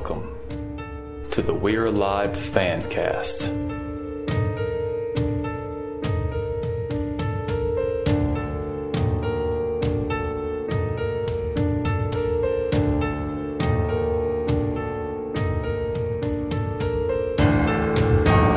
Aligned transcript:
Welcome 0.00 0.34
to 1.30 1.42
the 1.42 1.52
We're 1.52 1.84
Alive 1.84 2.30
Fancast. 2.30 3.48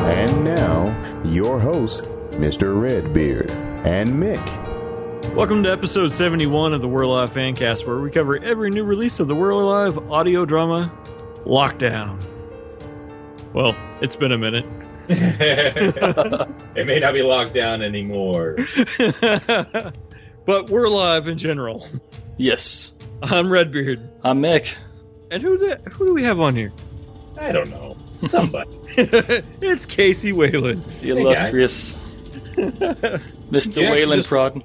And 0.06 0.44
now, 0.44 1.20
your 1.26 1.60
hosts, 1.60 2.00
Mr. 2.38 2.80
Redbeard 2.80 3.50
and 3.84 4.08
Mick. 4.08 4.64
Welcome 5.34 5.62
to 5.64 5.70
episode 5.70 6.14
71 6.14 6.72
of 6.72 6.80
the 6.80 6.88
We're 6.88 7.02
Alive 7.02 7.30
Fancast, 7.34 7.84
where 7.86 8.00
we 8.00 8.10
cover 8.10 8.38
every 8.38 8.70
new 8.70 8.84
release 8.84 9.20
of 9.20 9.28
the 9.28 9.34
We're 9.34 9.50
Alive 9.50 9.98
audio 10.10 10.46
drama, 10.46 10.90
Lockdown. 11.44 12.22
Well, 13.52 13.76
it's 14.00 14.16
been 14.16 14.32
a 14.32 14.38
minute. 14.38 14.64
it 15.08 16.86
may 16.86 16.98
not 16.98 17.12
be 17.12 17.22
locked 17.22 17.52
down 17.52 17.82
anymore. 17.82 18.56
but 20.46 20.70
we're 20.70 20.84
alive 20.84 21.28
in 21.28 21.36
general. 21.38 21.86
Yes. 22.38 22.94
I'm 23.22 23.50
Redbeard. 23.50 24.00
I'm 24.22 24.40
Mick. 24.40 24.76
And 25.30 25.42
who 25.42 25.58
the, 25.58 25.76
who 25.92 26.06
do 26.06 26.14
we 26.14 26.22
have 26.24 26.40
on 26.40 26.56
here? 26.56 26.72
I 27.38 27.52
don't 27.52 27.70
know. 27.70 27.96
Somebody. 28.26 28.70
it's 28.96 29.86
Casey 29.86 30.32
Wayland. 30.32 30.84
The 31.00 31.10
illustrious 31.10 31.96
Mr. 32.56 33.82
Yeah, 33.82 33.90
Wayland 33.90 34.20
just- 34.20 34.28
Prod. 34.28 34.62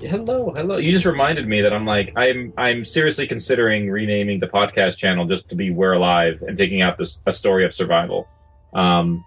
Hello, 0.00 0.52
hello. 0.54 0.76
You 0.76 0.92
just 0.92 1.06
reminded 1.06 1.46
me 1.48 1.60
that 1.62 1.72
I'm 1.72 1.84
like 1.84 2.12
I'm 2.16 2.52
I'm 2.56 2.84
seriously 2.84 3.26
considering 3.26 3.90
renaming 3.90 4.40
the 4.40 4.46
podcast 4.46 4.96
channel 4.96 5.26
just 5.26 5.48
to 5.50 5.56
be 5.56 5.70
We're 5.70 5.92
Alive 5.92 6.42
and 6.42 6.56
taking 6.56 6.82
out 6.82 6.98
this 6.98 7.22
a 7.26 7.32
story 7.32 7.64
of 7.64 7.74
survival. 7.74 8.28
Um 8.74 9.24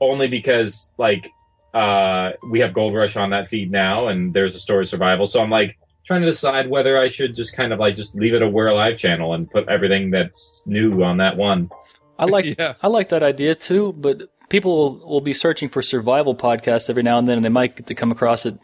only 0.00 0.28
because 0.28 0.92
like 0.98 1.30
uh 1.72 2.32
we 2.50 2.60
have 2.60 2.72
Gold 2.72 2.94
Rush 2.94 3.16
on 3.16 3.30
that 3.30 3.48
feed 3.48 3.70
now 3.70 4.08
and 4.08 4.32
there's 4.32 4.54
a 4.54 4.60
story 4.60 4.82
of 4.82 4.88
survival. 4.88 5.26
So 5.26 5.42
I'm 5.42 5.50
like 5.50 5.78
trying 6.04 6.20
to 6.20 6.26
decide 6.26 6.68
whether 6.68 6.98
I 6.98 7.08
should 7.08 7.34
just 7.34 7.56
kind 7.56 7.72
of 7.72 7.78
like 7.78 7.96
just 7.96 8.14
leave 8.14 8.34
it 8.34 8.42
a 8.42 8.48
We're 8.48 8.68
Alive 8.68 8.96
channel 8.96 9.34
and 9.34 9.50
put 9.50 9.68
everything 9.68 10.10
that's 10.10 10.62
new 10.66 11.02
on 11.02 11.18
that 11.18 11.36
one. 11.36 11.70
I 12.18 12.26
like 12.26 12.44
Yeah. 12.58 12.74
I 12.82 12.88
like 12.88 13.08
that 13.08 13.22
idea 13.22 13.54
too, 13.54 13.92
but 13.96 14.22
people 14.48 14.76
will, 14.76 15.08
will 15.08 15.20
be 15.20 15.32
searching 15.32 15.68
for 15.68 15.82
survival 15.82 16.34
podcasts 16.34 16.88
every 16.88 17.02
now 17.02 17.18
and 17.18 17.26
then, 17.26 17.36
and 17.36 17.44
they 17.44 17.48
might 17.50 17.76
get 17.76 17.86
to 17.86 17.94
come 17.94 18.12
across 18.12 18.46
it. 18.46 18.58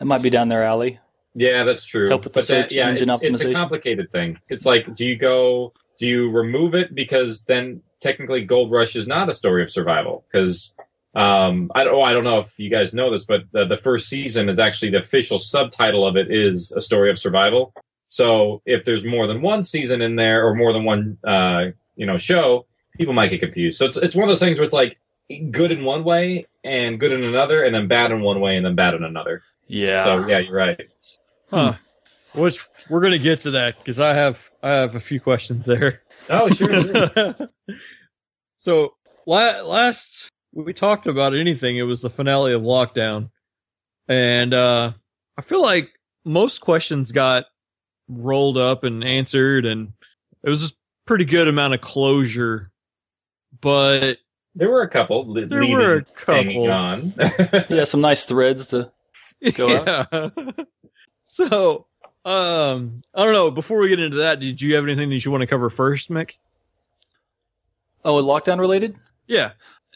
It 0.00 0.04
might 0.06 0.22
be 0.22 0.30
down 0.30 0.48
their 0.48 0.64
alley. 0.64 0.98
Yeah, 1.34 1.64
that's 1.64 1.84
true. 1.84 2.08
Help 2.08 2.24
with 2.24 2.32
the 2.32 2.38
But 2.40 2.48
that- 2.48 2.70
search 2.70 2.72
yeah, 2.74 2.88
engine 2.88 3.10
it's, 3.10 3.22
it's 3.22 3.44
a 3.44 3.52
complicated 3.52 4.10
thing. 4.12 4.38
It's 4.48 4.64
like, 4.64 4.94
do 4.94 5.06
you 5.06 5.16
go, 5.16 5.72
do 5.98 6.06
you 6.06 6.30
remove 6.30 6.74
it 6.74 6.94
because 6.94 7.44
then 7.44 7.82
technically 8.00 8.44
Gold 8.44 8.70
Rush 8.70 8.94
is 8.96 9.06
not 9.06 9.28
a 9.28 9.34
story 9.34 9.62
of 9.62 9.70
survival? 9.70 10.24
Because 10.30 10.76
um, 11.14 11.70
I 11.74 11.84
don't, 11.84 11.94
oh, 11.94 12.02
I 12.02 12.12
don't 12.12 12.24
know 12.24 12.40
if 12.40 12.58
you 12.58 12.70
guys 12.70 12.92
know 12.94 13.10
this, 13.10 13.24
but 13.24 13.42
the, 13.52 13.64
the 13.64 13.76
first 13.76 14.08
season 14.08 14.48
is 14.48 14.58
actually 14.58 14.90
the 14.90 14.98
official 14.98 15.38
subtitle 15.38 16.06
of 16.06 16.16
it 16.16 16.30
is 16.30 16.72
a 16.72 16.80
story 16.80 17.10
of 17.10 17.18
survival. 17.18 17.72
So 18.06 18.62
if 18.66 18.84
there's 18.84 19.04
more 19.04 19.26
than 19.26 19.42
one 19.42 19.62
season 19.62 20.02
in 20.02 20.16
there 20.16 20.46
or 20.46 20.54
more 20.54 20.72
than 20.72 20.84
one, 20.84 21.18
uh, 21.26 21.70
you 21.96 22.06
know, 22.06 22.16
show, 22.16 22.66
people 22.96 23.14
might 23.14 23.30
get 23.30 23.40
confused. 23.40 23.78
So 23.78 23.86
it's 23.86 23.96
it's 23.96 24.14
one 24.14 24.24
of 24.24 24.28
those 24.28 24.40
things 24.40 24.58
where 24.58 24.64
it's 24.64 24.72
like 24.72 24.98
good 25.50 25.70
in 25.70 25.84
one 25.84 26.04
way 26.04 26.46
and 26.62 26.98
good 26.98 27.12
in 27.12 27.24
another, 27.24 27.62
and 27.64 27.74
then 27.74 27.88
bad 27.88 28.10
in 28.12 28.20
one 28.20 28.40
way 28.40 28.56
and 28.56 28.64
then 28.64 28.74
bad 28.74 28.94
in 28.94 29.04
another. 29.04 29.42
Yeah. 29.66 30.04
So 30.04 30.26
yeah, 30.26 30.38
you're 30.38 30.54
right. 30.54 30.80
Huh. 31.50 31.74
Which 32.34 32.60
we're 32.90 33.00
gonna 33.00 33.18
get 33.18 33.42
to 33.42 33.52
that 33.52 33.78
because 33.78 34.00
I 34.00 34.14
have 34.14 34.38
I 34.62 34.70
have 34.70 34.94
a 34.94 35.00
few 35.00 35.20
questions 35.20 35.66
there. 35.66 36.02
Oh, 36.28 36.50
sure. 36.50 36.82
sure. 36.82 37.36
so 38.54 38.94
la- 39.26 39.62
last 39.62 40.28
we 40.52 40.72
talked 40.72 41.06
about 41.06 41.34
anything, 41.34 41.76
it 41.76 41.82
was 41.82 42.02
the 42.02 42.10
finale 42.10 42.52
of 42.52 42.62
Lockdown, 42.62 43.30
and 44.08 44.54
uh, 44.54 44.92
I 45.36 45.42
feel 45.42 45.62
like 45.62 45.90
most 46.24 46.60
questions 46.60 47.12
got 47.12 47.44
rolled 48.08 48.56
up 48.56 48.84
and 48.84 49.04
answered, 49.04 49.66
and 49.66 49.92
it 50.42 50.48
was 50.48 50.64
a 50.64 50.72
pretty 51.06 51.24
good 51.24 51.48
amount 51.48 51.74
of 51.74 51.80
closure. 51.80 52.70
But 53.60 54.18
There 54.54 54.70
were 54.70 54.82
a 54.82 54.88
couple. 54.88 55.26
Li- 55.28 55.44
There 55.46 55.60
leaving, 55.62 55.76
were 55.76 55.94
a 55.96 56.02
couple. 56.04 56.70
on. 56.70 57.12
yeah, 57.68 57.84
some 57.84 58.00
nice 58.00 58.24
threads 58.24 58.68
to. 58.68 58.90
Go 59.54 59.76
out. 59.84 60.32
so, 61.24 61.86
um, 62.24 63.02
I 63.14 63.24
don't 63.24 63.32
know. 63.34 63.50
Before 63.50 63.78
we 63.80 63.88
get 63.88 63.98
into 64.00 64.18
that, 64.18 64.40
did 64.40 64.62
you 64.62 64.74
have 64.76 64.84
anything 64.84 65.10
that 65.10 65.24
you 65.24 65.30
want 65.30 65.42
to 65.42 65.46
cover 65.46 65.68
first, 65.70 66.08
Mick? 66.10 66.32
Oh, 68.04 68.22
lockdown 68.22 68.58
related? 68.60 68.96
Yeah. 69.26 69.52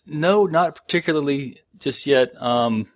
No, 0.07 0.47
not 0.47 0.75
particularly 0.75 1.61
just 1.79 2.07
yet. 2.07 2.35
Um, 2.43 2.89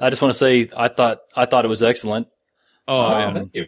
I 0.00 0.10
just 0.10 0.22
want 0.22 0.32
to 0.32 0.38
say 0.38 0.68
I 0.76 0.88
thought 0.88 1.20
I 1.36 1.44
thought 1.46 1.64
it 1.64 1.68
was 1.68 1.82
excellent. 1.82 2.28
Oh, 2.88 3.08
man. 3.08 3.34
thank 3.34 3.54
you. 3.54 3.66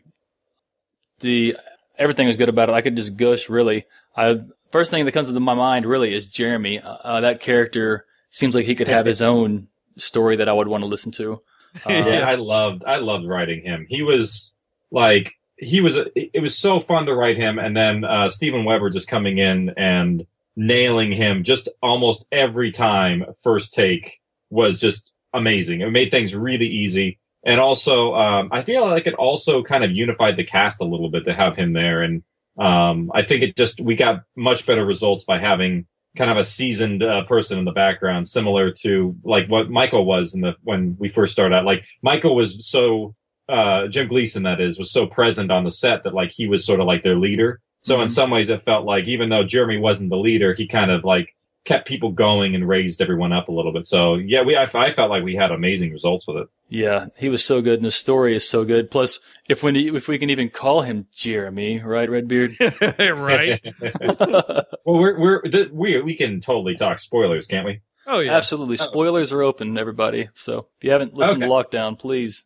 the 1.20 1.56
everything 1.98 2.26
was 2.26 2.36
good 2.36 2.48
about 2.48 2.68
it. 2.68 2.74
I 2.74 2.80
could 2.80 2.96
just 2.96 3.16
gush 3.16 3.48
really. 3.48 3.86
I 4.16 4.40
first 4.74 4.90
thing 4.90 5.04
that 5.04 5.12
comes 5.12 5.28
into 5.28 5.38
my 5.38 5.54
mind 5.54 5.86
really 5.86 6.12
is 6.12 6.26
Jeremy. 6.26 6.80
Uh, 6.80 6.96
uh, 7.04 7.20
that 7.20 7.38
character 7.38 8.06
seems 8.30 8.56
like 8.56 8.64
he 8.64 8.74
could 8.74 8.88
have 8.88 9.06
his 9.06 9.22
own 9.22 9.68
story 9.96 10.34
that 10.34 10.48
I 10.48 10.52
would 10.52 10.66
want 10.66 10.82
to 10.82 10.88
listen 10.88 11.12
to. 11.12 11.40
Uh, 11.84 11.92
yeah, 11.92 12.20
I 12.20 12.36
loved. 12.36 12.84
I 12.86 12.98
loved 12.98 13.26
writing 13.26 13.60
him. 13.64 13.84
He 13.88 14.00
was 14.00 14.56
like 14.92 15.32
he 15.56 15.80
was. 15.80 15.98
It 16.14 16.40
was 16.40 16.56
so 16.56 16.78
fun 16.78 17.06
to 17.06 17.14
write 17.16 17.36
him, 17.36 17.58
and 17.58 17.76
then 17.76 18.04
uh, 18.04 18.28
Steven 18.28 18.64
Weber 18.64 18.90
just 18.90 19.08
coming 19.08 19.38
in 19.38 19.74
and 19.76 20.24
nailing 20.54 21.10
him 21.10 21.42
just 21.42 21.68
almost 21.82 22.28
every 22.30 22.70
time. 22.70 23.24
First 23.42 23.74
take 23.74 24.20
was 24.50 24.78
just 24.78 25.12
amazing. 25.32 25.80
It 25.80 25.90
made 25.90 26.12
things 26.12 26.32
really 26.32 26.68
easy. 26.68 27.18
And 27.44 27.60
also, 27.60 28.14
um, 28.14 28.50
I 28.52 28.62
feel 28.62 28.86
like 28.86 29.08
it 29.08 29.14
also 29.14 29.64
kind 29.64 29.82
of 29.82 29.90
unified 29.90 30.36
the 30.36 30.44
cast 30.44 30.80
a 30.80 30.84
little 30.84 31.10
bit 31.10 31.24
to 31.24 31.34
have 31.34 31.56
him 31.56 31.72
there. 31.72 32.02
And 32.02 32.22
um, 32.58 33.10
I 33.14 33.22
think 33.22 33.42
it 33.42 33.56
just, 33.56 33.80
we 33.80 33.94
got 33.96 34.22
much 34.36 34.66
better 34.66 34.84
results 34.84 35.24
by 35.24 35.38
having 35.38 35.86
kind 36.16 36.30
of 36.30 36.36
a 36.36 36.44
seasoned 36.44 37.02
uh, 37.02 37.24
person 37.24 37.58
in 37.58 37.64
the 37.64 37.72
background, 37.72 38.28
similar 38.28 38.70
to 38.70 39.16
like 39.24 39.48
what 39.48 39.68
Michael 39.70 40.04
was 40.04 40.34
in 40.34 40.42
the, 40.42 40.54
when 40.62 40.96
we 40.98 41.08
first 41.08 41.32
started 41.32 41.54
out. 41.54 41.64
Like 41.64 41.84
Michael 42.02 42.36
was 42.36 42.66
so, 42.68 43.14
uh, 43.48 43.88
Jim 43.88 44.06
Gleason, 44.06 44.44
that 44.44 44.60
is, 44.60 44.78
was 44.78 44.92
so 44.92 45.06
present 45.06 45.50
on 45.50 45.64
the 45.64 45.70
set 45.70 46.04
that 46.04 46.14
like 46.14 46.30
he 46.30 46.46
was 46.46 46.64
sort 46.64 46.80
of 46.80 46.86
like 46.86 47.02
their 47.02 47.16
leader. 47.16 47.60
So 47.78 48.00
in 48.00 48.06
Mhm. 48.06 48.12
some 48.12 48.30
ways 48.30 48.48
it 48.48 48.62
felt 48.62 48.86
like 48.86 49.08
even 49.08 49.28
though 49.28 49.44
Jeremy 49.44 49.78
wasn't 49.78 50.10
the 50.10 50.16
leader, 50.16 50.54
he 50.54 50.66
kind 50.66 50.90
of 50.90 51.04
like 51.04 51.34
kept 51.64 51.88
people 51.88 52.12
going 52.12 52.54
and 52.54 52.68
raised 52.68 53.00
everyone 53.00 53.32
up 53.32 53.48
a 53.48 53.52
little 53.52 53.72
bit. 53.72 53.86
So 53.86 54.14
yeah, 54.14 54.42
we, 54.42 54.56
I, 54.56 54.64
I 54.74 54.90
felt 54.90 55.10
like 55.10 55.24
we 55.24 55.34
had 55.34 55.50
amazing 55.50 55.90
results 55.90 56.26
with 56.26 56.36
it. 56.36 56.48
yeah, 56.68 57.06
he 57.16 57.28
was 57.28 57.44
so 57.44 57.62
good, 57.62 57.78
and 57.78 57.84
the 57.84 57.90
story 57.90 58.36
is 58.36 58.48
so 58.48 58.64
good. 58.64 58.90
Plus, 58.90 59.20
if 59.48 59.62
we 59.62 59.94
if 59.94 60.08
we 60.08 60.18
can 60.18 60.30
even 60.30 60.50
call 60.50 60.82
him 60.82 61.06
Jeremy, 61.14 61.80
right, 61.80 62.08
Redbeard? 62.08 62.56
right. 62.80 63.60
well, 64.10 64.66
we're 64.84 65.18
we're 65.18 65.42
th- 65.42 65.70
we 65.70 66.00
we 66.00 66.16
can 66.16 66.40
totally 66.40 66.76
talk 66.76 67.00
spoilers, 67.00 67.46
can't 67.46 67.66
we? 67.66 67.80
Oh 68.06 68.20
yeah. 68.20 68.34
Absolutely. 68.34 68.76
Spoilers 68.76 69.32
are 69.32 69.42
open, 69.42 69.78
everybody. 69.78 70.28
So 70.34 70.68
if 70.76 70.84
you 70.84 70.90
haven't 70.90 71.14
listened 71.14 71.40
to 71.40 71.48
Lockdown, 71.48 71.98
please. 71.98 72.44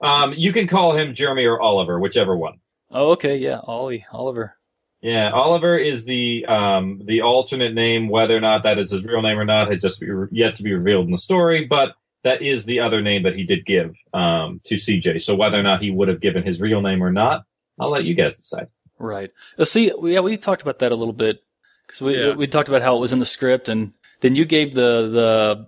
Um, 0.00 0.34
you 0.36 0.52
can 0.52 0.66
call 0.66 0.94
him 0.94 1.14
Jeremy 1.14 1.46
or 1.46 1.60
Oliver, 1.60 1.98
whichever 1.98 2.36
one. 2.36 2.58
Oh, 2.90 3.12
okay, 3.12 3.38
yeah, 3.38 3.60
Ollie, 3.62 4.04
Oliver. 4.12 4.56
Yeah, 5.04 5.30
Oliver 5.32 5.76
is 5.76 6.06
the 6.06 6.46
um 6.46 7.02
the 7.04 7.20
alternate 7.20 7.74
name. 7.74 8.08
Whether 8.08 8.34
or 8.36 8.40
not 8.40 8.62
that 8.62 8.78
is 8.78 8.90
his 8.90 9.04
real 9.04 9.20
name 9.20 9.38
or 9.38 9.44
not 9.44 9.70
has 9.70 9.82
just 9.82 10.00
be 10.00 10.08
re- 10.10 10.28
yet 10.32 10.56
to 10.56 10.62
be 10.62 10.72
revealed 10.72 11.04
in 11.04 11.10
the 11.10 11.18
story. 11.18 11.66
But 11.66 11.94
that 12.22 12.40
is 12.40 12.64
the 12.64 12.80
other 12.80 13.02
name 13.02 13.22
that 13.24 13.34
he 13.34 13.44
did 13.44 13.66
give 13.66 13.96
um 14.14 14.62
to 14.64 14.76
CJ. 14.76 15.20
So 15.20 15.34
whether 15.34 15.60
or 15.60 15.62
not 15.62 15.82
he 15.82 15.90
would 15.90 16.08
have 16.08 16.20
given 16.20 16.42
his 16.42 16.58
real 16.58 16.80
name 16.80 17.02
or 17.04 17.12
not, 17.12 17.44
I'll 17.78 17.90
let 17.90 18.04
you 18.04 18.14
guys 18.14 18.36
decide. 18.36 18.68
Right. 18.98 19.30
Uh, 19.58 19.66
see, 19.66 19.92
we- 20.00 20.14
yeah, 20.14 20.20
we 20.20 20.38
talked 20.38 20.62
about 20.62 20.78
that 20.78 20.90
a 20.90 20.96
little 20.96 21.12
bit 21.12 21.42
because 21.86 22.00
we 22.00 22.16
Yeah. 22.18 22.32
we 22.34 22.46
talked 22.46 22.70
about 22.70 22.80
how 22.80 22.96
it 22.96 23.00
was 23.00 23.12
in 23.12 23.18
the 23.18 23.26
script, 23.26 23.68
and 23.68 23.92
then 24.22 24.36
you 24.36 24.46
gave 24.46 24.72
the 24.74 25.06
the 25.18 25.66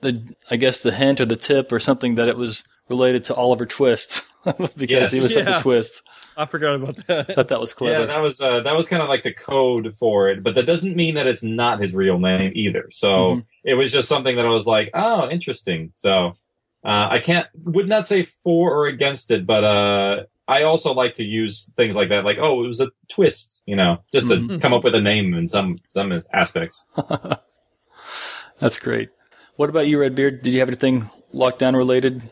the 0.00 0.34
I 0.50 0.56
guess 0.56 0.80
the 0.80 0.92
hint 0.92 1.20
or 1.20 1.26
the 1.26 1.36
tip 1.36 1.70
or 1.72 1.78
something 1.78 2.14
that 2.14 2.28
it 2.28 2.38
was 2.38 2.64
related 2.92 3.24
to 3.24 3.34
Oliver 3.34 3.66
Twist 3.66 4.24
because 4.44 4.78
Yes. 4.78 5.12
he 5.12 5.20
was 5.20 5.32
such 5.34 5.48
a 5.48 5.60
twist. 5.60 6.02
I 6.36 6.46
forgot 6.46 6.76
about 6.76 6.96
that. 7.08 7.34
Thought 7.34 7.48
that 7.48 7.60
was 7.60 7.74
clever. 7.74 8.00
Yeah, 8.00 8.06
that 8.06 8.20
was 8.22 8.40
uh, 8.40 8.60
that 8.60 8.74
was 8.76 8.88
kind 8.88 9.02
of 9.02 9.08
like 9.08 9.22
the 9.22 9.34
code 9.34 9.92
for 9.94 10.28
it, 10.30 10.42
but 10.42 10.54
that 10.54 10.64
doesn't 10.66 10.96
mean 10.96 11.14
that 11.16 11.26
it's 11.26 11.42
not 11.42 11.80
his 11.80 11.94
real 11.94 12.18
name 12.18 12.52
either. 12.54 12.86
So 12.90 13.08
Mhm. 13.36 13.44
it 13.64 13.74
was 13.74 13.92
just 13.92 14.08
something 14.08 14.36
that 14.36 14.46
I 14.46 14.50
was 14.50 14.66
like, 14.66 14.90
oh, 14.94 15.28
interesting. 15.28 15.92
So 15.94 16.36
uh, 16.84 17.08
I 17.10 17.18
can't 17.18 17.46
would 17.64 17.88
not 17.88 18.06
say 18.06 18.22
for 18.22 18.72
or 18.74 18.86
against 18.86 19.30
it, 19.30 19.46
but 19.46 19.62
uh, 19.64 20.22
I 20.48 20.62
also 20.62 20.92
like 20.94 21.14
to 21.14 21.24
use 21.24 21.72
things 21.76 21.94
like 21.96 22.08
that, 22.08 22.24
like 22.24 22.38
oh, 22.38 22.64
it 22.64 22.66
was 22.66 22.80
a 22.80 22.90
twist, 23.08 23.62
you 23.66 23.76
know, 23.76 24.02
just 24.12 24.28
to 24.30 24.36
Mhm. 24.36 24.60
come 24.62 24.72
up 24.72 24.84
with 24.84 24.94
a 24.94 25.00
name 25.02 25.34
in 25.34 25.46
some 25.46 25.78
some 25.88 26.12
aspects. 26.32 26.88
That's 28.58 28.78
great. 28.78 29.10
What 29.56 29.68
about 29.70 29.86
you, 29.86 29.98
Redbeard? 30.00 30.42
Did 30.42 30.52
you 30.54 30.60
have 30.60 30.68
anything 30.68 31.10
lockdown 31.34 31.76
related? 31.76 32.22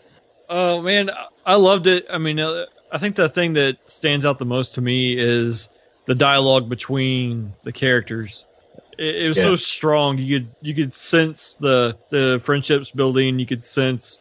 Oh 0.50 0.82
man, 0.82 1.10
I- 1.46 1.54
loved 1.54 1.86
it. 1.86 2.06
I 2.10 2.18
mean, 2.18 2.40
uh, 2.40 2.66
I 2.92 2.98
think 2.98 3.14
the 3.14 3.28
thing 3.28 3.52
that 3.52 3.88
stands 3.88 4.26
out 4.26 4.38
the 4.38 4.44
most 4.44 4.74
to 4.74 4.80
me 4.80 5.16
is 5.16 5.68
the 6.06 6.14
dialogue 6.14 6.68
between 6.68 7.52
the 7.62 7.72
characters. 7.72 8.44
It, 8.98 9.14
it 9.14 9.28
was 9.28 9.40
so 9.40 9.54
strong. 9.54 10.18
You 10.18 10.40
could 10.40 10.50
you 10.60 10.74
could 10.74 10.92
sense 10.92 11.54
the 11.54 11.96
the 12.10 12.40
friendships 12.44 12.90
building. 12.90 13.38
You 13.38 13.46
could 13.46 13.64
sense 13.64 14.20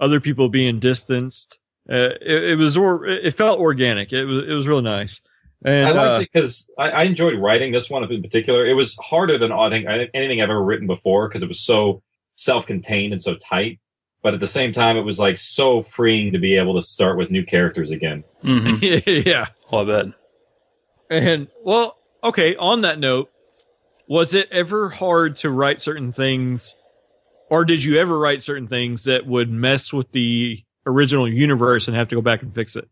other 0.00 0.18
people 0.18 0.48
being 0.48 0.80
distanced. 0.80 1.58
Uh, 1.88 2.16
it, 2.20 2.44
it 2.44 2.56
was 2.56 2.76
or 2.76 3.06
it 3.06 3.34
felt 3.34 3.60
organic. 3.60 4.12
It 4.12 4.24
was 4.24 4.48
it 4.48 4.52
was 4.52 4.66
really 4.66 4.82
nice. 4.82 5.20
And 5.64 5.88
I 5.88 5.92
liked 5.92 6.18
uh, 6.18 6.20
it 6.20 6.30
because 6.32 6.70
I, 6.78 6.90
I 6.90 7.02
enjoyed 7.04 7.34
writing 7.34 7.72
this 7.72 7.90
one 7.90 8.02
in 8.10 8.22
particular. 8.22 8.66
It 8.66 8.74
was 8.74 8.96
harder 8.96 9.36
than 9.36 9.52
I 9.52 9.68
think 9.68 9.86
anything 10.14 10.40
I've 10.40 10.50
ever 10.50 10.62
written 10.62 10.86
before 10.86 11.28
because 11.28 11.42
it 11.42 11.48
was 11.48 11.60
so 11.60 12.02
self-contained 12.34 13.12
and 13.12 13.20
so 13.20 13.34
tight. 13.34 13.80
But 14.26 14.34
at 14.34 14.40
the 14.40 14.48
same 14.48 14.72
time, 14.72 14.96
it 14.96 15.02
was 15.02 15.20
like 15.20 15.36
so 15.36 15.82
freeing 15.82 16.32
to 16.32 16.38
be 16.40 16.56
able 16.56 16.74
to 16.74 16.82
start 16.82 17.16
with 17.16 17.30
new 17.30 17.44
characters 17.44 17.92
again. 17.92 18.24
hmm 18.42 18.74
yeah. 18.82 19.46
Oh, 19.70 19.82
I 19.82 19.84
bet. 19.84 20.06
And 21.08 21.46
well, 21.62 21.96
okay, 22.24 22.56
on 22.56 22.80
that 22.80 22.98
note, 22.98 23.30
was 24.08 24.34
it 24.34 24.48
ever 24.50 24.88
hard 24.88 25.36
to 25.36 25.50
write 25.50 25.80
certain 25.80 26.10
things 26.10 26.74
or 27.50 27.64
did 27.64 27.84
you 27.84 28.00
ever 28.00 28.18
write 28.18 28.42
certain 28.42 28.66
things 28.66 29.04
that 29.04 29.28
would 29.28 29.48
mess 29.48 29.92
with 29.92 30.10
the 30.10 30.58
original 30.86 31.28
universe 31.28 31.86
and 31.86 31.96
have 31.96 32.08
to 32.08 32.16
go 32.16 32.20
back 32.20 32.42
and 32.42 32.52
fix 32.52 32.74
it? 32.74 32.88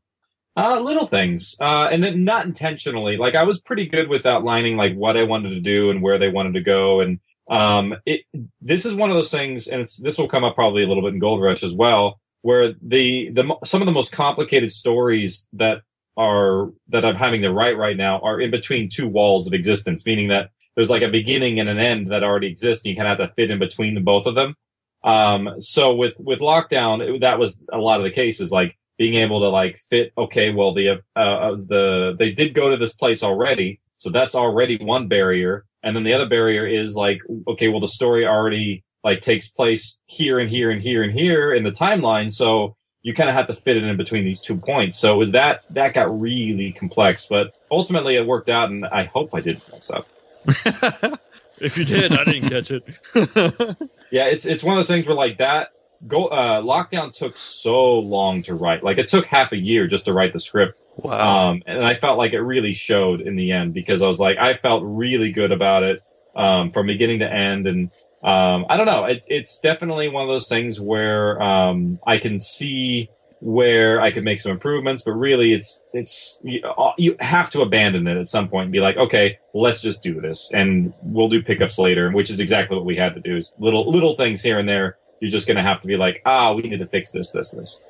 Uh, 0.56 0.78
little 0.78 1.06
things, 1.06 1.56
uh, 1.60 1.88
and 1.90 2.04
then 2.04 2.22
not 2.22 2.46
intentionally. 2.46 3.16
Like 3.16 3.34
I 3.34 3.42
was 3.42 3.60
pretty 3.60 3.86
good 3.86 4.08
with 4.08 4.24
outlining 4.24 4.76
like 4.76 4.94
what 4.94 5.16
I 5.16 5.24
wanted 5.24 5.50
to 5.50 5.60
do 5.60 5.90
and 5.90 6.00
where 6.00 6.16
they 6.16 6.28
wanted 6.28 6.54
to 6.54 6.60
go, 6.60 7.00
and 7.00 7.18
um, 7.50 7.94
it. 8.06 8.22
This 8.60 8.86
is 8.86 8.94
one 8.94 9.10
of 9.10 9.16
those 9.16 9.30
things, 9.30 9.68
and 9.68 9.80
it's 9.80 9.96
this 9.96 10.18
will 10.18 10.28
come 10.28 10.44
up 10.44 10.54
probably 10.54 10.82
a 10.82 10.86
little 10.86 11.02
bit 11.02 11.14
in 11.14 11.18
Gold 11.18 11.42
Rush 11.42 11.62
as 11.62 11.74
well, 11.74 12.20
where 12.42 12.74
the 12.80 13.30
the 13.30 13.54
some 13.64 13.82
of 13.82 13.86
the 13.86 13.92
most 13.92 14.12
complicated 14.12 14.70
stories 14.70 15.48
that 15.52 15.82
are 16.16 16.70
that 16.88 17.04
I'm 17.04 17.16
having 17.16 17.42
to 17.42 17.52
write 17.52 17.76
right 17.76 17.96
now 17.96 18.20
are 18.20 18.40
in 18.40 18.50
between 18.50 18.88
two 18.88 19.08
walls 19.08 19.46
of 19.46 19.52
existence, 19.52 20.06
meaning 20.06 20.28
that 20.28 20.50
there's 20.74 20.90
like 20.90 21.02
a 21.02 21.08
beginning 21.08 21.60
and 21.60 21.68
an 21.68 21.78
end 21.78 22.08
that 22.08 22.24
already 22.24 22.48
exist, 22.48 22.84
and 22.84 22.90
you 22.90 22.96
kind 22.96 23.10
of 23.10 23.18
have 23.18 23.28
to 23.28 23.34
fit 23.34 23.50
in 23.50 23.58
between 23.58 23.94
the 23.94 24.00
both 24.00 24.26
of 24.26 24.34
them. 24.34 24.54
Um, 25.02 25.60
so 25.60 25.94
with 25.94 26.16
with 26.18 26.40
lockdown, 26.40 27.16
it, 27.16 27.20
that 27.20 27.38
was 27.38 27.62
a 27.72 27.78
lot 27.78 28.00
of 28.00 28.04
the 28.04 28.10
cases, 28.10 28.50
like 28.50 28.78
being 28.96 29.14
able 29.14 29.40
to 29.40 29.48
like 29.48 29.76
fit. 29.76 30.12
Okay, 30.16 30.50
well 30.50 30.72
the 30.72 31.02
uh, 31.14 31.18
uh, 31.18 31.56
the 31.56 32.16
they 32.18 32.32
did 32.32 32.54
go 32.54 32.70
to 32.70 32.76
this 32.76 32.94
place 32.94 33.22
already, 33.22 33.80
so 33.98 34.10
that's 34.10 34.34
already 34.34 34.78
one 34.78 35.08
barrier, 35.08 35.66
and 35.84 35.94
then 35.94 36.02
the 36.02 36.12
other 36.12 36.26
barrier 36.26 36.66
is 36.66 36.96
like 36.96 37.20
okay, 37.46 37.68
well 37.68 37.80
the 37.80 37.88
story 37.88 38.26
already 38.26 38.82
like 39.04 39.20
takes 39.20 39.48
place 39.48 40.00
here 40.06 40.38
and 40.38 40.50
here 40.50 40.70
and 40.70 40.82
here 40.82 41.02
and 41.02 41.12
here 41.12 41.52
in 41.52 41.62
the 41.62 41.70
timeline, 41.70 42.32
so 42.32 42.76
you 43.02 43.12
kind 43.12 43.28
of 43.28 43.36
have 43.36 43.46
to 43.46 43.54
fit 43.54 43.76
it 43.76 43.84
in 43.84 43.96
between 43.98 44.24
these 44.24 44.40
two 44.40 44.56
points. 44.56 44.98
So 44.98 45.14
it 45.14 45.18
was 45.18 45.32
that 45.32 45.64
that 45.70 45.94
got 45.94 46.18
really 46.18 46.72
complex, 46.72 47.26
but 47.26 47.56
ultimately 47.70 48.16
it 48.16 48.26
worked 48.26 48.48
out, 48.48 48.70
and 48.70 48.84
I 48.86 49.04
hope 49.04 49.34
I 49.34 49.40
didn't 49.40 49.70
mess 49.70 49.90
up. 49.90 50.08
if 51.60 51.76
you 51.76 51.84
did, 51.84 52.12
I 52.12 52.24
didn't 52.24 52.48
catch 52.48 52.70
it. 52.70 53.78
Yeah, 54.14 54.26
it's 54.26 54.46
it's 54.46 54.62
one 54.62 54.74
of 54.74 54.78
those 54.78 54.86
things 54.86 55.08
where 55.08 55.16
like 55.16 55.38
that 55.38 55.70
go 56.06 56.26
uh 56.26 56.60
lockdown 56.60 57.12
took 57.12 57.36
so 57.36 57.98
long 57.98 58.42
to 58.44 58.54
write. 58.54 58.82
Like 58.82 58.98
it 58.98 59.08
took 59.08 59.26
half 59.26 59.52
a 59.52 59.56
year 59.56 59.86
just 59.86 60.04
to 60.06 60.12
write 60.12 60.32
the 60.32 60.40
script. 60.40 60.84
Wow. 60.96 61.50
Um 61.50 61.62
and 61.66 61.84
I 61.84 61.94
felt 61.94 62.18
like 62.18 62.32
it 62.32 62.40
really 62.40 62.74
showed 62.74 63.20
in 63.20 63.36
the 63.36 63.52
end 63.52 63.74
because 63.74 64.02
I 64.02 64.06
was 64.06 64.20
like 64.20 64.38
I 64.38 64.54
felt 64.54 64.82
really 64.84 65.32
good 65.32 65.52
about 65.52 65.82
it 65.82 66.02
um 66.36 66.70
from 66.72 66.86
beginning 66.86 67.20
to 67.20 67.32
end 67.32 67.66
and 67.66 67.90
um 68.22 68.66
I 68.68 68.76
don't 68.76 68.86
know, 68.86 69.04
it's 69.04 69.26
it's 69.30 69.58
definitely 69.60 70.08
one 70.08 70.22
of 70.22 70.28
those 70.28 70.48
things 70.48 70.80
where 70.80 71.40
um 71.42 71.98
I 72.06 72.18
can 72.18 72.38
see 72.38 73.08
where 73.44 74.00
I 74.00 74.10
could 74.10 74.24
make 74.24 74.38
some 74.38 74.52
improvements, 74.52 75.02
but 75.02 75.12
really 75.12 75.52
it's 75.52 75.84
it's 75.92 76.40
you, 76.44 76.62
uh, 76.64 76.92
you 76.96 77.14
have 77.20 77.50
to 77.50 77.60
abandon 77.60 78.06
it 78.06 78.16
at 78.16 78.30
some 78.30 78.48
point 78.48 78.64
and 78.64 78.72
be 78.72 78.80
like, 78.80 78.96
okay, 78.96 79.38
let's 79.52 79.82
just 79.82 80.02
do 80.02 80.18
this, 80.18 80.50
and 80.54 80.94
we'll 81.02 81.28
do 81.28 81.42
pickups 81.42 81.78
later, 81.78 82.10
which 82.10 82.30
is 82.30 82.40
exactly 82.40 82.74
what 82.74 82.86
we 82.86 82.96
had 82.96 83.14
to 83.14 83.20
do. 83.20 83.36
Is 83.36 83.54
little 83.58 83.90
little 83.90 84.16
things 84.16 84.42
here 84.42 84.58
and 84.58 84.66
there. 84.66 84.96
You're 85.24 85.30
just 85.30 85.48
gonna 85.48 85.62
have 85.62 85.80
to 85.80 85.86
be 85.86 85.96
like, 85.96 86.20
ah, 86.26 86.52
we 86.52 86.62
need 86.62 86.80
to 86.80 86.86
fix 86.86 87.10
this, 87.12 87.32
this, 87.32 87.52
this. 87.52 87.82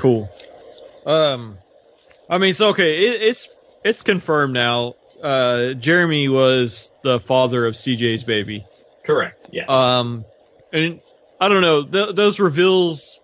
cool. 0.00 0.28
Um, 1.06 1.58
I 2.28 2.38
mean, 2.38 2.52
so 2.52 2.70
okay, 2.70 3.06
it, 3.06 3.22
it's 3.22 3.56
it's 3.84 4.02
confirmed 4.02 4.54
now. 4.54 4.94
Uh, 5.22 5.74
Jeremy 5.74 6.28
was 6.28 6.90
the 7.02 7.20
father 7.20 7.64
of 7.64 7.74
CJ's 7.74 8.24
baby. 8.24 8.64
Correct. 9.04 9.48
Yes. 9.52 9.70
Um, 9.70 10.24
and 10.72 11.00
I 11.40 11.48
don't 11.48 11.62
know, 11.62 11.84
th- 11.84 12.16
those 12.16 12.40
reveals 12.40 13.20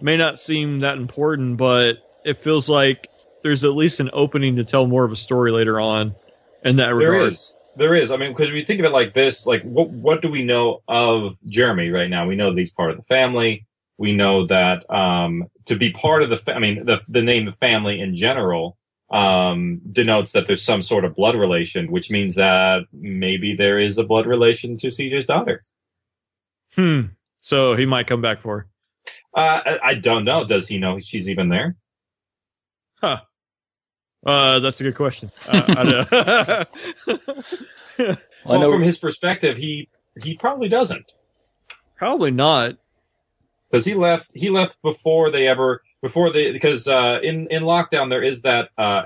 may 0.00 0.16
not 0.18 0.38
seem 0.38 0.80
that 0.80 0.96
important, 0.98 1.56
but 1.56 1.94
it 2.24 2.36
feels 2.38 2.68
like 2.68 3.08
there's 3.42 3.64
at 3.64 3.72
least 3.74 3.98
an 4.00 4.10
opening 4.12 4.56
to 4.56 4.64
tell 4.64 4.86
more 4.86 5.04
of 5.04 5.12
a 5.12 5.16
story 5.16 5.50
later 5.52 5.80
on 5.80 6.14
in 6.64 6.76
that 6.76 6.86
There 6.86 6.94
regard. 6.96 7.32
is. 7.32 7.56
There 7.76 7.94
is. 7.94 8.10
I 8.10 8.16
mean, 8.16 8.30
because 8.30 8.52
we 8.52 8.64
think 8.64 8.80
of 8.80 8.86
it 8.86 8.92
like 8.92 9.14
this, 9.14 9.46
like 9.46 9.62
what 9.62 9.90
what 9.90 10.22
do 10.22 10.28
we 10.30 10.44
know 10.44 10.82
of 10.88 11.36
Jeremy 11.46 11.90
right 11.90 12.10
now? 12.10 12.26
We 12.26 12.36
know 12.36 12.50
that 12.50 12.58
he's 12.58 12.72
part 12.72 12.90
of 12.90 12.96
the 12.96 13.02
family. 13.04 13.66
We 13.98 14.14
know 14.14 14.46
that 14.46 14.88
um, 14.92 15.44
to 15.66 15.76
be 15.76 15.90
part 15.90 16.22
of 16.22 16.30
the, 16.30 16.36
fa- 16.36 16.54
I 16.54 16.58
mean, 16.58 16.84
the 16.84 17.02
the 17.08 17.22
name 17.22 17.48
of 17.48 17.56
family 17.56 18.00
in 18.00 18.16
general 18.16 18.76
um, 19.10 19.80
denotes 19.90 20.32
that 20.32 20.46
there's 20.46 20.62
some 20.62 20.82
sort 20.82 21.04
of 21.04 21.14
blood 21.14 21.36
relation, 21.36 21.90
which 21.90 22.10
means 22.10 22.34
that 22.34 22.82
maybe 22.92 23.54
there 23.54 23.78
is 23.78 23.98
a 23.98 24.04
blood 24.04 24.26
relation 24.26 24.76
to 24.78 24.88
CJ's 24.88 25.26
daughter. 25.26 25.60
Hmm. 26.74 27.02
So 27.40 27.76
he 27.76 27.86
might 27.86 28.06
come 28.06 28.22
back 28.22 28.40
for 28.40 28.58
her. 28.58 28.66
Uh, 29.36 29.60
I, 29.66 29.78
I 29.90 29.94
don't 29.94 30.24
know. 30.24 30.44
Does 30.44 30.68
he 30.68 30.78
know 30.78 30.98
she's 30.98 31.28
even 31.28 31.48
there? 31.48 31.76
Uh, 34.24 34.58
that's 34.60 34.80
a 34.80 34.84
good 34.84 34.94
question. 34.94 35.30
Uh, 35.48 35.64
I 35.68 35.84
don't- 35.84 36.12
I 37.98 38.16
Well, 38.46 38.60
know. 38.60 38.70
from 38.70 38.82
his 38.82 38.98
perspective, 38.98 39.56
he 39.56 39.88
he 40.22 40.36
probably 40.36 40.68
doesn't. 40.68 41.12
Probably 41.96 42.30
not. 42.30 42.76
because 43.70 43.84
he 43.84 43.94
left 43.94 44.32
he 44.34 44.50
left 44.50 44.80
before 44.82 45.30
they 45.30 45.46
ever 45.48 45.82
before 46.02 46.30
they 46.30 46.52
because 46.52 46.86
uh 46.86 47.18
in 47.22 47.46
in 47.50 47.62
lockdown 47.62 48.10
there 48.10 48.22
is 48.22 48.42
that 48.42 48.68
uh 48.78 49.02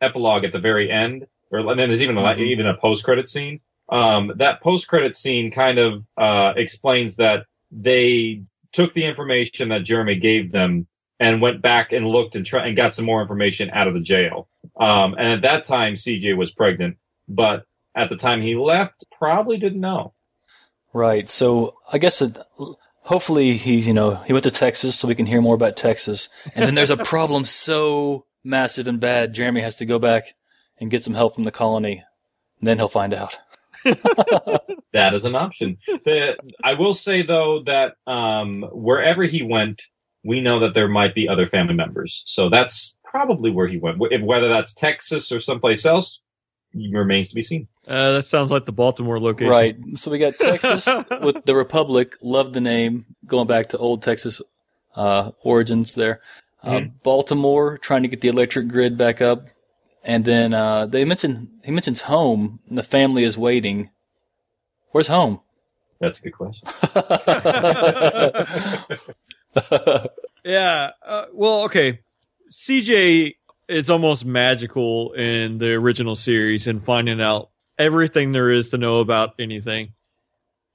epilogue 0.00 0.44
at 0.44 0.52
the 0.52 0.58
very 0.58 0.90
end 0.90 1.26
or 1.50 1.60
and 1.60 1.78
then 1.80 1.88
there's 1.88 2.02
even 2.02 2.16
a, 2.18 2.20
Mhm. 2.20 2.38
even 2.38 2.66
a 2.66 2.74
post 2.76 3.02
credit 3.04 3.26
scene 3.26 3.60
um 3.88 4.32
that 4.36 4.60
post 4.62 4.86
credit 4.88 5.14
scene 5.14 5.50
kind 5.50 5.78
of 5.78 6.00
uh 6.18 6.52
explains 6.56 7.16
that 7.16 7.46
they 7.72 8.42
took 8.72 8.92
the 8.92 9.04
information 9.04 9.68
that 9.70 9.82
Jeremy 9.84 10.16
gave 10.16 10.52
them 10.52 10.86
and 11.18 11.40
went 11.40 11.62
back 11.62 11.92
and 11.92 12.06
looked 12.06 12.36
and 12.36 12.44
try 12.44 12.66
and 12.66 12.76
got 12.76 12.92
some 12.94 13.04
more 13.06 13.22
information 13.22 13.70
out 13.70 13.86
of 13.88 13.94
the 13.94 14.00
jail 14.00 14.48
um 14.78 15.14
and 15.18 15.28
at 15.28 15.42
that 15.42 15.64
time 15.64 15.94
CJ 15.94 16.36
was 16.36 16.52
pregnant 16.52 16.96
but 17.28 17.64
at 17.94 18.08
the 18.10 18.16
time 18.16 18.42
he 18.42 18.54
left 18.54 19.04
probably 19.10 19.56
didn't 19.56 19.80
know 19.80 20.14
Right. 20.94 21.28
So 21.28 21.74
I 21.92 21.98
guess 21.98 22.22
it, 22.22 22.38
hopefully 23.02 23.56
he's, 23.56 23.86
you 23.86 23.92
know, 23.92 24.14
he 24.14 24.32
went 24.32 24.44
to 24.44 24.50
Texas 24.50 24.96
so 24.96 25.08
we 25.08 25.16
can 25.16 25.26
hear 25.26 25.42
more 25.42 25.56
about 25.56 25.76
Texas. 25.76 26.28
And 26.54 26.64
then 26.64 26.74
there's 26.74 26.92
a 26.92 26.96
problem 27.04 27.44
so 27.44 28.26
massive 28.44 28.86
and 28.86 29.00
bad, 29.00 29.34
Jeremy 29.34 29.60
has 29.60 29.76
to 29.76 29.86
go 29.86 29.98
back 29.98 30.34
and 30.78 30.90
get 30.90 31.02
some 31.02 31.14
help 31.14 31.34
from 31.34 31.44
the 31.44 31.50
colony. 31.50 32.04
And 32.60 32.68
then 32.68 32.78
he'll 32.78 32.88
find 32.88 33.12
out. 33.12 33.38
That 34.94 35.12
is 35.12 35.24
an 35.24 35.34
option. 35.34 35.78
The, 36.04 36.36
I 36.62 36.74
will 36.74 36.94
say 36.94 37.22
though 37.22 37.64
that 37.64 37.96
um, 38.06 38.62
wherever 38.70 39.24
he 39.24 39.42
went, 39.42 39.82
we 40.24 40.40
know 40.40 40.58
that 40.60 40.74
there 40.74 40.88
might 40.88 41.14
be 41.14 41.28
other 41.28 41.46
family 41.46 41.74
members. 41.74 42.22
So 42.26 42.48
that's 42.48 42.98
probably 43.04 43.50
where 43.50 43.68
he 43.68 43.76
went. 43.76 43.98
Whether 43.98 44.48
that's 44.48 44.74
Texas 44.74 45.30
or 45.30 45.38
someplace 45.38 45.84
else 45.84 46.20
remains 46.74 47.28
to 47.28 47.34
be 47.34 47.42
seen. 47.42 47.68
Uh, 47.86 48.12
that 48.12 48.24
sounds 48.24 48.50
like 48.50 48.64
the 48.64 48.72
Baltimore 48.72 49.20
location. 49.20 49.50
Right. 49.50 49.76
So 49.96 50.10
we 50.10 50.18
got 50.18 50.38
Texas 50.38 50.88
with 51.22 51.44
the 51.44 51.54
Republic. 51.54 52.16
Love 52.22 52.52
the 52.52 52.60
name. 52.60 53.04
Going 53.26 53.46
back 53.46 53.68
to 53.68 53.78
old 53.78 54.02
Texas 54.02 54.40
uh, 54.96 55.32
origins 55.42 55.94
there. 55.94 56.20
Uh, 56.62 56.80
Baltimore 57.02 57.76
trying 57.76 58.02
to 58.02 58.08
get 58.08 58.22
the 58.22 58.28
electric 58.28 58.68
grid 58.68 58.96
back 58.96 59.20
up, 59.20 59.48
and 60.02 60.24
then 60.24 60.54
uh, 60.54 60.86
they 60.86 61.04
mentioned 61.04 61.50
he 61.62 61.70
mentions 61.70 62.02
home. 62.02 62.60
And 62.68 62.78
the 62.78 62.82
family 62.82 63.22
is 63.22 63.36
waiting. 63.36 63.90
Where's 64.92 65.08
home? 65.08 65.40
That's 66.00 66.20
a 66.20 66.22
good 66.22 66.32
question. 66.32 66.66
Yeah. 70.44 70.90
Uh, 71.04 71.24
well, 71.32 71.62
okay. 71.62 72.00
CJ 72.50 73.36
is 73.68 73.88
almost 73.88 74.24
magical 74.24 75.12
in 75.14 75.58
the 75.58 75.72
original 75.72 76.14
series 76.14 76.66
in 76.66 76.80
finding 76.80 77.20
out 77.20 77.50
everything 77.78 78.32
there 78.32 78.50
is 78.50 78.70
to 78.70 78.78
know 78.78 78.98
about 78.98 79.34
anything. 79.38 79.94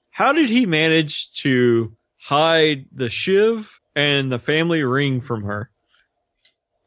How 0.09 0.33
did 0.33 0.49
he 0.49 0.65
manage 0.65 1.31
to 1.33 1.95
hide 2.17 2.85
the 2.91 3.09
shiv 3.09 3.79
and 3.95 4.31
the 4.31 4.39
family 4.39 4.81
ring 4.81 5.21
from 5.21 5.43
her? 5.43 5.69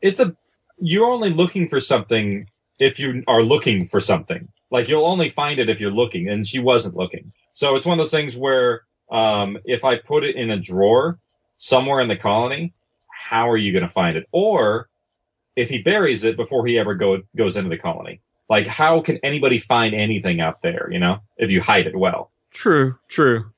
It's 0.01 0.19
a 0.19 0.37
you're 0.79 1.09
only 1.09 1.31
looking 1.31 1.69
for 1.69 1.79
something 1.79 2.49
if 2.81 2.99
you 2.99 3.23
are 3.29 3.43
looking 3.43 3.87
for 3.87 4.01
something. 4.01 4.49
Like 4.73 4.89
you'll 4.89 5.07
only 5.07 5.29
find 5.29 5.61
it 5.61 5.69
if 5.69 5.81
you're 5.81 5.93
looking, 5.93 6.29
and 6.29 6.47
she 6.47 6.59
wasn't 6.59 6.97
looking. 6.97 7.33
So 7.53 7.77
it's 7.77 7.87
one 7.87 7.95
of 7.95 7.99
those 7.99 8.11
things 8.11 8.37
where 8.37 8.83
um, 9.11 9.59
if 9.65 9.85
I 9.85 9.99
put 9.99 10.25
it 10.25 10.35
in 10.35 10.51
a 10.51 10.59
drawer 10.59 11.21
somewhere 11.63 12.01
in 12.01 12.09
the 12.09 12.17
colony, 12.17 12.75
how 13.09 13.49
are 13.49 13.57
you 13.57 13.71
going 13.71 13.87
to 13.87 13.89
find 13.89 14.17
it? 14.17 14.27
Or 14.33 14.89
if 15.55 15.69
he 15.69 15.81
buries 15.81 16.25
it 16.25 16.37
before 16.37 16.67
he 16.67 16.77
ever 16.77 16.97
go 16.97 17.19
goes 17.37 17.57
into 17.57 17.71
the 17.71 17.79
colony, 17.79 18.21
Like, 18.53 18.67
how 18.67 19.01
can 19.01 19.19
anybody 19.23 19.57
find 19.57 19.95
anything 19.95 20.41
out 20.41 20.61
there? 20.61 20.89
You 20.91 20.99
know, 20.99 21.21
if 21.39 21.51
you 21.51 21.63
hide 21.63 21.87
it 21.87 21.97
well. 21.97 22.31
True, 22.51 22.99
true. 23.09 23.51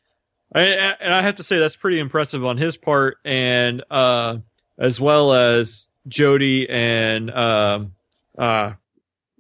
I, 0.54 0.60
and 0.60 1.12
I 1.12 1.22
have 1.22 1.34
to 1.36 1.42
say 1.42 1.58
that's 1.58 1.74
pretty 1.74 1.98
impressive 1.98 2.44
on 2.44 2.58
his 2.58 2.76
part, 2.76 3.16
and 3.24 3.82
uh, 3.90 4.36
as 4.78 5.00
well 5.00 5.32
as 5.32 5.88
Jody 6.06 6.68
and 6.70 7.28
um, 7.30 7.94
uh, 8.38 8.74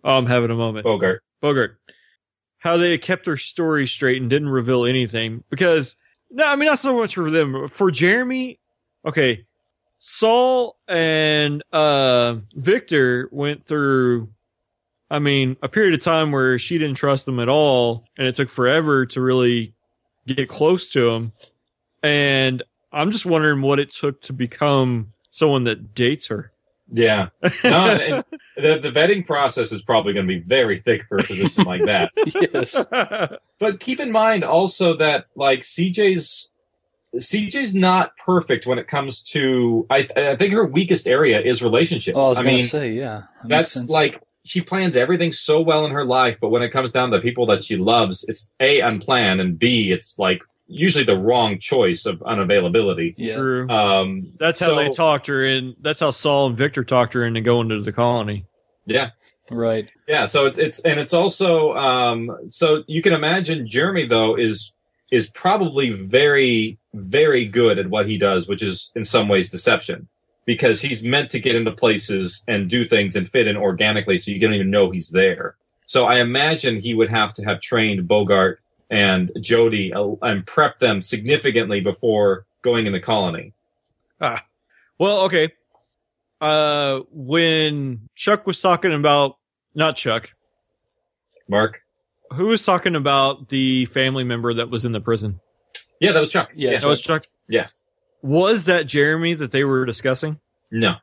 oh, 0.02 0.16
I'm 0.16 0.26
having 0.26 0.50
a 0.50 0.56
moment. 0.56 0.82
Bogart. 0.82 1.22
Bogart, 1.40 1.78
how 2.58 2.76
they 2.76 2.98
kept 2.98 3.26
their 3.26 3.36
story 3.36 3.86
straight 3.86 4.20
and 4.20 4.28
didn't 4.28 4.48
reveal 4.48 4.86
anything. 4.86 5.44
Because 5.50 5.94
no, 6.34 6.44
I 6.44 6.56
mean 6.56 6.66
not 6.66 6.78
so 6.78 6.96
much 6.96 7.14
for 7.14 7.30
them, 7.30 7.52
but 7.52 7.70
for 7.70 7.90
Jeremy. 7.90 8.58
Okay, 9.06 9.44
Saul 9.98 10.76
and 10.88 11.62
uh, 11.72 12.36
Victor 12.54 13.28
went 13.32 13.66
through. 13.66 14.28
I 15.10 15.20
mean, 15.20 15.56
a 15.62 15.68
period 15.68 15.94
of 15.94 16.00
time 16.00 16.32
where 16.32 16.58
she 16.58 16.76
didn't 16.76 16.96
trust 16.96 17.24
them 17.24 17.38
at 17.38 17.48
all, 17.48 18.04
and 18.18 18.26
it 18.26 18.34
took 18.34 18.50
forever 18.50 19.06
to 19.06 19.20
really 19.20 19.74
get 20.26 20.48
close 20.48 20.90
to 20.92 21.10
him. 21.10 21.32
And 22.02 22.62
I'm 22.92 23.12
just 23.12 23.26
wondering 23.26 23.62
what 23.62 23.78
it 23.78 23.92
took 23.92 24.20
to 24.22 24.32
become 24.32 25.12
someone 25.30 25.64
that 25.64 25.94
dates 25.94 26.26
her. 26.28 26.52
Yeah. 26.90 27.28
No, 27.62 27.86
and, 27.86 28.00
and 28.02 28.24
the, 28.56 28.78
the 28.78 28.90
vetting 28.90 29.26
process 29.26 29.72
is 29.72 29.82
probably 29.82 30.12
going 30.12 30.26
to 30.26 30.32
be 30.32 30.40
very 30.40 30.78
thick 30.78 31.04
for 31.08 31.18
a 31.18 31.22
position 31.22 31.64
like 31.64 31.84
that. 31.86 32.12
yes. 32.52 32.84
But 33.58 33.80
keep 33.80 34.00
in 34.00 34.12
mind 34.12 34.44
also 34.44 34.96
that 34.98 35.26
like 35.34 35.60
CJ's 35.60 36.52
CJ's 37.16 37.74
not 37.74 38.16
perfect 38.16 38.66
when 38.66 38.78
it 38.78 38.86
comes 38.86 39.22
to. 39.22 39.86
I 39.90 40.08
I 40.16 40.36
think 40.36 40.52
her 40.52 40.66
weakest 40.66 41.06
area 41.06 41.40
is 41.40 41.62
relationships. 41.62 42.16
Oh, 42.16 42.22
I 42.22 42.28
was 42.28 42.38
I 42.38 42.42
gonna 42.42 42.56
mean, 42.56 42.66
say, 42.66 42.92
yeah. 42.92 43.22
that 43.42 43.48
that's 43.48 43.72
sense. 43.72 43.90
like 43.90 44.20
she 44.44 44.60
plans 44.60 44.96
everything 44.96 45.32
so 45.32 45.60
well 45.60 45.86
in 45.86 45.92
her 45.92 46.04
life, 46.04 46.38
but 46.40 46.50
when 46.50 46.62
it 46.62 46.70
comes 46.70 46.92
down 46.92 47.10
to 47.10 47.16
the 47.16 47.22
people 47.22 47.46
that 47.46 47.64
she 47.64 47.76
loves, 47.76 48.24
it's 48.28 48.52
a 48.60 48.80
unplanned 48.80 49.40
and 49.40 49.58
b 49.58 49.90
it's 49.90 50.18
like 50.18 50.42
usually 50.66 51.04
the 51.04 51.16
wrong 51.16 51.58
choice 51.58 52.06
of 52.06 52.18
unavailability. 52.20 53.14
yeah. 53.18 53.36
True. 53.36 53.68
Um, 53.68 54.32
That's 54.38 54.60
how 54.60 54.68
so- 54.68 54.76
they 54.76 54.90
talked 54.90 55.26
her 55.26 55.44
in. 55.44 55.74
That's 55.80 56.00
how 56.00 56.10
Saul 56.10 56.48
and 56.48 56.56
Victor 56.56 56.84
talked 56.84 57.14
her 57.14 57.24
into 57.24 57.40
going 57.40 57.68
to 57.68 57.82
the 57.82 57.92
colony. 57.92 58.46
Yeah, 58.86 59.10
Right. 59.50 59.90
yeah. 60.06 60.26
So 60.26 60.44
it's 60.46 60.58
it's 60.58 60.80
and 60.80 61.00
it's 61.00 61.14
also 61.14 61.74
um, 61.74 62.30
so 62.48 62.84
you 62.86 63.00
can 63.00 63.12
imagine 63.14 63.66
Jeremy 63.66 64.04
though 64.06 64.36
is 64.36 64.72
is 65.10 65.30
probably 65.30 65.90
very 65.90 66.78
very 66.92 67.46
good 67.46 67.78
at 67.78 67.88
what 67.88 68.06
he 68.08 68.18
does, 68.18 68.46
which 68.46 68.62
is 68.62 68.92
in 68.94 69.04
some 69.04 69.28
ways 69.28 69.50
deception. 69.50 70.08
Because 70.46 70.82
he's 70.82 71.02
meant 71.02 71.30
to 71.30 71.40
get 71.40 71.54
into 71.56 71.72
places 71.72 72.44
and 72.46 72.68
do 72.68 72.84
things 72.84 73.16
and 73.16 73.26
fit 73.26 73.48
in 73.48 73.56
organically, 73.56 74.18
so 74.18 74.30
you 74.30 74.38
don't 74.38 74.52
even 74.52 74.70
know 74.70 74.90
he's 74.90 75.08
there. 75.08 75.56
So 75.86 76.04
I 76.04 76.16
imagine 76.20 76.76
he 76.78 76.94
would 76.94 77.08
have 77.08 77.32
to 77.34 77.44
have 77.46 77.62
trained 77.62 78.06
Bogart 78.06 78.60
and 78.94 79.32
Jody 79.40 79.92
uh, 79.92 80.12
and 80.22 80.46
prep 80.46 80.78
them 80.78 81.02
significantly 81.02 81.80
before 81.80 82.46
going 82.62 82.86
in 82.86 82.92
the 82.92 83.00
colony. 83.00 83.52
Ah, 84.20 84.44
Well, 84.98 85.22
okay. 85.22 85.52
Uh, 86.40 87.00
when 87.10 88.08
Chuck 88.14 88.46
was 88.46 88.60
talking 88.60 88.92
about, 88.94 89.36
not 89.74 89.96
Chuck, 89.96 90.30
Mark, 91.48 91.82
who 92.32 92.46
was 92.46 92.64
talking 92.64 92.94
about 92.94 93.48
the 93.48 93.86
family 93.86 94.24
member 94.24 94.54
that 94.54 94.70
was 94.70 94.84
in 94.84 94.92
the 94.92 95.00
prison? 95.00 95.40
yeah, 96.00 96.12
that 96.12 96.20
was 96.20 96.30
Chuck. 96.30 96.52
Yeah, 96.54 96.78
That 96.78 96.84
was 96.84 97.00
Chuck. 97.00 97.24
Yeah. 97.48 97.68
Was 98.22 98.64
that 98.66 98.86
Jeremy 98.86 99.34
that 99.34 99.50
they 99.52 99.64
were 99.64 99.84
discussing? 99.84 100.38
no. 100.70 100.96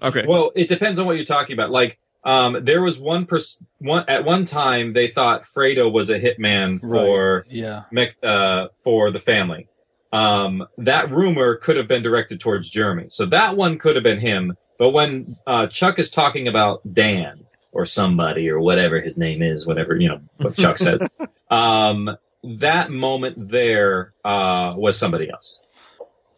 Okay. 0.00 0.24
Well, 0.28 0.52
it 0.54 0.68
depends 0.68 1.00
on 1.00 1.06
what 1.06 1.16
you're 1.16 1.24
talking 1.24 1.54
about. 1.54 1.70
Like, 1.70 1.98
um, 2.28 2.58
there 2.62 2.82
was 2.82 2.98
one 3.00 3.24
person. 3.24 3.66
One 3.78 4.04
at 4.06 4.22
one 4.24 4.44
time 4.44 4.92
they 4.92 5.08
thought 5.08 5.42
Fredo 5.42 5.90
was 5.90 6.10
a 6.10 6.20
hitman 6.20 6.78
for 6.78 7.46
Yeah. 7.48 7.84
Mex- 7.90 8.22
uh, 8.22 8.68
for 8.84 9.10
the 9.10 9.18
family. 9.18 9.66
Um, 10.12 10.66
that 10.76 11.10
rumor 11.10 11.56
could 11.56 11.76
have 11.78 11.88
been 11.88 12.02
directed 12.02 12.38
towards 12.38 12.68
Jeremy, 12.68 13.06
so 13.08 13.24
that 13.26 13.56
one 13.56 13.78
could 13.78 13.96
have 13.96 14.02
been 14.02 14.20
him. 14.20 14.56
But 14.78 14.90
when 14.90 15.36
uh, 15.46 15.68
Chuck 15.68 15.98
is 15.98 16.10
talking 16.10 16.48
about 16.48 16.80
Dan 16.92 17.46
or 17.72 17.86
somebody 17.86 18.50
or 18.50 18.60
whatever 18.60 19.00
his 19.00 19.16
name 19.16 19.40
is, 19.42 19.66
whatever 19.66 19.96
you 19.98 20.08
know 20.08 20.20
what 20.36 20.54
Chuck 20.54 20.78
says, 20.88 21.08
um, 21.50 22.14
that 22.44 22.90
moment 22.90 23.36
there 23.48 24.12
uh, 24.22 24.74
was 24.76 24.98
somebody 24.98 25.30
else. 25.30 25.62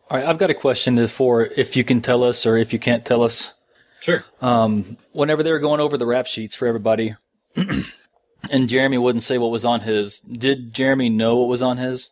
All 0.08 0.18
right. 0.18 0.26
I've 0.26 0.38
got 0.38 0.50
a 0.50 0.54
question 0.54 1.04
for 1.08 1.46
if 1.56 1.76
you 1.76 1.82
can 1.82 2.00
tell 2.00 2.22
us 2.22 2.46
or 2.46 2.56
if 2.56 2.72
you 2.72 2.78
can't 2.78 3.04
tell 3.04 3.22
us. 3.24 3.54
Sure. 4.00 4.24
Um, 4.40 4.96
whenever 5.12 5.42
they 5.42 5.52
were 5.52 5.58
going 5.58 5.80
over 5.80 5.96
the 5.96 6.06
rap 6.06 6.26
sheets 6.26 6.54
for 6.56 6.66
everybody, 6.66 7.14
and 8.50 8.68
Jeremy 8.68 8.98
wouldn't 8.98 9.22
say 9.22 9.38
what 9.38 9.50
was 9.50 9.64
on 9.64 9.80
his, 9.80 10.20
did 10.20 10.72
Jeremy 10.72 11.08
know 11.10 11.36
what 11.36 11.48
was 11.48 11.62
on 11.62 11.76
his? 11.76 12.10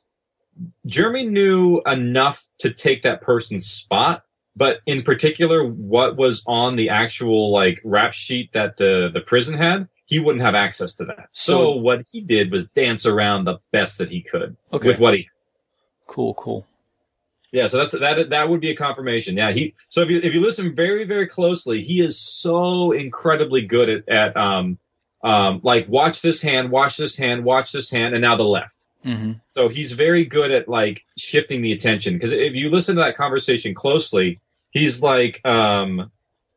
Jeremy 0.87 1.25
knew 1.25 1.81
enough 1.87 2.47
to 2.59 2.71
take 2.73 3.03
that 3.03 3.23
person's 3.23 3.67
spot, 3.67 4.25
but 4.57 4.81
in 4.87 5.03
particular, 5.03 5.65
what 5.67 6.17
was 6.17 6.43
on 6.47 6.77
the 6.77 6.89
actual 6.91 7.53
like 7.53 7.81
rap 7.85 8.13
sheet 8.13 8.53
that 8.53 8.77
the 8.77 9.09
the 9.13 9.21
prison 9.21 9.57
had, 9.57 9.89
he 10.07 10.19
wouldn't 10.19 10.43
have 10.45 10.57
access 10.57 10.95
to 10.97 11.05
that. 11.05 11.29
So, 11.31 11.53
So- 11.53 11.71
what 11.77 12.03
he 12.11 12.21
did 12.21 12.51
was 12.51 12.69
dance 12.69 13.07
around 13.07 13.45
the 13.45 13.59
best 13.73 13.99
that 13.99 14.09
he 14.11 14.21
could 14.21 14.57
Okay. 14.73 14.89
with 14.89 14.99
what 14.99 15.15
he. 15.15 15.29
Cool. 16.09 16.35
Cool. 16.35 16.67
Yeah, 17.53 17.67
so 17.67 17.79
that's 17.79 17.99
that. 17.99 18.31
That 18.31 18.49
would 18.49 18.61
be 18.61 18.71
a 18.71 18.77
confirmation. 18.77 19.37
Yeah, 19.37 19.53
he. 19.53 19.75
So 19.89 20.03
if 20.03 20.11
you 20.11 20.21
if 20.23 20.35
you 20.35 20.41
listen 20.41 20.75
very 20.75 21.05
very 21.05 21.27
closely, 21.27 21.81
he 21.81 22.05
is 22.05 22.19
so 22.19 22.93
incredibly 22.93 23.63
good 23.63 23.89
at 23.89 24.09
at 24.09 24.37
um 24.37 24.79
um 25.25 25.61
like 25.63 25.89
watch 25.89 26.21
this 26.21 26.43
hand, 26.43 26.71
watch 26.71 26.97
this 26.97 27.17
hand, 27.17 27.45
watch 27.45 27.73
this 27.73 27.91
hand, 27.91 28.15
and 28.15 28.23
now 28.23 28.37
the 28.37 28.45
left. 28.45 28.89
hmm 29.03 29.33
So 29.47 29.69
he's 29.69 29.93
very 29.93 30.25
good 30.25 30.51
at 30.51 30.69
like 30.69 31.05
shifting 31.17 31.63
the 31.63 31.73
attention 31.73 32.15
because 32.15 32.33
if 32.33 32.55
you 32.55 32.69
listen 32.69 32.97
to 32.97 33.03
that 33.03 33.17
conversation 33.17 33.75
closely, 33.75 34.41
he's 34.71 35.03
like, 35.03 35.41
um, 35.47 36.11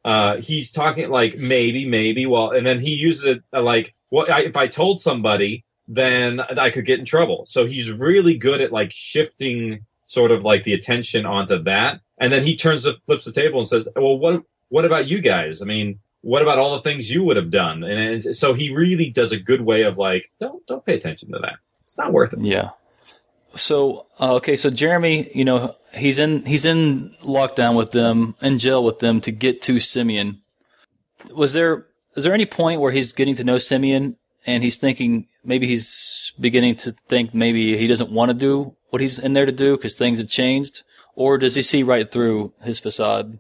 uh, 0.03 0.38
he's 0.38 0.71
talking 0.71 1.10
like 1.10 1.38
maybe, 1.38 1.86
maybe. 1.86 2.25
Well, 2.25 2.51
and 2.51 2.65
then 2.67 2.79
he 2.79 2.91
uses 2.91 3.25
it 3.25 3.43
uh, 3.53 3.62
like, 3.62 3.93
well, 4.10 4.25
I, 4.29 4.41
if 4.41 4.57
I 4.57 4.67
told 4.67 5.00
somebody, 5.00 5.63
then 5.88 6.41
I 6.41 6.69
could 6.69 6.86
get 6.86 7.00
in 7.00 7.05
trouble. 7.05 7.45
So 7.45 7.65
he's 7.65 7.91
really 7.91 8.38
good 8.38 8.62
at 8.62 8.71
like 8.71 8.91
shifting 8.91 9.86
sort 10.11 10.31
of 10.31 10.43
like 10.43 10.63
the 10.63 10.73
attention 10.73 11.25
onto 11.25 11.61
that, 11.63 12.01
and 12.17 12.31
then 12.33 12.43
he 12.43 12.55
turns 12.55 12.83
the 12.83 12.93
flips 13.05 13.25
the 13.25 13.31
table 13.31 13.59
and 13.59 13.67
says, 13.67 13.87
well, 13.95 14.17
what 14.17 14.43
what 14.69 14.85
about 14.85 15.07
you 15.07 15.19
guys? 15.21 15.61
I 15.61 15.65
mean. 15.65 15.99
What 16.23 16.43
about 16.43 16.59
all 16.59 16.75
the 16.75 16.83
things 16.83 17.11
you 17.11 17.23
would 17.23 17.35
have 17.35 17.49
done? 17.49 17.83
And 17.83 17.99
it's- 17.99 18.37
so 18.37 18.53
he 18.53 18.67
really 18.75 19.09
does 19.09 19.31
a 19.31 19.39
good 19.39 19.61
way 19.61 19.81
of 19.81 19.97
like, 19.97 20.29
don't 20.39 20.63
don't 20.67 20.85
pay 20.85 20.93
attention 20.93 21.31
to 21.31 21.39
that. 21.39 21.55
It's 21.81 21.97
not 21.97 22.13
worth 22.13 22.31
it. 22.33 22.41
Yeah. 22.45 22.69
So 23.55 24.05
uh, 24.19 24.35
okay, 24.35 24.55
so 24.55 24.69
Jeremy, 24.69 25.31
you 25.33 25.43
know, 25.43 25.75
he's 25.95 26.19
in 26.19 26.45
he's 26.45 26.63
in 26.63 27.09
lockdown 27.23 27.75
with 27.75 27.89
them, 27.89 28.35
in 28.39 28.59
jail 28.59 28.83
with 28.83 28.99
them 28.99 29.19
to 29.21 29.31
get 29.31 29.63
to 29.63 29.79
Simeon. 29.79 30.41
Was 31.33 31.53
there 31.53 31.87
is 32.15 32.23
there 32.23 32.35
any 32.35 32.45
point 32.45 32.81
where 32.81 32.91
he's 32.91 33.13
getting 33.13 33.33
to 33.35 33.43
know 33.43 33.57
Simeon 33.57 34.15
and 34.45 34.61
he's 34.61 34.77
thinking 34.77 35.25
maybe 35.43 35.65
he's 35.65 36.33
beginning 36.39 36.75
to 36.77 36.91
think 37.07 37.33
maybe 37.33 37.77
he 37.77 37.87
doesn't 37.87 38.11
want 38.11 38.29
to 38.29 38.35
do 38.35 38.75
what 38.91 39.01
he's 39.01 39.19
in 39.19 39.33
there 39.33 39.45
to 39.45 39.51
do 39.51 39.75
because 39.75 39.95
things 39.95 40.19
have 40.19 40.29
changed, 40.29 40.83
or 41.15 41.38
does 41.38 41.55
he 41.55 41.62
see 41.62 41.83
right 41.83 42.10
through 42.10 42.53
his 42.62 42.79
facade? 42.79 43.39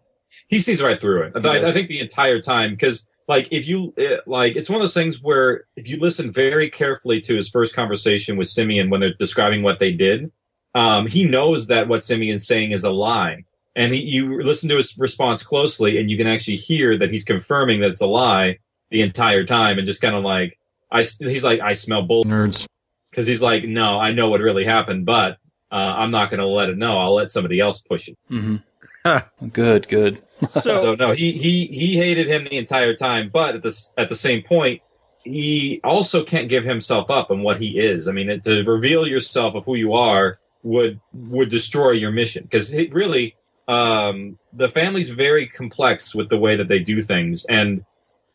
he 0.51 0.59
sees 0.59 0.83
right 0.83 0.99
through 0.99 1.23
it. 1.23 1.45
I. 1.45 1.63
I 1.63 1.71
think 1.71 1.87
the 1.87 2.01
entire 2.01 2.41
time 2.41 2.71
because 2.71 3.09
like 3.27 3.47
if 3.51 3.67
you 3.67 3.93
eh, 3.97 4.17
like 4.27 4.57
it's 4.57 4.69
one 4.69 4.75
of 4.75 4.81
those 4.81 4.93
things 4.93 5.21
where 5.21 5.63
if 5.77 5.87
you 5.87 5.97
listen 5.97 6.31
very 6.31 6.69
carefully 6.69 7.21
to 7.21 7.35
his 7.35 7.47
first 7.47 7.73
conversation 7.73 8.37
with 8.37 8.49
Simeon 8.49 8.89
when 8.89 8.99
they're 8.99 9.13
describing 9.13 9.63
what 9.63 9.79
they 9.79 9.93
did, 9.93 10.29
um, 10.75 11.07
he 11.07 11.23
knows 11.23 11.67
that 11.67 11.87
what 11.87 12.03
Simeon's 12.03 12.45
saying 12.45 12.71
is 12.71 12.83
a 12.83 12.91
lie. 12.91 13.45
And 13.77 13.93
he, 13.93 14.01
you 14.01 14.41
listen 14.41 14.67
to 14.67 14.75
his 14.75 14.97
response 14.97 15.41
closely, 15.41 15.97
and 15.97 16.11
you 16.11 16.17
can 16.17 16.27
actually 16.27 16.57
hear 16.57 16.97
that 16.97 17.09
he's 17.09 17.23
confirming 17.23 17.79
that 17.79 17.91
it's 17.91 18.01
a 18.01 18.05
lie 18.05 18.57
the 18.89 19.01
entire 19.01 19.45
time, 19.45 19.77
and 19.77 19.87
just 19.87 20.01
kind 20.01 20.13
of 20.13 20.25
like, 20.25 20.59
I, 20.91 21.03
he's 21.03 21.45
like, 21.45 21.61
I 21.61 21.71
smell 21.71 22.01
bull 22.01 22.25
Nerds. 22.25 22.67
because 23.09 23.25
he's 23.25 23.41
like, 23.41 23.63
no, 23.63 23.97
I 23.97 24.11
know 24.11 24.29
what 24.29 24.41
really 24.41 24.65
happened, 24.65 25.05
but 25.05 25.37
uh, 25.71 25.75
I'm 25.75 26.11
not 26.11 26.29
going 26.29 26.39
to 26.39 26.47
let 26.47 26.69
it 26.69 26.77
know. 26.77 26.97
I'll 26.97 27.15
let 27.15 27.29
somebody 27.29 27.59
else 27.59 27.81
push 27.81 28.07
it. 28.07 28.17
hmm 28.27 28.57
good, 29.51 29.87
good. 29.87 30.19
So, 30.49 30.77
So 30.77 30.95
no, 30.95 31.11
he 31.11 31.33
he 31.33 31.67
he 31.67 31.97
hated 31.97 32.27
him 32.27 32.43
the 32.43 32.57
entire 32.57 32.95
time, 32.95 33.29
but 33.31 33.55
at 33.55 33.63
this 33.63 33.93
at 33.97 34.09
the 34.09 34.15
same 34.15 34.43
point, 34.43 34.81
he 35.23 35.79
also 35.83 36.23
can't 36.23 36.49
give 36.49 36.63
himself 36.63 37.09
up 37.11 37.29
on 37.29 37.43
what 37.43 37.61
he 37.61 37.79
is. 37.79 38.07
I 38.07 38.11
mean, 38.11 38.29
it, 38.29 38.43
to 38.43 38.63
reveal 38.63 39.07
yourself 39.07 39.55
of 39.55 39.65
who 39.65 39.75
you 39.75 39.93
are 39.93 40.39
would 40.63 40.99
would 41.13 41.49
destroy 41.49 41.91
your 41.91 42.11
mission 42.11 42.43
because 42.43 42.73
it 42.73 42.93
really 42.93 43.35
um, 43.67 44.39
the 44.51 44.67
family's 44.67 45.09
very 45.11 45.47
complex 45.47 46.15
with 46.15 46.29
the 46.29 46.37
way 46.37 46.55
that 46.55 46.67
they 46.67 46.79
do 46.79 47.01
things, 47.01 47.45
and 47.45 47.85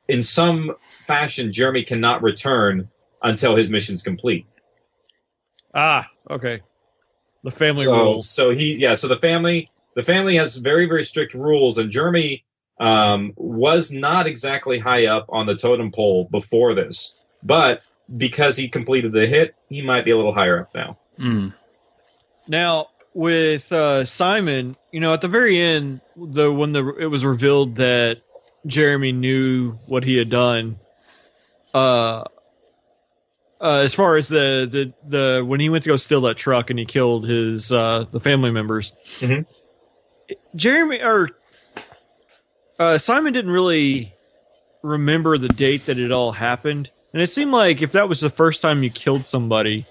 in 0.08 0.22
some 0.22 0.74
fashion, 0.80 1.52
Jeremy 1.52 1.82
cannot 1.82 2.22
return 2.22 2.88
until 3.22 3.56
his 3.56 3.68
mission's 3.68 4.02
complete. 4.02 4.46
ah, 5.74 6.08
okay. 6.30 6.60
The 7.46 7.52
family 7.52 7.84
so, 7.84 7.92
rules. 7.92 8.28
So 8.28 8.50
he, 8.50 8.74
yeah. 8.74 8.94
So 8.94 9.06
the 9.06 9.18
family, 9.18 9.68
the 9.94 10.02
family 10.02 10.34
has 10.34 10.56
very, 10.56 10.86
very 10.86 11.04
strict 11.04 11.32
rules, 11.32 11.78
and 11.78 11.92
Jeremy, 11.92 12.44
um, 12.80 13.34
was 13.36 13.92
not 13.92 14.26
exactly 14.26 14.80
high 14.80 15.06
up 15.06 15.26
on 15.28 15.46
the 15.46 15.54
totem 15.54 15.92
pole 15.92 16.26
before 16.28 16.74
this, 16.74 17.14
but 17.44 17.82
because 18.16 18.56
he 18.56 18.68
completed 18.68 19.12
the 19.12 19.28
hit, 19.28 19.54
he 19.68 19.80
might 19.80 20.04
be 20.04 20.10
a 20.10 20.16
little 20.16 20.34
higher 20.34 20.62
up 20.62 20.74
now. 20.74 20.98
Mm. 21.20 21.54
Now 22.48 22.88
with 23.14 23.70
uh, 23.70 24.04
Simon, 24.04 24.74
you 24.90 24.98
know, 24.98 25.14
at 25.14 25.20
the 25.20 25.28
very 25.28 25.60
end, 25.60 26.00
the 26.16 26.52
when 26.52 26.72
the 26.72 26.84
it 26.96 27.06
was 27.06 27.24
revealed 27.24 27.76
that 27.76 28.22
Jeremy 28.66 29.12
knew 29.12 29.70
what 29.86 30.02
he 30.02 30.16
had 30.16 30.30
done. 30.30 30.80
Uh, 31.72 32.24
uh, 33.60 33.78
as 33.78 33.94
far 33.94 34.16
as 34.16 34.28
the, 34.28 34.68
the 34.70 34.92
the 35.08 35.44
when 35.44 35.60
he 35.60 35.68
went 35.68 35.84
to 35.84 35.88
go 35.90 35.96
steal 35.96 36.20
that 36.22 36.36
truck 36.36 36.70
and 36.70 36.78
he 36.78 36.84
killed 36.84 37.26
his 37.28 37.72
uh, 37.72 38.04
the 38.10 38.20
family 38.20 38.50
members, 38.50 38.92
Mhm. 39.20 39.46
Jeremy 40.54 41.00
or 41.00 41.30
uh, 42.78 42.98
Simon 42.98 43.32
didn't 43.32 43.50
really 43.52 44.12
remember 44.82 45.38
the 45.38 45.48
date 45.48 45.86
that 45.86 45.98
it 45.98 46.12
all 46.12 46.32
happened, 46.32 46.90
and 47.12 47.22
it 47.22 47.30
seemed 47.30 47.52
like 47.52 47.80
if 47.82 47.92
that 47.92 48.08
was 48.08 48.20
the 48.20 48.30
first 48.30 48.60
time 48.60 48.82
you 48.82 48.90
killed 48.90 49.24
somebody, 49.24 49.86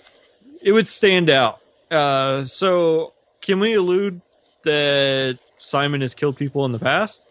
it 0.61 0.71
would 0.71 0.87
stand 0.87 1.29
out. 1.29 1.59
Uh, 1.89 2.43
so 2.43 3.13
can 3.41 3.59
we 3.59 3.73
allude 3.73 4.21
that 4.63 5.39
Simon 5.57 6.01
has 6.01 6.13
killed 6.13 6.37
people 6.37 6.65
in 6.65 6.71
the 6.71 6.79
past? 6.79 7.27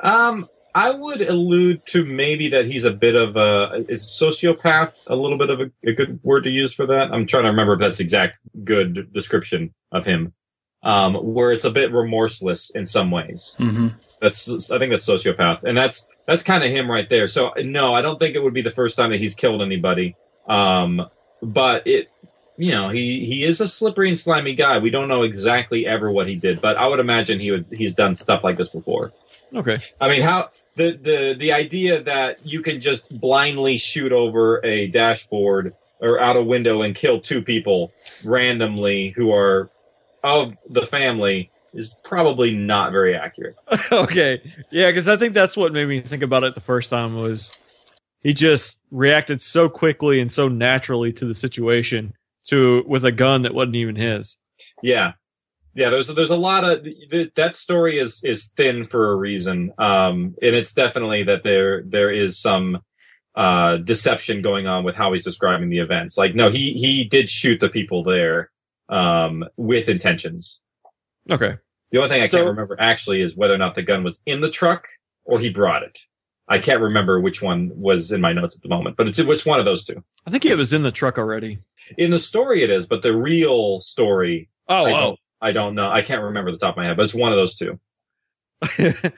Um, 0.00 0.48
I 0.74 0.90
would 0.90 1.22
allude 1.22 1.86
to 1.86 2.04
maybe 2.04 2.48
that 2.48 2.66
he's 2.66 2.84
a 2.84 2.90
bit 2.90 3.14
of 3.14 3.36
a 3.36 3.84
is 3.88 4.02
sociopath. 4.02 4.94
A 5.06 5.14
little 5.14 5.38
bit 5.38 5.50
of 5.50 5.60
a, 5.60 5.70
a 5.86 5.92
good 5.92 6.18
word 6.24 6.42
to 6.44 6.50
use 6.50 6.72
for 6.72 6.86
that. 6.86 7.12
I'm 7.12 7.26
trying 7.26 7.44
to 7.44 7.50
remember 7.50 7.74
if 7.74 7.80
that's 7.80 7.98
the 7.98 8.04
exact 8.04 8.40
good 8.64 9.12
description 9.12 9.72
of 9.92 10.04
him. 10.04 10.32
Um, 10.82 11.14
where 11.14 11.50
it's 11.50 11.64
a 11.64 11.70
bit 11.70 11.92
remorseless 11.92 12.68
in 12.70 12.84
some 12.84 13.10
ways. 13.10 13.54
hmm 13.56 13.88
That's 14.20 14.70
I 14.70 14.78
think 14.78 14.90
that's 14.90 15.08
sociopath, 15.08 15.64
and 15.64 15.78
that's 15.78 16.06
that's 16.26 16.42
kind 16.42 16.62
of 16.62 16.70
him 16.70 16.90
right 16.90 17.08
there. 17.08 17.26
So 17.26 17.52
no, 17.58 17.94
I 17.94 18.02
don't 18.02 18.18
think 18.18 18.34
it 18.34 18.42
would 18.42 18.52
be 18.52 18.60
the 18.60 18.70
first 18.70 18.96
time 18.96 19.10
that 19.10 19.20
he's 19.20 19.34
killed 19.34 19.62
anybody. 19.62 20.16
Um, 20.46 21.06
but 21.40 21.86
it, 21.86 22.10
you 22.58 22.72
know, 22.72 22.88
he 22.90 23.24
he 23.24 23.44
is 23.44 23.60
a 23.60 23.68
slippery 23.68 24.08
and 24.08 24.18
slimy 24.18 24.54
guy. 24.54 24.78
We 24.78 24.90
don't 24.90 25.08
know 25.08 25.22
exactly 25.22 25.86
ever 25.86 26.10
what 26.10 26.28
he 26.28 26.34
did, 26.34 26.60
but 26.60 26.76
I 26.76 26.86
would 26.86 27.00
imagine 27.00 27.40
he 27.40 27.50
would 27.50 27.66
he's 27.72 27.94
done 27.94 28.14
stuff 28.14 28.44
like 28.44 28.56
this 28.56 28.68
before. 28.68 29.12
Okay. 29.54 29.78
I 30.00 30.08
mean, 30.08 30.20
how 30.22 30.50
the 30.76 30.92
the 30.92 31.34
the 31.38 31.52
idea 31.52 32.02
that 32.02 32.44
you 32.44 32.62
can 32.62 32.80
just 32.80 33.20
blindly 33.20 33.76
shoot 33.76 34.12
over 34.12 34.64
a 34.64 34.88
dashboard 34.88 35.74
or 36.00 36.20
out 36.20 36.36
a 36.36 36.42
window 36.42 36.82
and 36.82 36.94
kill 36.94 37.20
two 37.20 37.42
people 37.42 37.92
randomly 38.24 39.10
who 39.10 39.32
are 39.32 39.70
of 40.22 40.56
the 40.68 40.84
family 40.84 41.50
is 41.72 41.96
probably 42.04 42.54
not 42.54 42.92
very 42.92 43.16
accurate. 43.16 43.56
okay. 43.92 44.40
Yeah, 44.70 44.90
because 44.90 45.08
I 45.08 45.16
think 45.16 45.34
that's 45.34 45.56
what 45.56 45.72
made 45.72 45.88
me 45.88 46.00
think 46.00 46.22
about 46.22 46.44
it 46.44 46.54
the 46.54 46.60
first 46.60 46.90
time 46.90 47.14
was 47.16 47.52
he 48.22 48.32
just 48.32 48.78
reacted 48.90 49.42
so 49.42 49.68
quickly 49.68 50.20
and 50.20 50.30
so 50.30 50.48
naturally 50.48 51.12
to 51.12 51.26
the 51.26 51.34
situation 51.34 52.14
to 52.46 52.84
with 52.86 53.04
a 53.04 53.12
gun 53.12 53.42
that 53.42 53.54
wasn't 53.54 53.76
even 53.76 53.96
his. 53.96 54.38
Yeah, 54.82 55.12
yeah. 55.74 55.90
There's 55.90 56.08
there's 56.08 56.30
a 56.30 56.36
lot 56.36 56.64
of 56.64 56.84
th- 56.84 57.32
that 57.34 57.54
story 57.54 57.98
is 57.98 58.22
is 58.24 58.48
thin 58.56 58.86
for 58.86 59.10
a 59.12 59.16
reason, 59.16 59.72
um, 59.78 60.34
and 60.42 60.54
it's 60.54 60.74
definitely 60.74 61.24
that 61.24 61.42
there 61.44 61.82
there 61.82 62.10
is 62.10 62.38
some 62.38 62.80
uh, 63.34 63.76
deception 63.78 64.42
going 64.42 64.66
on 64.66 64.84
with 64.84 64.96
how 64.96 65.12
he's 65.12 65.24
describing 65.24 65.68
the 65.70 65.78
events. 65.80 66.16
Like, 66.16 66.34
no, 66.34 66.50
he 66.50 66.72
he 66.74 67.04
did 67.04 67.28
shoot 67.30 67.60
the 67.60 67.68
people 67.68 68.02
there 68.04 68.50
um, 68.88 69.44
with 69.56 69.88
intentions. 69.88 70.62
Okay. 71.30 71.54
The 71.90 71.98
only 71.98 72.08
thing 72.10 72.22
I 72.22 72.26
So- 72.26 72.38
can't 72.38 72.48
remember 72.48 72.76
actually 72.80 73.22
is 73.22 73.36
whether 73.36 73.54
or 73.54 73.58
not 73.58 73.74
the 73.74 73.82
gun 73.82 74.02
was 74.04 74.22
in 74.26 74.40
the 74.40 74.50
truck 74.50 74.86
or 75.24 75.38
he 75.40 75.48
brought 75.50 75.82
it. 75.82 76.00
I 76.46 76.58
can't 76.58 76.80
remember 76.80 77.20
which 77.20 77.40
one 77.40 77.70
was 77.74 78.12
in 78.12 78.20
my 78.20 78.34
notes 78.34 78.54
at 78.56 78.62
the 78.62 78.68
moment, 78.68 78.96
but 78.98 79.08
it's 79.08 79.22
which 79.22 79.46
one 79.46 79.58
of 79.58 79.64
those 79.64 79.82
two. 79.84 80.04
I 80.26 80.30
think 80.30 80.44
it 80.44 80.56
was 80.56 80.74
in 80.74 80.82
the 80.82 80.90
truck 80.92 81.16
already. 81.16 81.60
In 81.96 82.10
the 82.10 82.18
story, 82.18 82.62
it 82.62 82.68
is, 82.70 82.86
but 82.86 83.00
the 83.00 83.14
real 83.16 83.80
story, 83.80 84.50
Oh, 84.68 84.86
oh. 84.92 85.16
I 85.44 85.52
don't 85.52 85.74
know. 85.74 85.90
I 85.90 86.00
can't 86.00 86.22
remember 86.22 86.50
the 86.50 86.56
top 86.56 86.72
of 86.72 86.78
my 86.78 86.86
head, 86.86 86.96
but 86.96 87.04
it's 87.04 87.14
one 87.14 87.30
of 87.30 87.36
those 87.36 87.54
two. 87.54 87.78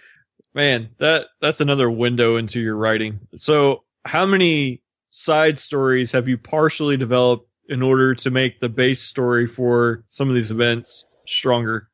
Man, 0.55 0.89
that 0.99 1.27
that's 1.41 1.61
another 1.61 1.89
window 1.89 2.37
into 2.37 2.59
your 2.59 2.77
writing. 2.77 3.21
So, 3.37 3.85
how 4.05 4.27
many 4.27 4.83
side 5.11 5.61
stories 5.61 6.11
have 6.13 6.27
you 6.27 6.37
partially 6.37 6.97
developed 6.97 7.49
in 7.69 7.81
order 7.81 8.13
to 8.17 8.31
make 8.31 8.59
the 8.59 8.69
base 8.69 9.03
story 9.03 9.47
for 9.47 10.05
some 10.11 10.29
of 10.29 10.35
these 10.35 10.51
events 10.51 11.07
stronger? 11.29 11.91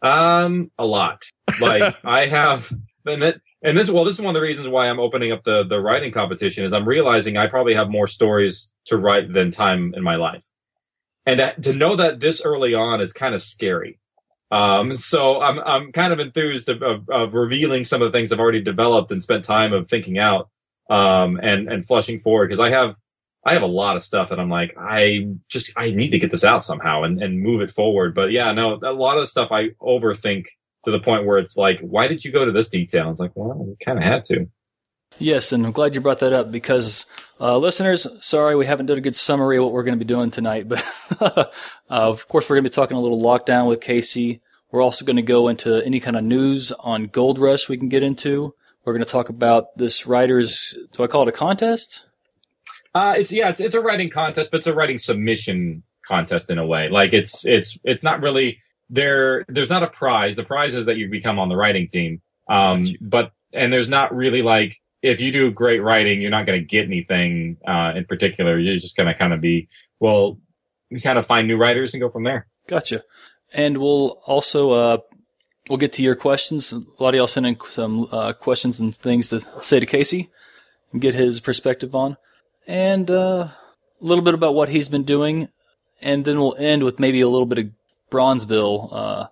Um, 0.00 0.70
a 0.78 0.86
lot. 0.86 1.24
Like 1.60 1.96
I 2.04 2.26
have, 2.26 2.72
and 3.04 3.22
that, 3.22 3.40
and 3.62 3.76
this, 3.76 3.90
well, 3.90 4.04
this 4.04 4.18
is 4.18 4.24
one 4.24 4.34
of 4.34 4.40
the 4.40 4.46
reasons 4.46 4.68
why 4.68 4.88
I'm 4.88 5.00
opening 5.00 5.32
up 5.32 5.42
the 5.42 5.64
the 5.64 5.80
writing 5.80 6.12
competition 6.12 6.64
is 6.64 6.72
I'm 6.72 6.88
realizing 6.88 7.36
I 7.36 7.46
probably 7.46 7.74
have 7.74 7.90
more 7.90 8.06
stories 8.06 8.74
to 8.86 8.96
write 8.96 9.34
than 9.34 9.50
time 9.50 9.92
in 9.94 10.02
my 10.02 10.16
life, 10.16 10.46
and 11.26 11.40
that, 11.40 11.62
to 11.64 11.74
know 11.74 11.96
that 11.96 12.20
this 12.20 12.44
early 12.44 12.74
on 12.74 13.00
is 13.00 13.12
kind 13.12 13.34
of 13.34 13.42
scary. 13.42 13.98
Um, 14.50 14.94
so 14.94 15.40
I'm 15.40 15.58
I'm 15.58 15.92
kind 15.92 16.12
of 16.12 16.20
enthused 16.20 16.68
of, 16.68 16.82
of, 16.82 17.08
of 17.10 17.34
revealing 17.34 17.82
some 17.82 18.00
of 18.00 18.10
the 18.10 18.16
things 18.16 18.32
I've 18.32 18.38
already 18.38 18.62
developed 18.62 19.10
and 19.10 19.20
spent 19.20 19.44
time 19.44 19.72
of 19.72 19.88
thinking 19.88 20.18
out, 20.18 20.48
um, 20.88 21.40
and 21.42 21.68
and 21.68 21.84
flushing 21.84 22.20
forward 22.20 22.46
because 22.46 22.60
I 22.60 22.70
have 22.70 22.96
I 23.44 23.54
have 23.54 23.62
a 23.62 23.66
lot 23.66 23.96
of 23.96 24.02
stuff 24.04 24.28
that 24.30 24.40
I'm 24.40 24.48
like, 24.48 24.76
I 24.78 25.28
just 25.48 25.72
I 25.76 25.90
need 25.90 26.10
to 26.10 26.18
get 26.18 26.30
this 26.30 26.44
out 26.44 26.62
somehow 26.62 27.02
and, 27.02 27.20
and 27.22 27.40
move 27.40 27.60
it 27.60 27.70
forward. 27.70 28.14
But 28.14 28.30
yeah, 28.30 28.52
no, 28.52 28.74
a 28.82 28.92
lot 28.92 29.18
of 29.18 29.28
stuff 29.28 29.50
I 29.50 29.70
overthink 29.80 30.46
to 30.84 30.90
the 30.90 31.00
point 31.00 31.26
where 31.26 31.38
it's 31.38 31.56
like, 31.56 31.80
why 31.80 32.08
did 32.08 32.24
you 32.24 32.32
go 32.32 32.44
to 32.44 32.52
this 32.52 32.68
detail? 32.68 33.10
It's 33.10 33.20
like, 33.20 33.32
well, 33.34 33.64
you 33.66 33.76
kind 33.84 33.98
of 33.98 34.04
had 34.04 34.24
to. 34.24 34.46
Yes, 35.18 35.52
and 35.52 35.64
I'm 35.64 35.72
glad 35.72 35.94
you 35.94 36.00
brought 36.00 36.18
that 36.18 36.32
up 36.32 36.50
because 36.50 37.06
uh, 37.40 37.56
listeners, 37.56 38.06
sorry 38.20 38.54
we 38.56 38.66
haven't 38.66 38.86
done 38.86 38.98
a 38.98 39.02
good 39.02 39.16
summary 39.16 39.56
of 39.56 39.64
what 39.64 39.72
we're 39.72 39.82
going 39.82 39.98
to 39.98 40.04
be 40.04 40.08
doing 40.08 40.30
tonight, 40.30 40.68
but 40.68 40.84
uh, 41.20 41.44
of 41.88 42.28
course 42.28 42.48
we're 42.48 42.56
going 42.56 42.64
to 42.64 42.70
be 42.70 42.74
talking 42.74 42.96
a 42.96 43.00
little 43.00 43.20
lockdown 43.20 43.68
with 43.68 43.80
Casey. 43.80 44.40
We're 44.70 44.82
also 44.82 45.04
going 45.04 45.16
to 45.16 45.22
go 45.22 45.48
into 45.48 45.82
any 45.84 46.00
kind 46.00 46.16
of 46.16 46.24
news 46.24 46.72
on 46.72 47.04
Gold 47.04 47.38
Rush 47.38 47.68
we 47.68 47.78
can 47.78 47.88
get 47.88 48.02
into. 48.02 48.54
We're 48.84 48.92
going 48.92 49.04
to 49.04 49.10
talk 49.10 49.28
about 49.28 49.76
this 49.76 50.06
writer's. 50.06 50.76
Do 50.92 51.02
I 51.02 51.06
call 51.06 51.22
it 51.22 51.28
a 51.28 51.32
contest? 51.32 52.04
Uh, 52.94 53.14
it's 53.16 53.32
yeah, 53.32 53.48
it's, 53.48 53.60
it's 53.60 53.74
a 53.74 53.80
writing 53.80 54.10
contest, 54.10 54.50
but 54.50 54.58
it's 54.58 54.66
a 54.66 54.74
writing 54.74 54.98
submission 54.98 55.82
contest 56.06 56.50
in 56.50 56.58
a 56.58 56.66
way. 56.66 56.88
Like 56.88 57.12
it's 57.12 57.44
it's 57.44 57.78
it's 57.84 58.02
not 58.02 58.20
really 58.20 58.58
there. 58.88 59.44
There's 59.48 59.70
not 59.70 59.82
a 59.82 59.88
prize. 59.88 60.36
The 60.36 60.44
prize 60.44 60.74
is 60.74 60.86
that 60.86 60.96
you 60.96 61.10
become 61.10 61.38
on 61.38 61.48
the 61.48 61.56
writing 61.56 61.88
team. 61.88 62.22
Um, 62.48 62.84
but 63.00 63.32
and 63.52 63.72
there's 63.72 63.88
not 63.88 64.14
really 64.14 64.42
like 64.42 64.76
if 65.02 65.20
you 65.20 65.32
do 65.32 65.50
great 65.50 65.82
writing, 65.82 66.20
you're 66.20 66.30
not 66.30 66.46
going 66.46 66.60
to 66.60 66.64
get 66.64 66.86
anything 66.86 67.58
uh, 67.66 67.92
in 67.94 68.04
particular. 68.04 68.58
You're 68.58 68.76
just 68.76 68.96
going 68.96 69.08
to 69.08 69.14
kind 69.14 69.32
of 69.32 69.40
be 69.40 69.68
well, 70.00 70.38
you 70.90 71.00
kind 71.00 71.18
of 71.18 71.26
find 71.26 71.48
new 71.48 71.56
writers 71.56 71.94
and 71.94 72.00
go 72.00 72.10
from 72.10 72.24
there. 72.24 72.46
Gotcha. 72.66 73.04
And 73.52 73.78
we'll 73.78 74.20
also 74.26 74.72
uh, 74.72 74.98
we'll 75.68 75.78
get 75.78 75.92
to 75.94 76.02
your 76.02 76.16
questions. 76.16 76.72
A 76.72 76.82
lot 76.98 77.10
of 77.10 77.14
y'all 77.14 77.26
sent 77.26 77.46
in 77.46 77.56
some 77.68 78.08
uh, 78.10 78.32
questions 78.32 78.80
and 78.80 78.94
things 78.94 79.28
to 79.28 79.40
say 79.62 79.80
to 79.80 79.86
Casey 79.86 80.30
and 80.92 81.00
get 81.00 81.14
his 81.14 81.40
perspective 81.40 81.94
on, 81.94 82.16
and 82.66 83.10
uh, 83.10 83.48
a 83.48 83.54
little 84.00 84.24
bit 84.24 84.34
about 84.34 84.54
what 84.54 84.68
he's 84.68 84.88
been 84.88 85.04
doing, 85.04 85.48
and 86.00 86.24
then 86.24 86.38
we'll 86.38 86.56
end 86.56 86.82
with 86.82 86.98
maybe 86.98 87.20
a 87.20 87.28
little 87.28 87.46
bit 87.46 87.58
of 87.58 87.66
Bronzeville. 88.10 89.28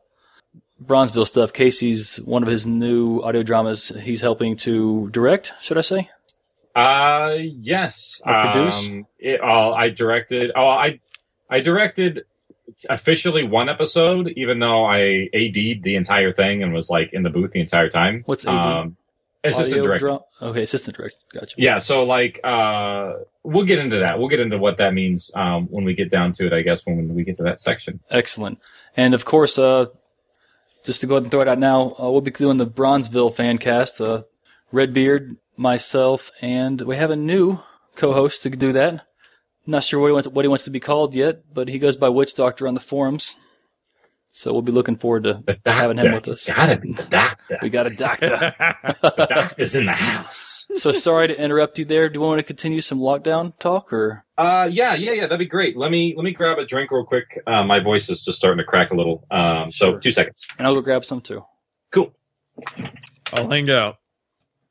Bronzeville 0.83 1.27
stuff. 1.27 1.53
Casey's 1.53 2.17
one 2.19 2.43
of 2.43 2.49
his 2.49 2.67
new 2.67 3.21
audio 3.21 3.43
dramas. 3.43 3.93
He's 4.03 4.21
helping 4.21 4.57
to 4.59 5.09
direct. 5.11 5.53
Should 5.61 5.79
I 5.79 5.83
say? 5.83 6.11
Uh, 6.75 7.37
yes. 7.39 8.21
Or 8.27 8.53
produce? 8.53 8.89
Um, 8.89 9.07
it, 9.19 9.41
uh, 9.41 9.71
I 9.73 9.91
directed. 9.91 10.51
Oh, 10.57 10.67
I 10.69 11.01
I 11.49 11.61
directed 11.61 12.25
officially 12.91 13.45
one 13.45 13.69
episode, 13.69 14.29
even 14.37 14.59
though 14.59 14.85
I 14.85 15.29
AD'd 15.33 15.83
the 15.85 15.95
entire 15.97 16.33
thing 16.33 16.63
and 16.63 16.73
was 16.73 16.91
like 16.91 17.11
in 17.13 17.23
the 17.23 17.31
booth 17.31 17.53
the 17.53 17.61
entire 17.61 17.89
time. 17.89 18.23
What's 18.27 18.47
AD? 18.47 18.55
Um, 18.67 18.97
assistant 19.45 19.85
director. 19.85 20.19
okay, 20.43 20.63
assistant 20.63 20.97
director. 20.97 21.19
Gotcha. 21.33 21.55
Yeah, 21.59 21.79
so 21.79 22.05
like 22.05 22.41
uh 22.43 23.13
we'll 23.43 23.67
get 23.67 23.79
into 23.79 23.99
that. 23.99 24.19
We'll 24.19 24.29
get 24.29 24.41
into 24.41 24.59
what 24.59 24.79
that 24.79 24.95
means 24.95 25.31
um 25.35 25.67
when 25.67 25.85
we 25.85 25.95
get 25.95 26.11
down 26.11 26.33
to 26.35 26.47
it, 26.47 26.53
I 26.53 26.63
guess, 26.63 26.85
when 26.85 27.15
we 27.15 27.23
get 27.25 27.37
to 27.37 27.43
that 27.45 27.61
section. 27.61 28.01
Excellent. 28.11 28.59
And 28.97 29.15
of 29.15 29.25
course, 29.25 29.59
uh, 29.59 29.87
just 30.85 31.01
to 31.01 31.07
go 31.07 31.15
ahead 31.15 31.25
and 31.25 31.31
throw 31.31 31.41
it 31.41 31.49
out 31.49 31.59
now, 31.59 31.97
uh, 31.99 32.11
we'll 32.11 32.21
be 32.21 32.31
doing 32.31 32.59
the 32.59 32.67
Bronzeville 32.67 33.35
fan 33.35 33.59
cast. 33.59 34.01
Uh, 34.01 34.23
Redbeard, 34.71 35.33
myself, 35.57 36.31
and 36.41 36.81
we 36.81 36.97
have 36.97 37.11
a 37.11 37.17
new 37.17 37.61
co-host 37.97 38.43
to 38.43 38.51
do 38.51 38.73
that. 38.73 39.07
Not 39.67 39.85
sure 39.85 40.01
what 40.01 40.09
he 40.09 40.13
wants 40.13 40.29
what 40.29 40.45
he 40.45 40.49
wants 40.49 40.65
to 40.65 40.71
be 40.71 40.81
called 40.81 41.15
yet, 41.15 41.43
but 41.53 41.69
he 41.69 41.79
goes 41.79 41.97
by 41.97 42.09
Witch 42.09 42.35
Doctor 42.35 42.69
on 42.69 42.75
the 42.75 42.81
forums. 42.81 43.37
So 44.29 44.53
we'll 44.53 44.63
be 44.63 44.73
looking 44.73 44.97
forward 44.97 45.23
to 45.25 45.45
having 45.65 45.97
him 45.99 46.13
with 46.13 46.27
us. 46.27 46.45
gotta 46.47 46.77
be 46.77 46.93
the 46.93 47.05
doctor. 47.05 47.59
We 47.63 47.71
got 47.71 47.87
a 47.87 47.91
doctor. 47.91 48.27
the 49.01 49.27
doctor's 49.31 49.77
in 49.77 49.87
the 49.87 49.93
house. 49.93 50.67
so 50.75 50.91
sorry 50.91 51.29
to 51.29 51.41
interrupt 51.41 51.79
you 51.79 51.85
there. 51.85 52.09
Do 52.09 52.19
you 52.19 52.27
want 52.27 52.41
to 52.41 52.43
continue 52.43 52.81
some 52.81 52.99
lockdown 52.99 53.57
talk 53.61 53.93
or? 53.93 54.24
Uh 54.37 54.69
yeah, 54.73 54.95
yeah, 54.95 55.13
yeah, 55.13 55.23
that'd 55.23 55.39
be 55.39 55.47
great. 55.47 55.77
Let 55.77 55.91
me 55.93 56.15
let 56.17 56.25
me 56.25 56.33
grab 56.33 56.59
a 56.59 56.65
drink 56.67 56.91
real 56.91 57.05
quick. 57.05 57.39
Uh, 57.47 57.63
my 57.65 57.79
voice 57.81 58.09
is 58.09 58.25
just 58.25 58.37
starting 58.39 58.59
to 58.59 58.65
crack 58.65 58.91
a 58.91 58.95
little. 58.97 59.27
Um 59.31 59.71
so 59.71 59.93
Sure. 59.93 60.01
two 60.01 60.11
seconds. 60.11 60.47
And 60.59 60.67
I'll 60.67 60.75
go 60.75 60.81
grab 60.81 61.05
some 61.05 61.21
too. 61.21 61.45
Cool. 61.93 62.13
I'll 63.33 63.49
hang 63.49 63.71
out. 63.71 63.97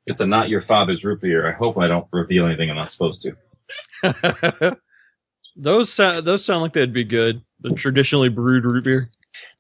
It's 0.06 0.19
a 0.19 0.28
not 0.28 0.49
your 0.49 0.60
father's 0.62 1.06
root 1.06 1.21
beer. 1.21 1.47
I 1.47 1.54
hope 1.54 1.78
I 1.78 1.88
don't 1.88 2.08
reveal 2.12 2.45
anything 2.45 2.69
I'm 2.69 2.76
not 2.76 2.91
supposed 2.91 3.26
to. 4.04 4.78
those 5.56 5.93
sound 5.93 6.26
those 6.26 6.43
sound 6.43 6.62
like 6.62 6.73
they'd 6.73 6.93
be 6.93 7.04
good. 7.06 7.41
The 7.62 7.71
traditionally 7.71 8.30
brewed 8.30 8.65
root 8.65 8.84
beer. 8.84 9.10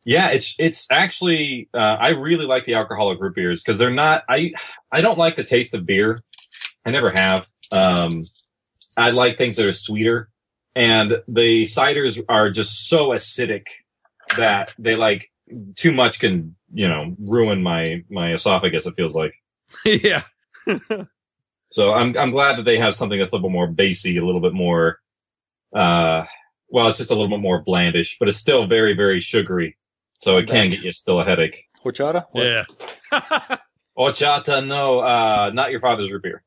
Yeah, 0.05 0.27
it's 0.29 0.55
it's 0.59 0.91
actually 0.91 1.69
uh, 1.73 1.77
I 1.99 2.09
really 2.09 2.45
like 2.45 2.65
the 2.65 2.73
alcoholic 2.73 3.21
root 3.21 3.35
beers 3.35 3.63
because 3.63 3.77
they're 3.77 3.89
not 3.89 4.23
I 4.27 4.51
I 4.91 4.99
don't 4.99 5.17
like 5.17 5.37
the 5.37 5.45
taste 5.45 5.73
of 5.73 5.85
beer. 5.85 6.21
I 6.85 6.91
never 6.91 7.09
have. 7.09 7.47
Um, 7.71 8.23
I 8.97 9.11
like 9.11 9.37
things 9.37 9.57
that 9.57 9.65
are 9.65 9.71
sweeter, 9.71 10.29
and 10.75 11.21
the 11.27 11.63
ciders 11.63 12.23
are 12.29 12.49
just 12.49 12.87
so 12.87 13.09
acidic 13.09 13.67
that 14.37 14.73
they 14.77 14.95
like 14.95 15.31
too 15.75 15.91
much 15.91 16.19
can 16.19 16.55
you 16.73 16.87
know 16.87 17.15
ruin 17.19 17.61
my 17.61 18.03
my 18.09 18.33
esophagus. 18.33 18.85
It 18.85 18.95
feels 18.95 19.15
like 19.15 19.35
yeah. 19.85 20.23
so. 21.69 21.93
I'm 21.93 22.17
I'm 22.17 22.31
glad 22.31 22.57
that 22.57 22.63
they 22.63 22.77
have 22.77 22.95
something 22.95 23.19
that's 23.19 23.31
a 23.31 23.35
little 23.35 23.49
bit 23.49 23.53
more 23.53 23.71
basy, 23.71 24.17
a 24.17 24.25
little 24.25 24.41
bit 24.41 24.53
more. 24.53 24.99
Uh, 25.75 26.25
well, 26.69 26.87
it's 26.87 26.97
just 26.97 27.11
a 27.11 27.13
little 27.13 27.29
bit 27.29 27.39
more 27.39 27.63
blandish, 27.63 28.17
but 28.19 28.27
it's 28.27 28.37
still 28.37 28.67
very 28.67 28.93
very 28.93 29.19
sugary. 29.19 29.77
So 30.15 30.37
it 30.37 30.47
can 30.47 30.69
get 30.69 30.81
you 30.81 30.93
still 30.93 31.19
a 31.19 31.25
headache. 31.25 31.65
Horchata? 31.83 32.25
What? 32.31 32.45
Yeah. 32.45 32.63
Horchata, 33.97 34.65
no, 34.65 34.99
uh, 34.99 35.51
not 35.53 35.71
your 35.71 35.79
father's 35.79 36.11
root 36.11 36.23
beer. 36.23 36.43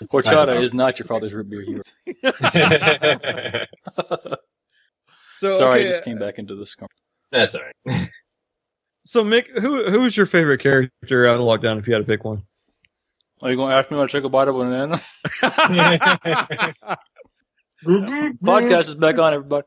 It's 0.00 0.12
Horchata 0.14 0.60
is 0.60 0.72
not 0.74 0.98
your 0.98 1.06
father's 1.06 1.32
root 1.34 1.48
beer. 1.50 1.62
You- 1.62 1.82
So 5.40 5.50
Sorry, 5.50 5.80
okay, 5.80 5.88
I 5.88 5.90
just 5.90 6.02
uh, 6.02 6.04
came 6.04 6.18
back 6.20 6.38
into 6.38 6.54
this. 6.54 6.76
con- 6.76 6.86
That's 7.32 7.56
all 7.56 7.62
right. 7.86 8.08
So 9.04 9.24
Mick, 9.24 9.46
who 9.60 9.90
who 9.90 10.00
was 10.02 10.16
your 10.16 10.26
favorite 10.26 10.62
character 10.62 11.26
out 11.26 11.34
of 11.36 11.42
lockdown 11.42 11.80
if 11.80 11.88
you 11.88 11.94
had 11.94 11.98
to 11.98 12.04
pick 12.04 12.22
one? 12.24 12.38
Are 13.42 13.50
you 13.50 13.56
going 13.56 13.70
to 13.70 13.76
ask 13.76 13.90
me 13.90 13.96
when 13.96 14.06
I 14.06 14.10
take 14.12 14.22
a 14.22 14.28
bite 14.28 14.46
of 14.46 14.54
a 14.54 14.58
banana? 14.60 15.00
Podcast 17.84 18.88
is 18.88 18.94
back 18.94 19.18
on, 19.18 19.34
everybody. 19.34 19.66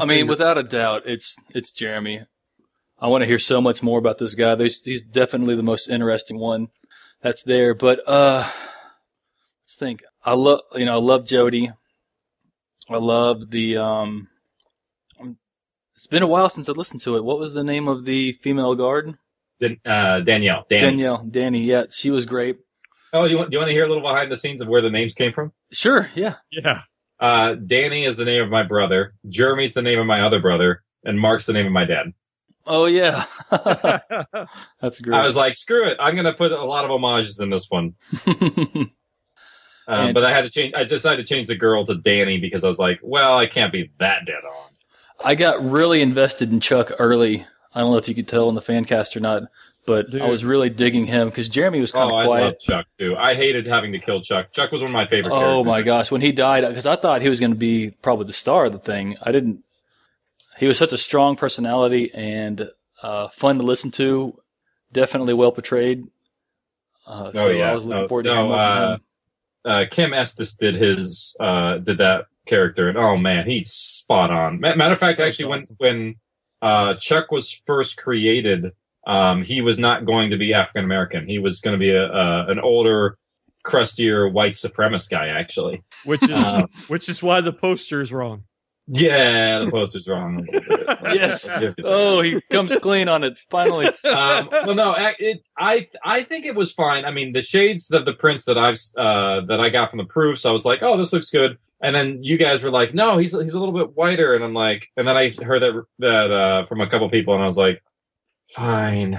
I 0.00 0.04
mean, 0.06 0.28
without 0.28 0.56
a 0.56 0.62
doubt, 0.62 1.02
it's 1.06 1.36
it's 1.52 1.72
Jeremy. 1.72 2.20
I 3.00 3.08
want 3.08 3.22
to 3.22 3.26
hear 3.26 3.38
so 3.38 3.60
much 3.60 3.82
more 3.82 3.98
about 3.98 4.18
this 4.18 4.34
guy. 4.34 4.54
There's, 4.54 4.84
he's 4.84 5.02
definitely 5.02 5.56
the 5.56 5.62
most 5.62 5.88
interesting 5.88 6.38
one 6.38 6.68
that's 7.22 7.42
there. 7.44 7.74
But 7.74 8.06
uh, 8.06 8.46
let's 9.62 9.76
think. 9.76 10.02
I 10.24 10.34
love 10.34 10.60
you 10.74 10.84
know 10.84 10.94
I 10.94 11.00
love 11.00 11.26
Jody. 11.26 11.70
I 12.88 12.96
love 12.96 13.50
the 13.50 13.78
um. 13.78 14.28
It's 15.94 16.06
been 16.06 16.22
a 16.22 16.26
while 16.26 16.48
since 16.48 16.68
I 16.68 16.72
listened 16.72 17.02
to 17.02 17.16
it. 17.16 17.24
What 17.24 17.38
was 17.38 17.52
the 17.52 17.64
name 17.64 17.86
of 17.86 18.06
the 18.06 18.32
female 18.32 18.74
guard? 18.74 19.18
Dan- 19.60 19.80
uh, 19.84 20.20
Danielle. 20.20 20.64
Danny. 20.70 20.82
Danielle. 20.82 21.24
Danny. 21.24 21.62
Yeah, 21.64 21.84
she 21.90 22.10
was 22.10 22.24
great. 22.24 22.56
Oh, 23.12 23.24
you 23.24 23.36
want, 23.36 23.50
do 23.50 23.56
you 23.56 23.58
want 23.58 23.68
to 23.68 23.74
hear 23.74 23.84
a 23.84 23.88
little 23.88 24.02
behind 24.02 24.32
the 24.32 24.36
scenes 24.36 24.62
of 24.62 24.68
where 24.68 24.80
the 24.80 24.90
names 24.90 25.12
came 25.14 25.32
from? 25.32 25.52
Sure. 25.72 26.08
Yeah. 26.14 26.36
yeah. 26.50 26.82
Uh, 27.18 27.54
Danny 27.54 28.04
is 28.04 28.16
the 28.16 28.24
name 28.24 28.42
of 28.42 28.48
my 28.48 28.62
brother. 28.62 29.14
Jeremy's 29.28 29.74
the 29.74 29.82
name 29.82 29.98
of 29.98 30.06
my 30.06 30.22
other 30.22 30.40
brother. 30.40 30.82
And 31.04 31.20
Mark's 31.20 31.46
the 31.46 31.52
name 31.52 31.66
of 31.66 31.72
my 31.72 31.84
dad. 31.84 32.14
Oh 32.72 32.86
yeah. 32.86 33.24
that's 34.80 35.00
great. 35.00 35.16
I 35.18 35.24
was 35.26 35.34
like, 35.36 35.54
screw 35.54 35.86
it. 35.88 35.96
I'm 36.00 36.14
going 36.14 36.24
to 36.26 36.32
put 36.32 36.52
a 36.52 36.64
lot 36.64 36.84
of 36.84 36.90
homages 36.90 37.40
in 37.40 37.50
this 37.50 37.66
one. 37.68 37.94
Um, 39.88 40.12
but 40.12 40.22
I 40.24 40.30
had 40.30 40.42
to 40.42 40.50
change. 40.50 40.72
I 40.76 40.84
decided 40.84 41.26
to 41.26 41.34
change 41.34 41.48
the 41.48 41.56
girl 41.56 41.84
to 41.86 41.96
Danny 41.96 42.38
because 42.38 42.62
I 42.62 42.68
was 42.68 42.78
like, 42.78 43.00
well, 43.02 43.36
I 43.36 43.46
can't 43.48 43.72
be 43.72 43.90
that 43.98 44.24
dead 44.24 44.36
on. 44.44 44.70
I 45.24 45.34
got 45.34 45.64
really 45.68 46.00
invested 46.00 46.52
in 46.52 46.60
Chuck 46.60 46.92
early. 47.00 47.44
I 47.74 47.80
don't 47.80 47.90
know 47.90 47.96
if 47.96 48.08
you 48.08 48.14
could 48.14 48.28
tell 48.28 48.48
in 48.48 48.54
the 48.54 48.60
fan 48.60 48.84
cast 48.84 49.16
or 49.16 49.20
not, 49.20 49.42
but 49.86 50.08
Dude. 50.12 50.22
I 50.22 50.28
was 50.28 50.44
really 50.44 50.70
digging 50.70 51.06
him 51.06 51.28
because 51.28 51.48
Jeremy 51.48 51.80
was 51.80 51.90
kind 51.90 52.04
Oh, 52.08 52.14
of 52.14 52.20
I 52.20 52.24
love 52.24 52.28
quiet. 52.28 52.60
Chuck 52.60 52.86
too. 52.96 53.16
I 53.16 53.34
hated 53.34 53.66
having 53.66 53.90
to 53.90 53.98
kill 53.98 54.20
Chuck. 54.20 54.52
Chuck 54.52 54.70
was 54.70 54.80
one 54.80 54.92
of 54.92 54.94
my 54.94 55.06
favorite. 55.06 55.32
Oh 55.32 55.40
characters. 55.40 55.66
my 55.66 55.82
gosh, 55.82 56.10
when 56.12 56.20
he 56.20 56.30
died, 56.30 56.64
because 56.68 56.86
I 56.86 56.94
thought 56.94 57.20
he 57.20 57.28
was 57.28 57.40
going 57.40 57.52
to 57.52 57.58
be 57.58 57.90
probably 58.00 58.26
the 58.26 58.32
star 58.32 58.66
of 58.66 58.72
the 58.72 58.78
thing. 58.78 59.16
I 59.22 59.32
didn't. 59.32 59.64
He 60.60 60.66
was 60.66 60.78
such 60.78 60.92
a 60.92 60.98
strong 60.98 61.34
personality 61.36 62.12
and 62.14 62.70
uh, 63.02 63.28
fun 63.28 63.56
to 63.58 63.64
listen 63.64 63.90
to. 63.92 64.38
Definitely 64.92 65.34
well 65.34 65.50
portrayed. 65.52 66.06
Uh, 67.06 67.32
so 67.32 67.48
Oh, 67.48 67.50
yeah. 67.50 67.70
I 67.70 67.72
was 67.72 67.86
looking 67.86 68.02
No- 68.02 68.08
forward 68.08 68.22
to 68.24 68.34
no, 68.34 68.46
more 68.48 68.56
uh, 68.58 68.92
him. 68.94 69.00
uh, 69.64 69.84
Kim 69.90 70.12
Estes 70.14 70.54
did 70.54 70.74
his 70.76 71.34
uh, 71.40 71.78
did 71.78 71.98
that 71.98 72.26
character, 72.46 72.88
and 72.88 72.98
oh 72.98 73.16
man, 73.16 73.48
he's 73.48 73.70
spot 73.72 74.30
on. 74.30 74.60
Matter 74.60 74.92
of 74.92 74.98
fact, 74.98 75.18
That's 75.18 75.38
actually, 75.38 75.52
awesome. 75.52 75.76
when 75.78 75.96
when 75.96 76.14
uh, 76.62 76.94
Chuck 76.94 77.30
was 77.32 77.50
first 77.66 77.96
created, 77.96 78.72
um, 79.06 79.42
he 79.44 79.62
was 79.62 79.78
not 79.78 80.04
going 80.04 80.30
to 80.30 80.36
be 80.36 80.52
African 80.52 80.84
American. 80.84 81.26
He 81.26 81.38
was 81.38 81.60
going 81.60 81.72
to 81.74 81.78
be 81.78 81.90
a, 81.90 82.04
a 82.06 82.46
an 82.48 82.58
older, 82.60 83.16
crustier 83.62 84.28
white 84.28 84.52
supremacist 84.52 85.10
guy. 85.10 85.28
Actually, 85.28 85.82
which 86.04 86.22
is 86.22 86.30
Um, 86.46 86.66
which 86.88 87.08
is 87.08 87.22
why 87.22 87.40
the 87.40 87.52
poster 87.52 88.02
is 88.02 88.12
wrong. 88.12 88.44
Yeah, 88.86 89.60
the 89.60 89.70
poster's 89.70 90.08
wrong. 90.08 90.46
a 90.48 90.52
little 90.52 90.86
bit. 90.86 91.14
Yes. 91.14 91.48
I'll 91.48 91.60
give 91.60 91.74
you 91.76 91.84
that. 91.84 91.90
Oh, 91.90 92.22
he 92.22 92.40
comes 92.50 92.74
clean 92.76 93.08
on 93.08 93.24
it 93.24 93.38
finally. 93.50 93.86
um, 93.86 94.48
well, 94.50 94.74
no, 94.74 94.94
it, 95.18 95.44
I 95.58 95.88
I 96.04 96.22
think 96.24 96.46
it 96.46 96.54
was 96.54 96.72
fine. 96.72 97.04
I 97.04 97.10
mean, 97.10 97.32
the 97.32 97.42
shades 97.42 97.90
of 97.90 98.04
the 98.04 98.12
prints 98.12 98.44
that 98.46 98.58
I've 98.58 98.78
uh, 98.96 99.46
that 99.46 99.60
I 99.60 99.70
got 99.70 99.90
from 99.90 99.98
the 99.98 100.04
proofs, 100.04 100.44
I 100.44 100.50
was 100.50 100.64
like, 100.64 100.82
oh, 100.82 100.96
this 100.96 101.12
looks 101.12 101.30
good. 101.30 101.58
And 101.82 101.94
then 101.94 102.22
you 102.22 102.36
guys 102.36 102.62
were 102.62 102.70
like, 102.70 102.92
no, 102.92 103.16
he's 103.16 103.32
he's 103.32 103.54
a 103.54 103.60
little 103.60 103.74
bit 103.74 103.96
whiter, 103.96 104.34
and 104.34 104.44
I'm 104.44 104.52
like, 104.52 104.88
and 104.96 105.06
then 105.06 105.16
I 105.16 105.30
heard 105.30 105.62
that 105.62 105.84
that 106.00 106.30
uh, 106.30 106.64
from 106.66 106.80
a 106.80 106.86
couple 106.86 107.08
people, 107.10 107.34
and 107.34 107.42
I 107.42 107.46
was 107.46 107.56
like, 107.56 107.82
fine, 108.48 109.18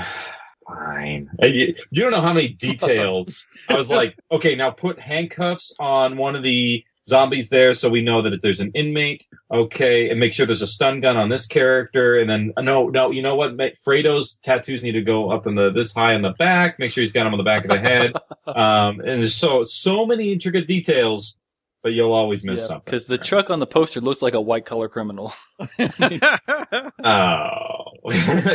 fine. 0.68 1.30
You, 1.40 1.74
you 1.92 2.02
don't 2.02 2.12
know 2.12 2.22
how 2.22 2.34
many 2.34 2.50
details. 2.50 3.50
I 3.70 3.76
was 3.76 3.90
like, 3.90 4.16
okay, 4.32 4.56
now 4.56 4.70
put 4.70 5.00
handcuffs 5.00 5.74
on 5.80 6.18
one 6.18 6.36
of 6.36 6.44
the 6.44 6.84
zombies 7.06 7.50
there, 7.50 7.74
so 7.74 7.90
we 7.90 8.02
know 8.02 8.22
that 8.22 8.34
if 8.34 8.42
there's 8.42 8.60
an 8.60 8.72
inmate, 8.74 9.28
okay, 9.52 10.10
and 10.10 10.20
make 10.20 10.34
sure 10.34 10.46
there's 10.46 10.62
a 10.62 10.68
stun 10.68 11.00
gun 11.00 11.18
on 11.18 11.30
this 11.30 11.48
character, 11.48 12.20
and 12.20 12.30
then 12.30 12.54
uh, 12.58 12.62
no, 12.62 12.90
no, 12.90 13.12
you 13.12 13.22
know 13.22 13.36
what? 13.36 13.58
Fredo's 13.84 14.38
tattoos 14.44 14.84
need 14.84 14.94
to 14.94 15.02
go 15.02 15.32
up 15.32 15.48
in 15.48 15.56
the 15.56 15.72
this 15.72 15.94
high 15.94 16.14
in 16.14 16.22
the 16.22 16.32
back. 16.32 16.80
Make 16.80 16.92
sure 16.92 17.02
he's 17.02 17.12
got 17.12 17.24
them 17.24 17.34
on 17.34 17.38
the 17.38 17.44
back 17.44 17.66
of 17.66 17.72
the 17.72 17.80
head. 17.80 18.14
um, 18.48 19.00
and 19.00 19.22
there's 19.22 19.36
so 19.36 19.64
so 19.64 20.06
many 20.06 20.32
intricate 20.32 20.68
details, 20.68 21.40
but 21.84 21.94
you'll 21.94 22.14
always 22.14 22.44
miss 22.44 22.68
something. 22.68 22.84
Because 22.86 23.06
the 23.06 23.18
truck 23.18 23.50
on 23.50 23.60
the 23.60 23.68
poster 23.68 24.02
looks 24.02 24.22
like 24.22 24.34
a 24.34 24.42
white 24.42 24.66
collar 24.66 24.88
criminal. 24.90 25.34
Oh, 27.04 27.86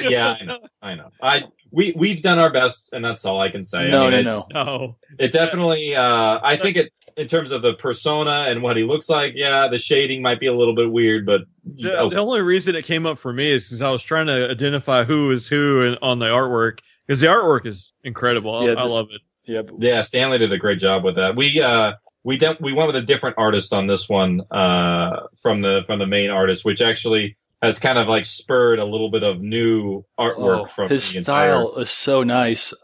yeah, 0.08 0.36
I 0.40 0.44
know. 0.44 0.58
I 0.82 0.94
know. 0.94 1.10
I 1.22 1.44
we 1.70 1.92
we've 1.96 2.22
done 2.22 2.38
our 2.38 2.50
best, 2.52 2.88
and 2.92 3.04
that's 3.04 3.24
all 3.24 3.40
I 3.40 3.48
can 3.50 3.64
say. 3.64 3.86
I 3.86 3.88
no, 3.90 4.10
mean, 4.10 4.24
no, 4.24 4.46
it- 4.50 4.54
no. 4.54 4.64
no. 4.64 4.96
It 5.18 5.32
definitely. 5.32 5.94
Uh, 5.94 6.38
I 6.42 6.56
think 6.56 6.76
it 6.76 6.92
in 7.16 7.26
terms 7.28 7.52
of 7.52 7.62
the 7.62 7.74
persona 7.74 8.46
and 8.48 8.62
what 8.62 8.76
he 8.76 8.82
looks 8.84 9.08
like. 9.08 9.32
Yeah, 9.34 9.68
the 9.68 9.78
shading 9.78 10.22
might 10.22 10.40
be 10.40 10.46
a 10.46 10.54
little 10.54 10.74
bit 10.74 10.90
weird, 10.90 11.26
but 11.26 11.42
The, 11.64 11.96
oh, 11.98 12.10
the 12.10 12.16
only 12.18 12.40
reason 12.42 12.74
it 12.74 12.84
came 12.84 13.06
up 13.06 13.18
for 13.18 13.32
me 13.32 13.52
is 13.52 13.66
because 13.68 13.82
I 13.82 13.90
was 13.90 14.02
trying 14.02 14.26
to 14.26 14.48
identify 14.50 15.04
who 15.04 15.30
is 15.30 15.48
who 15.48 15.82
in, 15.82 15.96
on 16.02 16.18
the 16.18 16.26
artwork 16.26 16.78
because 17.06 17.20
the 17.20 17.28
artwork 17.28 17.66
is 17.66 17.92
incredible. 18.04 18.54
I, 18.56 18.64
Yeah, 18.66 18.74
I 18.78 18.82
this- 18.82 18.90
love 18.92 19.08
it. 19.10 19.20
Yeah, 19.48 19.62
yeah, 19.78 20.00
Stanley 20.00 20.38
did 20.38 20.52
a 20.52 20.58
great 20.58 20.80
job 20.80 21.04
with 21.04 21.14
that. 21.16 21.36
We 21.36 21.60
uh 21.60 21.92
we 22.26 22.36
de- 22.36 22.56
we 22.60 22.72
went 22.72 22.88
with 22.88 22.96
a 22.96 23.02
different 23.02 23.36
artist 23.38 23.72
on 23.72 23.86
this 23.86 24.08
one 24.08 24.40
uh 24.50 25.28
from 25.40 25.62
the 25.62 25.82
from 25.86 26.00
the 26.00 26.06
main 26.06 26.28
artist, 26.28 26.64
which 26.64 26.82
actually 26.82 27.36
has 27.62 27.78
kind 27.78 27.98
of 27.98 28.08
like 28.08 28.24
spurred 28.24 28.80
a 28.80 28.84
little 28.84 29.10
bit 29.10 29.22
of 29.22 29.40
new 29.40 30.04
artwork 30.18 30.62
oh, 30.62 30.64
from 30.64 30.88
his 30.88 31.12
the 31.12 31.18
entire- 31.20 31.50
style 31.50 31.76
is 31.76 31.88
so 31.88 32.20
nice. 32.20 32.74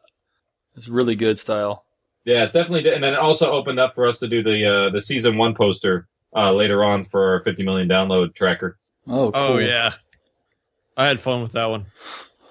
It's 0.77 0.89
really 0.89 1.17
good 1.17 1.39
style. 1.41 1.85
Yeah, 2.25 2.45
it's 2.45 2.53
definitely, 2.53 2.89
and 2.95 3.03
then 3.03 3.15
it 3.15 3.19
also 3.19 3.51
opened 3.51 3.81
up 3.81 3.97
for 3.97 4.07
us 4.07 4.21
to 4.21 4.29
do 4.29 4.45
the 4.45 4.65
uh, 4.65 4.91
the 4.91 5.01
season 5.01 5.37
one 5.37 5.55
poster 5.55 6.07
uh, 6.37 6.53
later 6.53 6.85
on 6.85 7.03
for 7.05 7.33
our 7.33 7.41
50 7.41 7.65
million 7.65 7.89
download 7.89 8.37
tracker. 8.37 8.79
Oh, 9.09 9.33
cool. 9.33 9.43
Oh 9.43 9.59
yeah, 9.59 9.95
I 10.97 11.07
had 11.09 11.21
fun 11.21 11.43
with 11.43 11.53
that 11.53 11.67
one. 11.67 11.87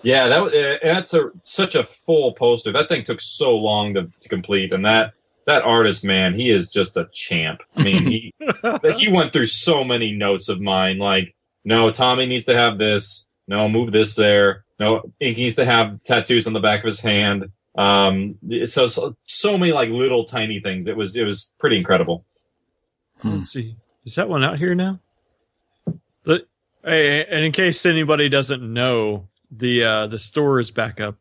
Yeah, 0.04 0.27
that 0.27 0.43
was- 0.43 0.54
uh, 0.54 0.77
that's 0.84 1.13
a 1.13 1.32
such 1.43 1.75
a 1.75 1.86
full 1.86 2.34
poster. 2.34 2.73
That 2.73 2.89
thing 2.89 3.06
took 3.06 3.21
so 3.21 3.56
long 3.56 3.93
to, 3.93 4.12
to 4.19 4.30
complete, 4.30 4.73
and 4.73 4.84
that 4.86 5.13
that 5.51 5.63
artist 5.63 6.03
man, 6.03 6.33
he 6.33 6.49
is 6.49 6.69
just 6.69 6.97
a 6.97 7.09
champ. 7.13 7.61
I 7.75 7.83
mean, 7.83 8.05
he 8.05 8.33
he 8.97 9.11
went 9.11 9.33
through 9.33 9.47
so 9.47 9.83
many 9.83 10.11
notes 10.11 10.49
of 10.49 10.61
mine, 10.61 10.97
like 10.97 11.35
no, 11.63 11.91
Tommy 11.91 12.25
needs 12.25 12.45
to 12.45 12.55
have 12.55 12.77
this. 12.77 13.27
No, 13.47 13.67
move 13.67 13.91
this 13.91 14.15
there. 14.15 14.63
No, 14.79 15.11
Inky 15.19 15.43
needs 15.43 15.57
to 15.57 15.65
have 15.65 16.01
tattoos 16.03 16.47
on 16.47 16.53
the 16.53 16.59
back 16.59 16.79
of 16.79 16.85
his 16.85 17.01
hand. 17.01 17.51
Um, 17.75 18.37
so 18.65 18.87
so, 18.87 19.15
so 19.25 19.57
many 19.57 19.71
like 19.71 19.89
little 19.89 20.25
tiny 20.25 20.59
things. 20.59 20.87
It 20.87 20.97
was 20.97 21.15
it 21.15 21.23
was 21.23 21.53
pretty 21.59 21.77
incredible. 21.77 22.25
Hmm. 23.19 23.33
Let's 23.33 23.49
see. 23.49 23.75
Is 24.05 24.15
that 24.15 24.29
one 24.29 24.43
out 24.43 24.57
here 24.57 24.73
now? 24.73 24.99
The, 26.23 26.45
hey, 26.83 27.25
and 27.25 27.45
in 27.45 27.51
case 27.51 27.85
anybody 27.85 28.29
doesn't 28.29 28.61
know, 28.61 29.27
the 29.51 29.83
uh, 29.83 30.07
the 30.07 30.19
store 30.19 30.59
is 30.59 30.71
back 30.71 30.99
up. 30.99 31.15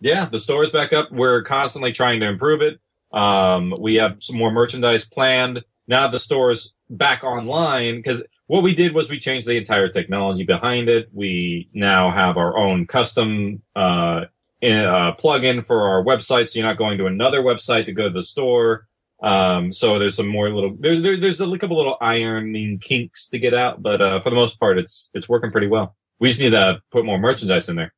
Yeah, 0.00 0.26
the 0.26 0.40
store 0.40 0.62
is 0.62 0.70
back 0.70 0.92
up. 0.92 1.10
We're 1.10 1.42
constantly 1.42 1.92
trying 1.92 2.20
to 2.20 2.28
improve 2.28 2.60
it. 2.60 2.78
Um, 3.14 3.72
we 3.80 3.94
have 3.96 4.16
some 4.22 4.36
more 4.36 4.50
merchandise 4.50 5.04
planned. 5.04 5.62
Now 5.86 6.08
the 6.08 6.18
store 6.18 6.50
is 6.50 6.74
back 6.90 7.22
online 7.24 7.96
because 7.96 8.24
what 8.46 8.62
we 8.62 8.74
did 8.74 8.92
was 8.94 9.08
we 9.08 9.18
changed 9.18 9.46
the 9.46 9.56
entire 9.56 9.88
technology 9.88 10.44
behind 10.44 10.88
it. 10.88 11.08
We 11.12 11.68
now 11.72 12.10
have 12.10 12.36
our 12.36 12.58
own 12.58 12.86
custom 12.86 13.62
uh, 13.76 14.24
in, 14.60 14.84
uh, 14.84 15.14
plugin 15.14 15.64
for 15.64 15.88
our 15.88 16.02
website, 16.02 16.48
so 16.48 16.58
you're 16.58 16.66
not 16.66 16.76
going 16.76 16.98
to 16.98 17.06
another 17.06 17.40
website 17.42 17.86
to 17.86 17.92
go 17.92 18.04
to 18.04 18.10
the 18.14 18.22
store. 18.22 18.86
Um, 19.22 19.72
so 19.72 19.98
there's 19.98 20.16
some 20.16 20.28
more 20.28 20.50
little 20.50 20.76
there's 20.78 21.00
there, 21.00 21.16
there's 21.18 21.40
a 21.40 21.58
couple 21.58 21.76
little 21.76 21.96
ironing 22.00 22.78
kinks 22.78 23.28
to 23.28 23.38
get 23.38 23.54
out, 23.54 23.82
but 23.82 24.02
uh, 24.02 24.20
for 24.20 24.30
the 24.30 24.36
most 24.36 24.58
part, 24.58 24.76
it's 24.76 25.10
it's 25.14 25.28
working 25.28 25.50
pretty 25.52 25.68
well. 25.68 25.96
We 26.18 26.28
just 26.28 26.40
need 26.40 26.50
to 26.50 26.80
put 26.90 27.04
more 27.04 27.18
merchandise 27.18 27.68
in 27.68 27.76
there. 27.76 27.94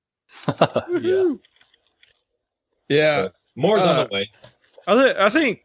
yeah. 1.00 1.34
Yeah. 2.88 3.28
More's 3.56 3.84
on 3.84 3.96
Uh, 3.96 4.04
the 4.04 4.10
way. 4.12 4.30
I, 4.86 4.94
th- 4.94 5.16
I 5.16 5.28
think 5.30 5.60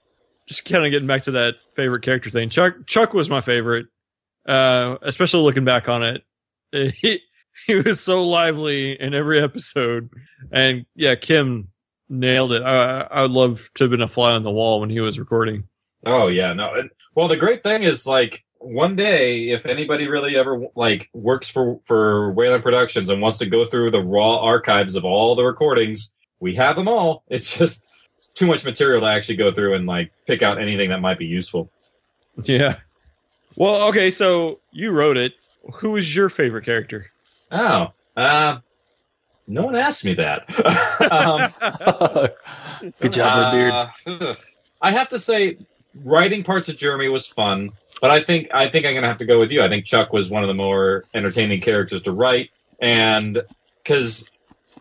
just 0.47 0.65
kind 0.65 0.85
of 0.85 0.91
getting 0.91 1.07
back 1.07 1.23
to 1.23 1.31
that 1.31 1.55
favorite 1.75 2.03
character 2.03 2.29
thing. 2.29 2.49
Chuck 2.49 2.73
Chuck 2.87 3.13
was 3.13 3.29
my 3.29 3.41
favorite, 3.41 3.87
uh, 4.47 4.95
especially 5.01 5.43
looking 5.43 5.65
back 5.65 5.87
on 5.87 6.03
it. 6.03 6.23
He 7.01 7.19
he 7.67 7.75
was 7.75 7.99
so 7.99 8.23
lively 8.23 8.99
in 8.99 9.13
every 9.13 9.43
episode, 9.43 10.09
and 10.51 10.85
yeah, 10.95 11.15
Kim 11.15 11.67
nailed 12.09 12.53
it. 12.53 12.63
I 12.63 13.01
I 13.01 13.21
would 13.23 13.31
love 13.31 13.69
to 13.75 13.83
have 13.83 13.91
been 13.91 14.01
a 14.01 14.07
fly 14.07 14.31
on 14.31 14.43
the 14.43 14.51
wall 14.51 14.79
when 14.79 14.89
he 14.89 15.01
was 15.01 15.19
recording. 15.19 15.65
Oh 16.05 16.27
yeah, 16.27 16.53
no. 16.53 16.73
Well, 17.13 17.27
the 17.27 17.37
great 17.37 17.61
thing 17.61 17.83
is 17.83 18.07
like 18.07 18.43
one 18.59 18.95
day, 18.95 19.49
if 19.49 19.65
anybody 19.65 20.07
really 20.07 20.37
ever 20.37 20.65
like 20.75 21.09
works 21.13 21.49
for 21.49 21.79
for 21.83 22.31
Wayland 22.31 22.63
Productions 22.63 23.09
and 23.09 23.21
wants 23.21 23.37
to 23.39 23.45
go 23.45 23.65
through 23.65 23.91
the 23.91 24.01
raw 24.01 24.39
archives 24.39 24.95
of 24.95 25.03
all 25.05 25.35
the 25.35 25.43
recordings, 25.43 26.13
we 26.39 26.55
have 26.55 26.75
them 26.75 26.87
all. 26.87 27.23
It's 27.27 27.57
just 27.57 27.85
it's 28.21 28.27
too 28.27 28.45
much 28.45 28.63
material 28.63 29.01
to 29.01 29.07
actually 29.07 29.35
go 29.35 29.51
through 29.51 29.73
and 29.73 29.87
like 29.87 30.11
pick 30.27 30.43
out 30.43 30.61
anything 30.61 30.89
that 30.89 31.01
might 31.01 31.17
be 31.17 31.25
useful. 31.25 31.71
Yeah. 32.43 32.75
Well, 33.55 33.81
okay, 33.87 34.11
so 34.11 34.59
you 34.71 34.91
wrote 34.91 35.17
it. 35.17 35.33
Who 35.75 35.91
was 35.91 36.15
your 36.15 36.29
favorite 36.29 36.63
character? 36.63 37.07
Oh, 37.51 37.91
uh, 38.15 38.59
no 39.47 39.63
one 39.63 39.75
asked 39.75 40.05
me 40.05 40.13
that. 40.13 40.43
um, 41.11 42.91
Good 42.99 43.13
job, 43.13 43.53
Redbeard. 43.53 43.73
Uh, 43.73 43.89
ugh. 44.05 44.37
I 44.83 44.91
have 44.91 45.09
to 45.09 45.19
say, 45.19 45.57
writing 45.95 46.43
parts 46.43 46.69
of 46.69 46.77
Jeremy 46.77 47.09
was 47.09 47.25
fun, 47.25 47.71
but 48.01 48.11
I 48.11 48.21
think 48.21 48.49
I 48.53 48.69
think 48.69 48.85
I'm 48.85 48.93
gonna 48.93 49.07
have 49.07 49.17
to 49.17 49.25
go 49.25 49.39
with 49.39 49.51
you. 49.51 49.63
I 49.63 49.69
think 49.69 49.85
Chuck 49.85 50.13
was 50.13 50.29
one 50.29 50.43
of 50.43 50.47
the 50.47 50.53
more 50.53 51.03
entertaining 51.15 51.59
characters 51.59 52.03
to 52.03 52.11
write, 52.11 52.51
and 52.79 53.41
because 53.83 54.29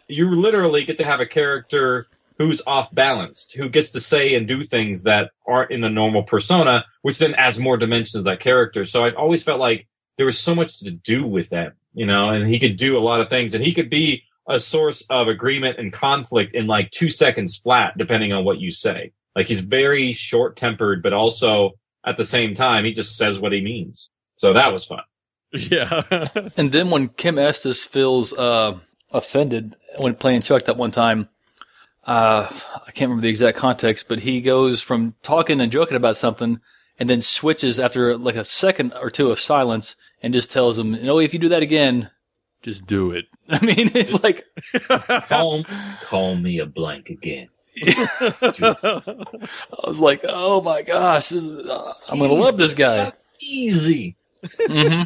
you 0.08 0.28
literally 0.28 0.84
get 0.84 0.98
to 0.98 1.04
have 1.04 1.20
a 1.20 1.26
character 1.26 2.06
who's 2.40 2.62
off 2.66 2.92
balanced, 2.94 3.54
who 3.54 3.68
gets 3.68 3.90
to 3.90 4.00
say 4.00 4.34
and 4.34 4.48
do 4.48 4.64
things 4.64 5.02
that 5.02 5.30
aren't 5.46 5.70
in 5.70 5.82
the 5.82 5.90
normal 5.90 6.22
persona, 6.22 6.82
which 7.02 7.18
then 7.18 7.34
adds 7.34 7.58
more 7.58 7.76
dimensions 7.76 8.12
to 8.12 8.22
that 8.22 8.40
character. 8.40 8.86
So 8.86 9.04
I've 9.04 9.14
always 9.14 9.42
felt 9.42 9.60
like 9.60 9.86
there 10.16 10.24
was 10.24 10.38
so 10.38 10.54
much 10.54 10.78
to 10.78 10.90
do 10.90 11.26
with 11.26 11.50
that, 11.50 11.74
you 11.92 12.06
know, 12.06 12.30
and 12.30 12.48
he 12.48 12.58
could 12.58 12.78
do 12.78 12.96
a 12.96 13.00
lot 13.00 13.20
of 13.20 13.28
things, 13.28 13.52
and 13.52 13.62
he 13.62 13.74
could 13.74 13.90
be 13.90 14.22
a 14.48 14.58
source 14.58 15.02
of 15.10 15.28
agreement 15.28 15.78
and 15.78 15.92
conflict 15.92 16.54
in 16.54 16.66
like 16.66 16.90
two 16.92 17.10
seconds 17.10 17.58
flat, 17.58 17.98
depending 17.98 18.32
on 18.32 18.42
what 18.42 18.58
you 18.58 18.70
say. 18.70 19.12
Like 19.36 19.46
he's 19.46 19.60
very 19.60 20.12
short 20.12 20.56
tempered, 20.56 21.02
but 21.02 21.12
also 21.12 21.72
at 22.06 22.16
the 22.16 22.24
same 22.24 22.54
time, 22.54 22.86
he 22.86 22.92
just 22.92 23.18
says 23.18 23.38
what 23.38 23.52
he 23.52 23.60
means. 23.60 24.08
So 24.36 24.54
that 24.54 24.72
was 24.72 24.86
fun. 24.86 25.02
Yeah. 25.52 26.04
And 26.56 26.72
then 26.72 26.88
when 26.88 27.08
Kim 27.08 27.38
Estes 27.38 27.84
feels 27.84 28.32
uh, 28.32 28.78
offended 29.10 29.76
when 29.98 30.14
playing 30.14 30.40
Chuck 30.40 30.64
that 30.64 30.78
one 30.78 30.90
time, 30.90 31.28
uh, 32.04 32.48
I 32.50 32.90
can't 32.92 33.08
remember 33.08 33.22
the 33.22 33.28
exact 33.28 33.58
context, 33.58 34.06
but 34.08 34.20
he 34.20 34.40
goes 34.40 34.80
from 34.80 35.14
talking 35.22 35.60
and 35.60 35.70
joking 35.72 35.96
about 35.96 36.16
something 36.16 36.60
and 36.98 37.08
then 37.08 37.20
switches 37.20 37.78
after 37.80 38.16
like 38.16 38.36
a 38.36 38.44
second 38.44 38.92
or 39.00 39.10
two 39.10 39.30
of 39.30 39.40
silence 39.40 39.96
and 40.22 40.34
just 40.34 40.50
tells 40.50 40.78
him, 40.78 40.94
you 40.94 41.02
know, 41.02 41.18
if 41.18 41.32
you 41.32 41.38
do 41.40 41.48
that 41.50 41.62
again, 41.62 42.10
just 42.62 42.86
do 42.86 43.12
it. 43.12 43.26
I 43.48 43.64
mean, 43.64 43.90
it's 43.94 44.22
like, 44.22 44.44
Call, 45.28 45.64
call 46.02 46.36
me 46.36 46.58
a 46.58 46.66
blank 46.66 47.08
again. 47.10 47.48
I 47.82 49.52
was 49.84 50.00
like, 50.00 50.24
oh 50.28 50.60
my 50.60 50.82
gosh, 50.82 51.28
this 51.30 51.44
is, 51.44 51.68
uh, 51.68 51.92
I'm 52.08 52.18
going 52.18 52.30
to 52.30 52.36
love 52.36 52.56
this 52.56 52.74
guy. 52.74 53.12
Easy. 53.40 54.16
hmm 54.66 55.02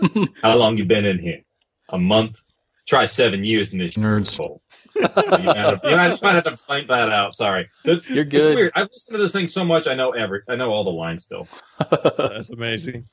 How 0.42 0.56
long 0.56 0.78
you 0.78 0.84
been 0.84 1.04
in 1.04 1.18
here? 1.18 1.42
A 1.90 1.98
month. 1.98 2.40
Try 2.86 3.04
seven 3.04 3.44
years 3.44 3.72
in 3.72 3.78
this 3.78 3.94
Nerds. 3.94 4.36
hole. 4.36 4.61
You, 4.94 5.02
might 5.02 5.56
have, 5.56 5.80
you 5.84 5.96
might 5.96 6.22
might 6.22 6.34
have 6.34 6.44
to 6.44 6.56
point 6.56 6.88
that 6.88 7.10
out. 7.10 7.34
Sorry. 7.34 7.68
It- 7.84 8.06
You're 8.08 8.24
good. 8.24 8.38
It's 8.38 8.46
good. 8.48 8.54
weird. 8.56 8.72
I've 8.74 8.88
listened 8.90 9.16
to 9.16 9.22
this 9.22 9.32
thing 9.32 9.48
so 9.48 9.64
much. 9.64 9.86
I 9.88 9.94
know 9.94 10.10
every. 10.10 10.40
I 10.48 10.56
know 10.56 10.70
all 10.70 10.84
the 10.84 10.90
lines 10.90 11.24
still. 11.24 11.46
That's 12.18 12.50
amazing. 12.50 13.04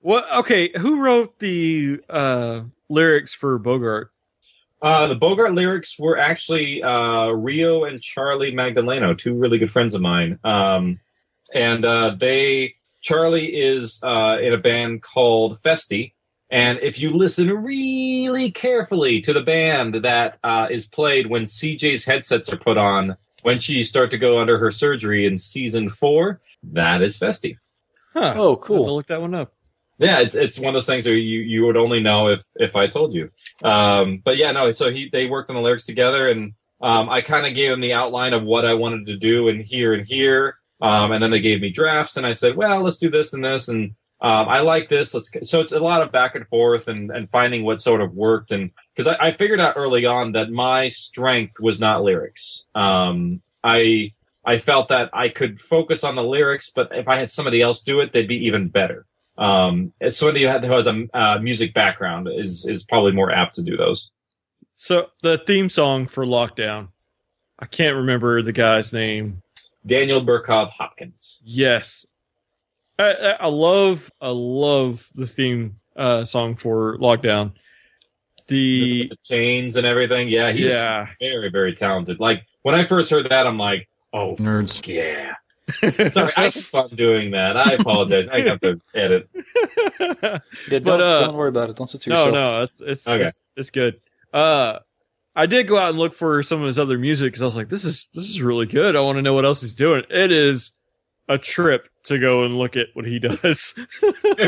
What? 0.00 0.24
Okay, 0.32 0.70
who 0.78 1.00
wrote 1.00 1.38
the 1.38 1.98
uh, 2.08 2.62
lyrics 2.88 3.34
for 3.34 3.58
Bogart? 3.58 4.10
Uh, 4.82 5.06
the 5.06 5.14
Bogart 5.14 5.52
lyrics 5.52 5.98
were 5.98 6.18
actually 6.18 6.82
uh, 6.82 7.28
Rio 7.30 7.84
and 7.84 8.02
Charlie 8.02 8.52
Magdaleno, 8.52 9.16
two 9.16 9.34
really 9.34 9.56
good 9.58 9.70
friends 9.70 9.94
of 9.94 10.02
mine. 10.02 10.38
Um, 10.44 11.00
and 11.54 11.84
uh, 11.86 12.10
they, 12.18 12.74
Charlie 13.00 13.46
is 13.56 14.00
uh, 14.02 14.36
in 14.42 14.52
a 14.52 14.58
band 14.58 15.00
called 15.02 15.56
Festi. 15.58 16.12
And 16.54 16.78
if 16.82 17.00
you 17.00 17.10
listen 17.10 17.50
really 17.50 18.48
carefully 18.52 19.20
to 19.22 19.32
the 19.32 19.42
band 19.42 19.96
that 19.96 20.38
uh, 20.44 20.68
is 20.70 20.86
played 20.86 21.26
when 21.26 21.46
CJ's 21.46 22.04
headsets 22.04 22.52
are 22.52 22.56
put 22.56 22.78
on, 22.78 23.16
when 23.42 23.58
she 23.58 23.82
start 23.82 24.12
to 24.12 24.18
go 24.18 24.38
under 24.38 24.56
her 24.58 24.70
surgery 24.70 25.26
in 25.26 25.36
season 25.36 25.88
four, 25.88 26.40
that 26.62 27.02
is 27.02 27.18
Festi. 27.18 27.58
Huh. 28.12 28.34
Oh, 28.36 28.36
cool. 28.36 28.46
I'll 28.46 28.52
have 28.52 28.60
to 28.60 28.66
cool. 28.66 28.94
look 28.94 29.06
that 29.08 29.20
one 29.20 29.34
up. 29.34 29.52
Yeah, 29.98 30.20
it's 30.20 30.36
it's 30.36 30.56
one 30.56 30.68
of 30.68 30.74
those 30.74 30.86
things 30.86 31.06
where 31.06 31.16
you 31.16 31.40
you 31.40 31.66
would 31.66 31.76
only 31.76 32.00
know 32.00 32.28
if 32.28 32.44
if 32.54 32.76
I 32.76 32.86
told 32.86 33.14
you. 33.14 33.30
Um, 33.64 34.22
but 34.24 34.36
yeah, 34.36 34.52
no. 34.52 34.70
So 34.70 34.92
he 34.92 35.08
they 35.08 35.26
worked 35.26 35.50
on 35.50 35.56
the 35.56 35.62
lyrics 35.62 35.86
together, 35.86 36.28
and 36.28 36.52
um, 36.80 37.10
I 37.10 37.20
kind 37.20 37.46
of 37.46 37.56
gave 37.56 37.72
him 37.72 37.80
the 37.80 37.94
outline 37.94 38.32
of 38.32 38.44
what 38.44 38.64
I 38.64 38.74
wanted 38.74 39.06
to 39.06 39.16
do, 39.16 39.48
and 39.48 39.60
here 39.60 39.92
and 39.92 40.06
here. 40.06 40.58
Um, 40.80 41.10
and 41.10 41.20
then 41.20 41.32
they 41.32 41.40
gave 41.40 41.60
me 41.60 41.70
drafts, 41.70 42.16
and 42.16 42.24
I 42.24 42.32
said, 42.32 42.56
well, 42.56 42.80
let's 42.80 42.98
do 42.98 43.10
this 43.10 43.32
and 43.32 43.44
this, 43.44 43.66
and 43.66 43.96
um, 44.24 44.48
I 44.48 44.60
like 44.60 44.88
this. 44.88 45.12
Let's. 45.14 45.30
So 45.50 45.60
it's 45.60 45.72
a 45.72 45.78
lot 45.80 46.02
of 46.02 46.10
back 46.10 46.34
and 46.34 46.46
forth, 46.48 46.88
and 46.88 47.10
and 47.10 47.28
finding 47.28 47.62
what 47.64 47.80
sort 47.80 48.00
of 48.00 48.14
worked, 48.14 48.50
and 48.52 48.70
because 48.94 49.06
I, 49.06 49.26
I 49.28 49.32
figured 49.32 49.60
out 49.60 49.74
early 49.76 50.06
on 50.06 50.32
that 50.32 50.50
my 50.50 50.88
strength 50.88 51.54
was 51.60 51.78
not 51.78 52.02
lyrics. 52.02 52.64
Um, 52.74 53.42
I 53.62 54.12
I 54.44 54.58
felt 54.58 54.88
that 54.88 55.10
I 55.12 55.28
could 55.28 55.60
focus 55.60 56.02
on 56.04 56.16
the 56.16 56.24
lyrics, 56.24 56.70
but 56.74 56.88
if 56.92 57.06
I 57.08 57.16
had 57.16 57.30
somebody 57.30 57.60
else 57.60 57.82
do 57.82 58.00
it, 58.00 58.12
they'd 58.12 58.28
be 58.28 58.46
even 58.46 58.68
better 58.68 59.06
um 59.36 59.92
somebody 60.10 60.42
had- 60.44 60.64
who 60.64 60.72
has 60.72 60.86
a 60.86 61.08
uh, 61.12 61.38
music 61.40 61.74
background 61.74 62.28
is 62.32 62.64
is 62.66 62.84
probably 62.84 63.10
more 63.10 63.32
apt 63.32 63.56
to 63.56 63.62
do 63.62 63.76
those 63.76 64.12
So 64.76 65.08
the 65.22 65.38
theme 65.44 65.68
song 65.68 66.06
for 66.06 66.24
Lockdown. 66.24 66.88
I 67.58 67.66
can't 67.66 67.96
remember 67.96 68.42
the 68.42 68.52
guy's 68.52 68.92
name. 68.92 69.42
daniel 69.84 70.20
burkov 70.24 70.70
hopkins 70.70 71.42
Yes, 71.44 72.06
I, 72.98 73.04
I 73.12 73.30
I 73.40 73.46
love 73.48 74.10
I 74.20 74.28
love 74.28 75.06
the 75.14 75.26
theme 75.26 75.76
uh, 75.96 76.24
song 76.24 76.56
for 76.56 76.96
Lockdown. 76.98 77.52
The 78.48 79.08
the 79.08 79.16
chains 79.22 79.76
and 79.76 79.86
everything 79.86 80.28
yeah 80.28 80.52
he's 80.52 80.72
yeah, 80.74 81.06
very 81.18 81.50
very 81.50 81.72
talented 81.74 82.20
like 82.20 82.44
when 82.60 82.74
i 82.74 82.84
first 82.84 83.10
heard 83.10 83.30
that 83.30 83.46
i'm 83.46 83.56
like 83.56 83.88
oh 84.12 84.36
Nerds. 84.36 84.86
yeah 84.86 86.08
sorry 86.10 86.30
i 86.36 86.44
had 86.44 86.54
fun 86.54 86.90
doing 86.94 87.30
that 87.30 87.56
i 87.56 87.72
apologize 87.72 88.26
i 88.26 88.40
have 88.40 88.60
to 88.60 88.78
edit 88.94 89.30
Yeah, 89.98 90.38
don't, 90.68 90.84
But, 90.84 91.00
uh, 91.00 91.20
don't 91.20 91.36
worry 91.36 91.48
about 91.48 91.70
it. 91.70 91.76
Don't 91.76 91.88
sit 91.88 92.02
to 92.02 92.10
no, 92.10 92.16
yourself. 92.16 92.34
no, 92.34 92.62
it's 92.64 92.80
it's, 92.82 93.08
Okay. 93.08 93.28
it's 93.28 93.42
it's 93.56 93.70
good. 93.70 94.00
Uh, 94.32 94.80
I 95.36 95.46
did 95.46 95.66
go 95.66 95.78
out 95.78 95.90
and 95.90 95.98
look 95.98 96.14
for 96.14 96.42
some 96.42 96.60
of 96.60 96.66
his 96.66 96.78
other 96.78 96.98
music 96.98 97.28
because 97.28 97.40
I 97.42 97.46
was 97.46 97.56
like, 97.56 97.68
this 97.70 97.84
is 97.84 98.08
this 98.14 98.28
is 98.28 98.42
really 98.42 98.66
good. 98.66 98.94
I 98.96 99.00
want 99.00 99.16
to 99.16 99.22
know 99.22 99.32
what 99.32 99.44
else 99.46 99.62
he's 99.62 99.74
doing. 99.74 100.02
It 100.10 100.32
is 100.32 100.72
a 101.28 101.38
trip 101.38 101.88
to 102.04 102.18
go 102.18 102.44
and 102.44 102.58
look 102.58 102.76
at 102.76 102.88
what 102.94 103.06
he 103.06 103.18
does. 103.18 103.74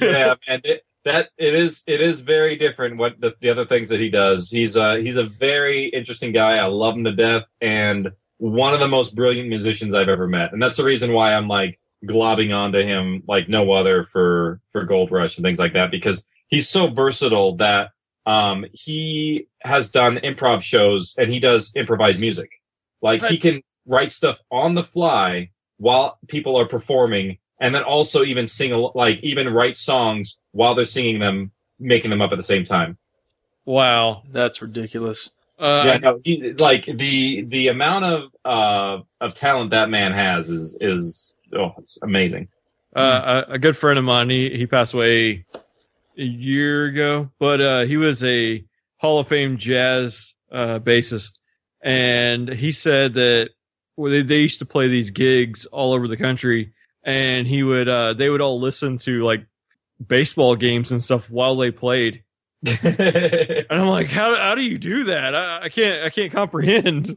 yeah 0.00 0.34
man 0.48 0.60
it, 0.64 0.84
that 1.04 1.30
it 1.38 1.54
is 1.54 1.82
it 1.86 2.00
is 2.00 2.20
very 2.20 2.56
different 2.56 2.98
what 2.98 3.20
the, 3.20 3.34
the 3.40 3.50
other 3.50 3.66
things 3.66 3.88
that 3.88 4.00
he 4.00 4.10
does. 4.10 4.50
He's 4.50 4.76
uh 4.76 4.96
he's 4.96 5.16
a 5.16 5.24
very 5.24 5.86
interesting 5.86 6.32
guy. 6.32 6.56
I 6.56 6.66
love 6.66 6.96
him 6.96 7.04
to 7.04 7.12
death 7.12 7.44
and 7.60 8.12
one 8.38 8.72
of 8.72 8.80
the 8.80 8.88
most 8.88 9.14
brilliant 9.14 9.48
musicians 9.48 9.94
i've 9.94 10.08
ever 10.08 10.26
met. 10.26 10.52
And 10.52 10.62
that's 10.62 10.76
the 10.76 10.84
reason 10.84 11.12
why 11.12 11.34
i'm 11.34 11.48
like 11.48 11.78
globbing 12.06 12.54
onto 12.56 12.80
him 12.80 13.22
like 13.28 13.48
no 13.48 13.72
other 13.72 14.02
for 14.02 14.60
for 14.70 14.84
gold 14.84 15.10
rush 15.10 15.36
and 15.36 15.44
things 15.44 15.58
like 15.58 15.74
that 15.74 15.90
because 15.90 16.26
he's 16.48 16.68
so 16.68 16.88
versatile 16.88 17.56
that 17.56 17.90
um 18.24 18.64
he 18.72 19.46
has 19.62 19.90
done 19.90 20.16
improv 20.16 20.62
shows 20.62 21.14
and 21.18 21.32
he 21.32 21.40
does 21.40 21.72
improvised 21.76 22.20
music. 22.20 22.50
Like 23.02 23.22
he 23.24 23.38
can 23.38 23.62
write 23.86 24.12
stuff 24.12 24.40
on 24.50 24.74
the 24.74 24.82
fly 24.84 25.50
while 25.78 26.18
people 26.28 26.58
are 26.58 26.66
performing 26.66 27.38
and 27.60 27.74
then 27.74 27.82
also 27.82 28.22
even 28.24 28.46
sing 28.46 28.72
like 28.94 29.18
even 29.22 29.52
write 29.52 29.76
songs 29.76 30.38
while 30.52 30.74
they're 30.74 30.84
singing 30.84 31.18
them 31.18 31.50
making 31.78 32.10
them 32.10 32.20
up 32.22 32.32
at 32.32 32.36
the 32.36 32.42
same 32.42 32.64
time 32.64 32.96
wow. 33.64 34.22
That's 34.32 34.60
ridiculous. 34.62 35.30
Uh, 35.58 35.82
yeah 35.84 35.98
no 35.98 36.18
he, 36.24 36.52
like 36.54 36.86
the 36.86 37.42
the 37.42 37.68
amount 37.68 38.04
of 38.04 38.34
uh 38.46 38.98
of 39.20 39.34
talent 39.34 39.70
that 39.70 39.90
man 39.90 40.10
has 40.12 40.48
is 40.48 40.78
is 40.80 41.34
oh 41.54 41.72
it's 41.78 41.98
amazing 42.02 42.48
Uh, 42.96 43.44
a, 43.48 43.52
a 43.52 43.58
good 43.58 43.76
friend 43.76 43.98
of 43.98 44.04
mine, 44.04 44.30
he, 44.30 44.56
he 44.56 44.66
passed 44.66 44.94
away 44.94 45.44
a 46.18 46.22
year 46.22 46.86
ago, 46.86 47.30
but 47.38 47.60
uh, 47.60 47.82
he 47.84 47.96
was 47.96 48.24
a 48.24 48.64
Hall 48.96 49.20
of 49.20 49.28
Fame 49.28 49.58
jazz 49.58 50.34
uh, 50.50 50.80
bassist, 50.80 51.38
and 51.82 52.48
he 52.48 52.72
said 52.72 53.14
that 53.14 53.50
well, 54.00 54.10
they, 54.10 54.22
they 54.22 54.38
used 54.38 54.58
to 54.60 54.66
play 54.66 54.88
these 54.88 55.10
gigs 55.10 55.66
all 55.66 55.92
over 55.92 56.08
the 56.08 56.16
country, 56.16 56.72
and 57.04 57.46
he 57.46 57.62
would 57.62 57.88
uh, 57.88 58.14
they 58.14 58.30
would 58.30 58.40
all 58.40 58.60
listen 58.60 58.96
to 58.98 59.22
like 59.22 59.46
baseball 60.04 60.56
games 60.56 60.90
and 60.90 61.02
stuff 61.02 61.30
while 61.30 61.56
they 61.56 61.70
played. 61.70 62.24
And 62.82 63.80
I'm 63.80 63.88
like, 63.88 64.08
how 64.08 64.36
how 64.36 64.54
do 64.54 64.62
you 64.62 64.78
do 64.78 65.04
that? 65.04 65.34
I, 65.34 65.64
I 65.64 65.68
can't 65.68 66.04
I 66.04 66.10
can't 66.10 66.32
comprehend. 66.32 67.16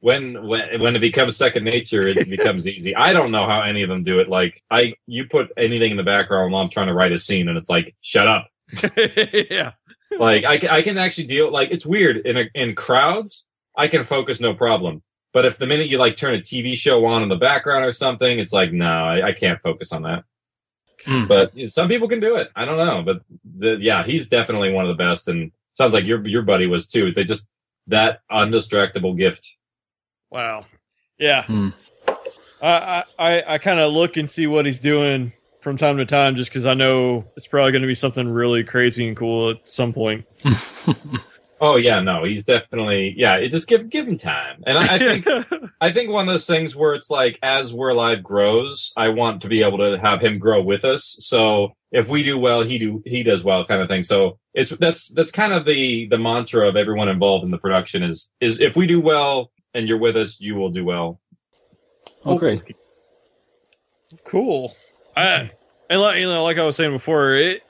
when 0.00 0.46
when 0.46 0.80
when 0.80 0.96
it 0.96 1.00
becomes 1.00 1.36
second 1.36 1.64
nature, 1.64 2.06
it 2.06 2.28
becomes 2.28 2.66
easy. 2.66 2.94
I 2.96 3.12
don't 3.12 3.30
know 3.30 3.46
how 3.46 3.62
any 3.62 3.82
of 3.82 3.88
them 3.88 4.02
do 4.02 4.18
it. 4.20 4.28
Like 4.28 4.60
I, 4.70 4.94
you 5.06 5.26
put 5.26 5.50
anything 5.56 5.92
in 5.92 5.96
the 5.96 6.02
background 6.02 6.52
while 6.52 6.62
I'm 6.62 6.70
trying 6.70 6.88
to 6.88 6.94
write 6.94 7.12
a 7.12 7.18
scene, 7.18 7.48
and 7.48 7.56
it's 7.56 7.70
like, 7.70 7.94
shut 8.00 8.26
up. 8.26 8.48
yeah, 8.96 9.72
Like 10.18 10.44
I, 10.44 10.78
I 10.78 10.82
can 10.82 10.98
actually 10.98 11.26
deal. 11.26 11.50
Like 11.52 11.70
it's 11.70 11.86
weird 11.86 12.16
in 12.26 12.36
a, 12.36 12.50
in 12.54 12.74
crowds, 12.74 13.48
I 13.76 13.88
can 13.88 14.04
focus 14.04 14.40
no 14.40 14.54
problem. 14.54 15.02
But 15.32 15.46
if 15.46 15.58
the 15.58 15.66
minute 15.66 15.88
you 15.88 15.98
like 15.98 16.16
turn 16.16 16.34
a 16.34 16.38
TV 16.38 16.76
show 16.76 17.04
on 17.06 17.22
in 17.22 17.28
the 17.28 17.36
background 17.36 17.84
or 17.84 17.92
something, 17.92 18.38
it's 18.38 18.52
like, 18.52 18.72
no, 18.72 18.86
I, 18.86 19.28
I 19.28 19.32
can't 19.32 19.60
focus 19.60 19.92
on 19.92 20.02
that. 20.02 20.24
Hmm. 21.06 21.26
But 21.26 21.56
you 21.56 21.64
know, 21.64 21.68
some 21.68 21.88
people 21.88 22.08
can 22.08 22.20
do 22.20 22.36
it. 22.36 22.50
I 22.54 22.64
don't 22.64 22.76
know, 22.76 23.02
but 23.02 23.22
the, 23.58 23.78
yeah, 23.80 24.04
he's 24.04 24.28
definitely 24.28 24.72
one 24.72 24.84
of 24.84 24.88
the 24.88 25.02
best, 25.02 25.28
and 25.28 25.50
sounds 25.72 25.94
like 25.94 26.04
your 26.04 26.26
your 26.28 26.42
buddy 26.42 26.66
was 26.66 26.86
too. 26.86 27.12
They 27.12 27.24
just 27.24 27.50
that 27.88 28.20
undistractable 28.30 29.16
gift. 29.16 29.56
wow, 30.30 30.64
yeah. 31.18 31.44
Hmm. 31.44 31.70
I 32.62 33.04
I 33.18 33.42
I 33.54 33.58
kind 33.58 33.80
of 33.80 33.92
look 33.92 34.16
and 34.16 34.30
see 34.30 34.46
what 34.46 34.66
he's 34.66 34.78
doing 34.78 35.32
from 35.60 35.76
time 35.76 35.96
to 35.96 36.06
time, 36.06 36.36
just 36.36 36.50
because 36.50 36.66
I 36.66 36.74
know 36.74 37.24
it's 37.36 37.46
probably 37.46 37.72
going 37.72 37.82
to 37.82 37.88
be 37.88 37.94
something 37.94 38.28
really 38.28 38.62
crazy 38.62 39.08
and 39.08 39.16
cool 39.16 39.50
at 39.50 39.68
some 39.68 39.92
point. 39.92 40.24
Oh 41.64 41.76
yeah, 41.76 42.00
no, 42.00 42.24
he's 42.24 42.44
definitely 42.44 43.14
yeah. 43.16 43.36
It 43.36 43.52
just 43.52 43.68
give 43.68 43.88
give 43.88 44.08
him 44.08 44.16
time, 44.16 44.64
and 44.66 44.76
I, 44.76 44.96
I 44.96 44.98
think 44.98 45.26
I 45.80 45.92
think 45.92 46.10
one 46.10 46.26
of 46.28 46.34
those 46.34 46.44
things 46.44 46.74
where 46.74 46.94
it's 46.94 47.08
like 47.08 47.38
as 47.40 47.72
We're 47.72 47.90
Alive 47.90 48.20
grows, 48.20 48.92
I 48.96 49.10
want 49.10 49.42
to 49.42 49.48
be 49.48 49.62
able 49.62 49.78
to 49.78 49.96
have 49.96 50.20
him 50.20 50.40
grow 50.40 50.60
with 50.60 50.84
us. 50.84 51.16
So 51.20 51.76
if 51.92 52.08
we 52.08 52.24
do 52.24 52.36
well, 52.36 52.62
he 52.62 52.80
do 52.80 53.00
he 53.06 53.22
does 53.22 53.44
well, 53.44 53.64
kind 53.64 53.80
of 53.80 53.86
thing. 53.86 54.02
So 54.02 54.40
it's 54.54 54.70
that's 54.72 55.12
that's 55.12 55.30
kind 55.30 55.52
of 55.52 55.64
the 55.64 56.08
the 56.08 56.18
mantra 56.18 56.66
of 56.66 56.74
everyone 56.74 57.08
involved 57.08 57.44
in 57.44 57.52
the 57.52 57.58
production 57.58 58.02
is 58.02 58.32
is 58.40 58.60
if 58.60 58.74
we 58.74 58.88
do 58.88 59.00
well 59.00 59.52
and 59.72 59.88
you're 59.88 59.98
with 59.98 60.16
us, 60.16 60.40
you 60.40 60.56
will 60.56 60.70
do 60.70 60.84
well. 60.84 61.20
Oh, 62.24 62.38
great. 62.38 62.74
cool. 64.24 64.74
I 65.16 65.52
and 65.88 66.00
like 66.00 66.18
you 66.18 66.26
know, 66.26 66.42
like 66.42 66.58
I 66.58 66.64
was 66.64 66.74
saying 66.74 66.90
before, 66.90 67.36
it 67.36 67.62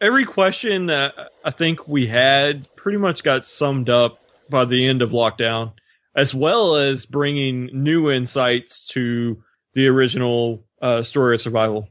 every 0.00 0.24
question 0.24 0.86
that 0.86 1.14
I 1.44 1.50
think 1.50 1.86
we 1.86 2.06
had 2.06 2.66
pretty 2.86 2.98
much 2.98 3.24
got 3.24 3.44
summed 3.44 3.90
up 3.90 4.16
by 4.48 4.64
the 4.64 4.86
end 4.86 5.02
of 5.02 5.10
lockdown, 5.10 5.72
as 6.14 6.32
well 6.32 6.76
as 6.76 7.04
bringing 7.04 7.68
new 7.72 8.12
insights 8.12 8.86
to 8.86 9.42
the 9.74 9.88
original 9.88 10.64
uh, 10.80 11.02
story 11.02 11.34
of 11.34 11.40
survival. 11.40 11.88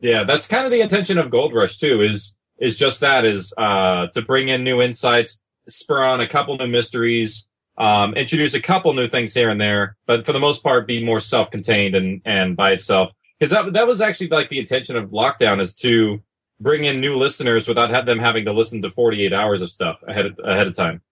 Yeah, 0.00 0.24
that's 0.24 0.48
kind 0.48 0.66
of 0.66 0.72
the 0.72 0.80
intention 0.80 1.18
of 1.18 1.30
Gold 1.30 1.54
Rush 1.54 1.78
too. 1.78 2.00
Is 2.00 2.36
is 2.58 2.76
just 2.76 2.98
that 2.98 3.24
is 3.24 3.54
uh, 3.56 4.08
to 4.08 4.22
bring 4.22 4.48
in 4.48 4.64
new 4.64 4.82
insights, 4.82 5.40
spur 5.68 6.02
on 6.02 6.20
a 6.20 6.26
couple 6.26 6.58
new 6.58 6.66
mysteries, 6.66 7.48
um, 7.78 8.14
introduce 8.14 8.54
a 8.54 8.60
couple 8.60 8.92
new 8.94 9.06
things 9.06 9.32
here 9.32 9.50
and 9.50 9.60
there, 9.60 9.96
but 10.06 10.26
for 10.26 10.32
the 10.32 10.40
most 10.40 10.64
part, 10.64 10.88
be 10.88 11.04
more 11.04 11.20
self-contained 11.20 11.94
and 11.94 12.22
and 12.24 12.56
by 12.56 12.72
itself. 12.72 13.12
Because 13.38 13.52
that 13.52 13.72
that 13.74 13.86
was 13.86 14.00
actually 14.00 14.30
like 14.30 14.50
the 14.50 14.58
intention 14.58 14.96
of 14.96 15.10
Lockdown 15.10 15.60
is 15.60 15.76
to 15.76 16.20
bring 16.62 16.84
in 16.84 17.00
new 17.00 17.16
listeners 17.16 17.66
without 17.68 17.90
have 17.90 18.06
them 18.06 18.18
having 18.18 18.44
to 18.44 18.52
listen 18.52 18.80
to 18.82 18.90
48 18.90 19.32
hours 19.32 19.62
of 19.62 19.70
stuff 19.70 20.02
ahead 20.06 20.26
of, 20.26 20.40
ahead 20.44 20.66
of 20.66 20.74
time. 20.74 21.02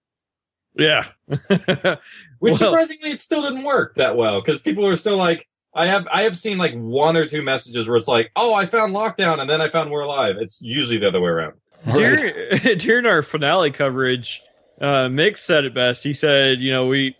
Yeah. 0.76 1.06
Which 1.26 1.98
Well- 2.40 2.54
surprisingly, 2.54 3.10
it 3.10 3.20
still 3.20 3.42
didn't 3.42 3.64
work 3.64 3.96
that 3.96 4.16
well 4.16 4.40
because 4.40 4.60
people 4.60 4.86
are 4.86 4.96
still 4.96 5.16
like, 5.16 5.46
I 5.74 5.86
have 5.86 6.08
I 6.12 6.22
have 6.22 6.36
seen 6.36 6.58
like 6.58 6.74
one 6.74 7.16
or 7.16 7.26
two 7.26 7.42
messages 7.42 7.86
where 7.86 7.96
it's 7.96 8.08
like, 8.08 8.32
oh, 8.34 8.52
I 8.54 8.66
found 8.66 8.92
Lockdown 8.94 9.40
and 9.40 9.48
then 9.48 9.60
I 9.60 9.68
found 9.68 9.90
We're 9.90 10.00
Alive. 10.00 10.36
It's 10.40 10.60
usually 10.60 10.98
the 10.98 11.08
other 11.08 11.20
way 11.20 11.28
around. 11.28 11.54
Right. 11.86 12.18
during, 12.62 12.78
during 12.78 13.06
our 13.06 13.22
finale 13.22 13.70
coverage, 13.70 14.40
uh, 14.80 15.06
Mick 15.06 15.38
said 15.38 15.64
it 15.64 15.72
best. 15.74 16.02
He 16.02 16.12
said, 16.12 16.60
"You 16.60 16.72
know, 16.72 16.86
we 16.88 17.14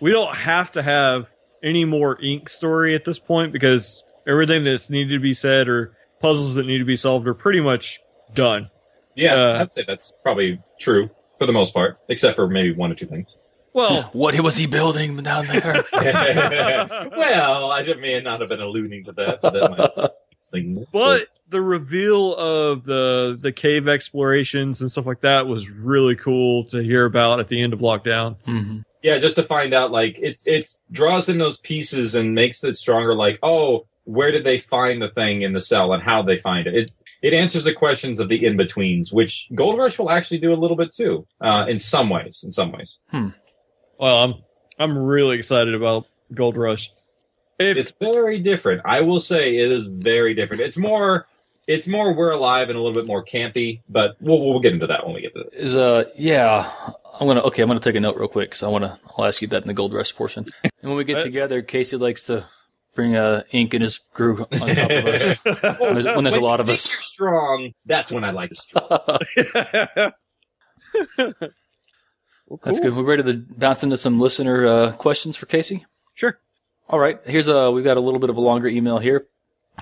we 0.00 0.12
don't 0.12 0.34
have 0.36 0.70
to 0.72 0.82
have 0.82 1.28
any 1.62 1.84
more 1.84 2.20
ink 2.22 2.48
story 2.48 2.94
at 2.94 3.04
this 3.04 3.18
point 3.18 3.52
because 3.52 4.04
everything 4.28 4.62
that's 4.62 4.88
needed 4.90 5.14
to 5.14 5.20
be 5.20 5.34
said 5.34 5.68
or 5.68 5.96
puzzles 6.20 6.54
that 6.56 6.66
need 6.66 6.78
to 6.78 6.84
be 6.84 6.96
solved 6.96 7.26
are 7.26 7.34
pretty 7.34 7.60
much 7.60 8.00
done." 8.34 8.70
Yeah, 9.14 9.34
Uh, 9.34 9.60
I'd 9.60 9.72
say 9.72 9.84
that's 9.86 10.12
probably 10.22 10.60
true 10.78 11.10
for 11.38 11.46
the 11.46 11.52
most 11.52 11.74
part, 11.74 11.98
except 12.08 12.36
for 12.36 12.46
maybe 12.48 12.72
one 12.72 12.92
or 12.92 12.94
two 12.94 13.06
things. 13.06 13.36
Well, 13.72 14.02
What 14.12 14.38
was 14.40 14.56
he 14.56 14.66
building 14.66 15.16
down 15.16 15.46
there? 15.46 15.84
well, 15.92 17.70
I 17.70 17.82
didn't 17.82 18.00
may 18.00 18.20
not 18.20 18.40
have 18.40 18.48
been 18.48 18.60
alluding 18.60 19.04
to 19.04 19.12
that, 19.12 19.40
but 19.40 19.52
that 19.52 19.70
might 19.70 19.80
I 19.80 19.90
was 19.96 20.50
thinking- 20.50 20.86
but 20.92 21.28
the 21.50 21.60
reveal 21.62 22.34
of 22.36 22.84
the 22.84 23.38
the 23.40 23.50
cave 23.52 23.88
explorations 23.88 24.80
and 24.82 24.90
stuff 24.90 25.06
like 25.06 25.22
that 25.22 25.46
was 25.46 25.68
really 25.70 26.14
cool 26.14 26.64
to 26.64 26.78
hear 26.82 27.06
about 27.06 27.40
at 27.40 27.48
the 27.48 27.60
end 27.62 27.72
of 27.72 27.78
lockdown. 27.80 28.36
Mhm. 28.46 28.82
yeah, 29.02 29.18
just 29.18 29.36
to 29.36 29.42
find 29.42 29.72
out, 29.74 29.90
like 29.90 30.18
it's 30.18 30.46
it's 30.46 30.82
draws 30.92 31.28
in 31.28 31.38
those 31.38 31.58
pieces 31.58 32.14
and 32.14 32.34
makes 32.34 32.62
it 32.64 32.74
stronger. 32.76 33.14
Like, 33.14 33.38
oh, 33.42 33.86
where 34.08 34.32
did 34.32 34.42
they 34.42 34.56
find 34.56 35.02
the 35.02 35.10
thing 35.10 35.42
in 35.42 35.52
the 35.52 35.60
cell 35.60 35.92
and 35.92 36.02
how 36.02 36.22
they 36.22 36.36
find 36.38 36.66
it? 36.66 36.74
It 36.74 36.90
it 37.20 37.34
answers 37.34 37.64
the 37.64 37.74
questions 37.74 38.20
of 38.20 38.28
the 38.28 38.46
in 38.46 38.56
betweens, 38.56 39.12
which 39.12 39.48
Gold 39.54 39.76
Rush 39.78 39.98
will 39.98 40.10
actually 40.10 40.38
do 40.38 40.52
a 40.52 40.56
little 40.62 40.76
bit 40.76 40.92
too, 40.92 41.26
uh, 41.42 41.66
in 41.68 41.78
some 41.78 42.08
ways. 42.08 42.42
In 42.42 42.50
some 42.50 42.72
ways, 42.72 42.98
Hmm. 43.10 43.28
Well, 43.98 44.24
I'm 44.24 44.34
I'm 44.78 44.96
really 44.98 45.36
excited 45.36 45.74
about 45.74 46.06
Gold 46.32 46.56
Rush. 46.56 46.90
If 47.58 47.76
it's 47.76 47.90
very 47.90 48.38
different. 48.38 48.82
I 48.84 49.00
will 49.02 49.20
say 49.20 49.56
it 49.58 49.70
is 49.70 49.88
very 49.88 50.32
different. 50.34 50.62
It's 50.62 50.78
more. 50.78 51.26
It's 51.66 51.86
more 51.86 52.14
we're 52.14 52.30
alive 52.30 52.70
and 52.70 52.78
a 52.78 52.80
little 52.80 52.94
bit 52.94 53.06
more 53.06 53.22
campy, 53.22 53.82
but 53.90 54.16
we'll 54.20 54.40
we'll 54.40 54.60
get 54.60 54.72
into 54.72 54.86
that 54.86 55.04
when 55.04 55.14
we 55.14 55.20
get 55.20 55.34
to 55.34 55.40
it. 55.40 55.52
Is 55.52 55.76
uh 55.76 56.04
yeah. 56.16 56.70
I'm 57.20 57.26
gonna 57.26 57.42
okay. 57.42 57.60
I'm 57.62 57.68
gonna 57.68 57.80
take 57.80 57.96
a 57.96 58.00
note 58.00 58.16
real 58.16 58.28
quick 58.28 58.50
because 58.50 58.62
I 58.62 58.68
wanna. 58.68 58.98
I'll 59.18 59.26
ask 59.26 59.42
you 59.42 59.48
that 59.48 59.62
in 59.62 59.68
the 59.68 59.74
gold 59.74 59.92
rush 59.92 60.14
portion. 60.14 60.46
And 60.62 60.72
when 60.88 60.96
we 60.96 61.04
get 61.04 61.22
together, 61.30 61.60
Casey 61.62 61.96
likes 61.98 62.22
to 62.26 62.46
bring 62.94 63.16
uh, 63.16 63.42
ink 63.52 63.74
in 63.74 63.82
his 63.82 63.98
crew 63.98 64.46
on 64.52 64.68
top 64.68 64.90
of 64.90 65.06
us. 65.06 65.28
When 65.78 65.94
there's, 65.94 66.06
when 66.06 66.24
there's 66.24 66.36
a 66.36 66.40
lot 66.40 66.60
of 66.60 66.66
think 66.66 66.78
us. 66.78 66.90
You're 66.90 67.00
strong. 67.00 67.72
That's 67.86 68.10
when 68.12 68.24
I 68.24 68.30
like 68.30 68.50
to 68.50 68.56
strong. 68.56 68.88
That's 72.64 72.80
good. 72.80 72.96
We're 72.96 73.02
ready 73.02 73.22
to 73.22 73.44
bounce 73.56 73.82
into 73.82 73.96
some 73.96 74.18
listener 74.18 74.66
uh, 74.66 74.92
questions 74.92 75.36
for 75.36 75.46
Casey. 75.46 75.84
Sure. 76.14 76.38
All 76.88 76.98
right. 76.98 77.18
Here's 77.24 77.48
a 77.48 77.70
we've 77.70 77.84
got 77.84 77.96
a 77.96 78.00
little 78.00 78.20
bit 78.20 78.30
of 78.30 78.36
a 78.36 78.40
longer 78.40 78.68
email 78.68 78.98
here 78.98 79.26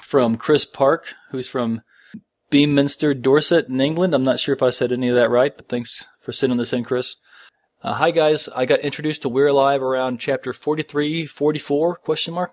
from 0.00 0.36
Chris 0.36 0.64
Park, 0.64 1.14
who's 1.30 1.48
from 1.48 1.82
Beaminster, 2.50 3.14
Dorset, 3.14 3.68
in 3.68 3.80
England. 3.80 4.14
I'm 4.14 4.24
not 4.24 4.40
sure 4.40 4.54
if 4.54 4.62
I 4.62 4.70
said 4.70 4.92
any 4.92 5.08
of 5.08 5.14
that 5.16 5.30
right, 5.30 5.56
but 5.56 5.68
thanks 5.68 6.06
for 6.20 6.32
sending 6.32 6.58
this 6.58 6.72
in, 6.72 6.84
Chris. 6.84 7.16
Uh, 7.82 7.94
hi 7.94 8.10
guys, 8.10 8.48
I 8.48 8.64
got 8.64 8.80
introduced 8.80 9.22
to 9.22 9.28
We're 9.28 9.46
Alive 9.46 9.82
around 9.82 10.18
chapter 10.18 10.52
43, 10.52 11.26
44 11.26 11.96
question 11.96 12.34
mark. 12.34 12.52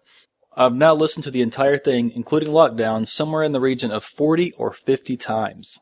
I've 0.55 0.75
now 0.75 0.93
listened 0.93 1.23
to 1.25 1.31
the 1.31 1.41
entire 1.41 1.77
thing, 1.77 2.11
including 2.15 2.49
lockdown, 2.49 3.07
somewhere 3.07 3.43
in 3.43 3.51
the 3.53 3.59
region 3.59 3.91
of 3.91 4.03
40 4.03 4.51
or 4.53 4.71
50 4.71 5.17
times. 5.17 5.79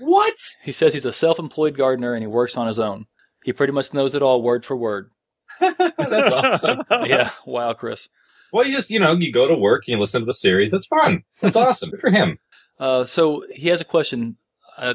What? 0.00 0.34
He 0.62 0.72
says 0.72 0.94
he's 0.94 1.04
a 1.04 1.12
self-employed 1.12 1.76
gardener 1.76 2.14
and 2.14 2.22
he 2.22 2.26
works 2.26 2.56
on 2.56 2.66
his 2.66 2.80
own. 2.80 3.06
He 3.44 3.52
pretty 3.52 3.72
much 3.72 3.92
knows 3.92 4.14
it 4.14 4.22
all 4.22 4.42
word 4.42 4.64
for 4.64 4.76
word. 4.76 5.10
That's 5.60 6.32
awesome. 6.32 6.82
Yeah, 7.06 7.30
wow, 7.46 7.74
Chris. 7.74 8.08
Well, 8.52 8.66
you 8.66 8.72
just 8.74 8.90
you 8.90 8.98
know 8.98 9.12
you 9.12 9.32
go 9.32 9.46
to 9.48 9.54
work, 9.56 9.86
you 9.86 9.98
listen 9.98 10.22
to 10.22 10.26
the 10.26 10.32
series. 10.32 10.70
That's 10.72 10.86
fun. 10.86 11.22
That's 11.40 11.56
awesome. 11.56 11.90
Good 11.90 12.00
for 12.00 12.10
him. 12.10 12.38
Uh, 12.78 13.04
so 13.04 13.44
he 13.52 13.68
has 13.68 13.80
a 13.80 13.84
question. 13.84 14.36
Uh, 14.76 14.94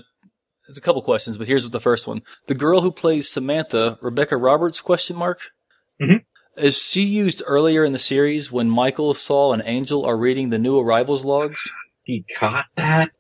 there's 0.67 0.77
a 0.77 0.81
couple 0.81 1.01
questions, 1.01 1.37
but 1.37 1.47
here's 1.47 1.69
the 1.69 1.79
first 1.79 2.07
one: 2.07 2.21
the 2.47 2.55
girl 2.55 2.81
who 2.81 2.91
plays 2.91 3.29
Samantha, 3.29 3.97
Rebecca 4.01 4.37
Roberts? 4.37 4.81
Question 4.81 5.15
mark. 5.15 5.39
Mhm. 6.01 6.23
Is 6.59 6.81
she 6.81 7.03
used 7.03 7.41
earlier 7.45 7.83
in 7.83 7.93
the 7.93 7.99
series 7.99 8.51
when 8.51 8.69
Michael, 8.69 9.13
Saul, 9.13 9.53
and 9.53 9.63
Angel 9.65 10.05
are 10.05 10.17
reading 10.17 10.49
the 10.49 10.59
new 10.59 10.77
arrivals 10.79 11.25
logs? 11.25 11.71
He 12.03 12.25
caught 12.37 12.65
that. 12.75 13.11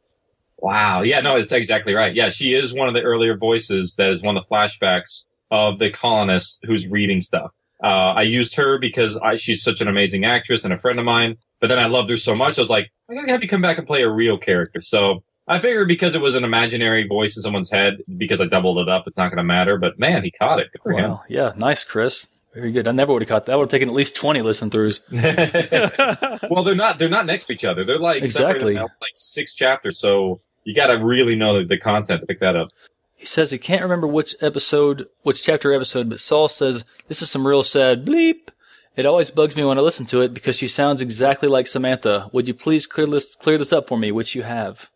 Wow. 0.57 1.03
Yeah. 1.03 1.21
No, 1.21 1.37
it's 1.37 1.51
exactly 1.51 1.93
right. 1.93 2.13
Yeah, 2.13 2.29
she 2.29 2.53
is 2.53 2.73
one 2.73 2.87
of 2.87 2.93
the 2.93 3.01
earlier 3.01 3.37
voices. 3.37 3.95
That 3.95 4.09
is 4.09 4.21
one 4.21 4.35
of 4.35 4.43
the 4.43 4.53
flashbacks 4.53 5.27
of 5.51 5.79
the 5.79 5.89
colonists 5.89 6.59
who's 6.65 6.91
reading 6.91 7.21
stuff. 7.21 7.53
Uh, 7.81 7.87
I 7.87 8.23
used 8.23 8.55
her 8.55 8.77
because 8.77 9.17
I, 9.17 9.35
she's 9.35 9.63
such 9.63 9.79
an 9.79 9.87
amazing 9.87 10.25
actress 10.25 10.65
and 10.65 10.73
a 10.73 10.77
friend 10.77 10.99
of 10.99 11.05
mine. 11.05 11.37
But 11.61 11.67
then 11.67 11.79
I 11.79 11.87
loved 11.87 12.09
her 12.09 12.17
so 12.17 12.35
much, 12.35 12.57
I 12.57 12.61
was 12.61 12.69
like, 12.69 12.91
I 13.09 13.15
gotta 13.15 13.31
have 13.31 13.41
you 13.41 13.49
come 13.49 13.61
back 13.61 13.77
and 13.77 13.87
play 13.87 14.01
a 14.03 14.09
real 14.09 14.37
character. 14.37 14.81
So 14.81 15.23
I 15.47 15.59
figured 15.59 15.87
because 15.87 16.15
it 16.15 16.21
was 16.21 16.35
an 16.35 16.43
imaginary 16.43 17.07
voice 17.07 17.35
in 17.35 17.43
someone's 17.43 17.71
head, 17.71 17.97
because 18.17 18.39
I 18.39 18.45
doubled 18.45 18.79
it 18.79 18.89
up, 18.89 19.03
it's 19.07 19.17
not 19.17 19.29
gonna 19.29 19.43
matter. 19.43 19.77
But 19.77 19.99
man, 19.99 20.23
he 20.23 20.31
caught 20.31 20.59
it. 20.59 20.71
Good 20.71 20.81
for 20.81 20.91
him. 20.91 21.19
Yeah, 21.27 21.53
nice, 21.55 21.83
Chris. 21.83 22.27
Very 22.53 22.71
good. 22.71 22.87
I 22.87 22.91
never 22.91 23.13
would 23.13 23.21
have 23.21 23.29
caught 23.29 23.45
that. 23.45 23.53
I 23.53 23.55
would 23.57 23.65
have 23.65 23.71
taken 23.71 23.89
at 23.89 23.93
least 23.93 24.15
20 24.15 24.41
listen 24.41 24.69
throughs. 24.69 25.01
well, 26.49 26.63
they're 26.63 26.75
not. 26.75 26.97
They're 26.97 27.09
not 27.09 27.25
next 27.25 27.45
to 27.47 27.53
each 27.53 27.65
other. 27.65 27.83
They're 27.83 27.99
like 27.99 28.17
Exactly. 28.17 28.75
It's 28.75 29.01
like 29.01 29.11
six 29.13 29.53
chapters. 29.53 29.99
So 29.99 30.41
you 30.63 30.73
got 30.73 30.87
to 30.87 31.03
really 31.03 31.35
know 31.35 31.59
the, 31.59 31.65
the 31.65 31.77
content 31.77 32.21
to 32.21 32.27
pick 32.27 32.39
that 32.39 32.55
up. 32.55 32.69
He 33.15 33.25
says 33.25 33.51
he 33.51 33.57
can't 33.57 33.83
remember 33.83 34.07
which 34.07 34.35
episode, 34.41 35.07
which 35.23 35.43
chapter 35.43 35.73
episode, 35.73 36.09
but 36.09 36.19
Saul 36.19 36.47
says, 36.47 36.85
This 37.07 37.21
is 37.21 37.29
some 37.29 37.45
real 37.45 37.63
sad 37.63 38.05
bleep. 38.05 38.49
It 38.95 39.05
always 39.05 39.31
bugs 39.31 39.55
me 39.55 39.63
when 39.63 39.77
I 39.77 39.81
listen 39.81 40.05
to 40.07 40.21
it 40.21 40.33
because 40.33 40.57
she 40.57 40.67
sounds 40.67 41.01
exactly 41.01 41.47
like 41.47 41.67
Samantha. 41.67 42.29
Would 42.33 42.47
you 42.47 42.53
please 42.53 42.87
clear 42.87 43.07
this, 43.07 43.35
clear 43.35 43.57
this 43.57 43.71
up 43.71 43.87
for 43.87 43.97
me, 43.97 44.11
which 44.11 44.35
you 44.35 44.43
have? 44.43 44.89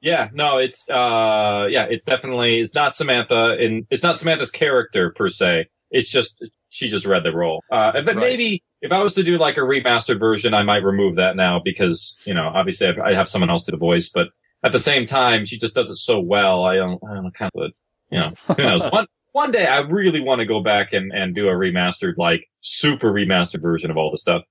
Yeah, 0.00 0.28
no, 0.32 0.58
it's 0.58 0.88
uh, 0.88 1.66
yeah, 1.68 1.84
it's 1.84 2.04
definitely 2.04 2.60
it's 2.60 2.74
not 2.74 2.94
Samantha, 2.94 3.56
and 3.60 3.86
it's 3.90 4.02
not 4.02 4.16
Samantha's 4.16 4.50
character 4.50 5.10
per 5.10 5.28
se. 5.28 5.68
It's 5.90 6.08
just 6.08 6.42
she 6.68 6.88
just 6.88 7.06
read 7.06 7.24
the 7.24 7.32
role. 7.32 7.62
Uh, 7.70 7.92
but 7.92 8.06
Right. 8.06 8.16
maybe 8.16 8.62
if 8.80 8.92
I 8.92 9.02
was 9.02 9.14
to 9.14 9.22
do 9.22 9.36
like 9.38 9.56
a 9.56 9.60
remastered 9.60 10.18
version, 10.20 10.54
I 10.54 10.62
might 10.62 10.82
remove 10.84 11.16
that 11.16 11.36
now 11.36 11.60
because 11.62 12.16
you 12.26 12.34
know 12.34 12.48
obviously 12.54 12.86
I, 12.88 13.08
I 13.10 13.14
have 13.14 13.28
someone 13.28 13.50
else 13.50 13.64
do 13.64 13.72
the 13.72 13.78
voice, 13.78 14.08
but 14.08 14.28
at 14.62 14.72
the 14.72 14.78
same 14.78 15.06
time 15.06 15.44
she 15.44 15.58
just 15.58 15.74
does 15.74 15.90
it 15.90 15.96
so 15.96 16.20
well. 16.20 16.64
I 16.64 16.76
don't, 16.76 17.02
I 17.08 17.14
don't 17.14 17.34
kind 17.34 17.50
of, 17.56 17.72
you 18.10 18.18
know, 18.20 18.30
who 18.54 18.62
knows? 18.62 18.82
one 18.92 19.06
one 19.32 19.50
day 19.50 19.66
I 19.66 19.78
really 19.80 20.20
want 20.20 20.40
to 20.40 20.46
go 20.46 20.60
back 20.62 20.92
and 20.92 21.12
and 21.12 21.34
do 21.34 21.48
a 21.48 21.52
remastered 21.52 22.14
like 22.16 22.44
super 22.60 23.12
remastered 23.12 23.62
version 23.62 23.90
of 23.90 23.96
all 23.96 24.10
the 24.10 24.18
stuff. 24.18 24.42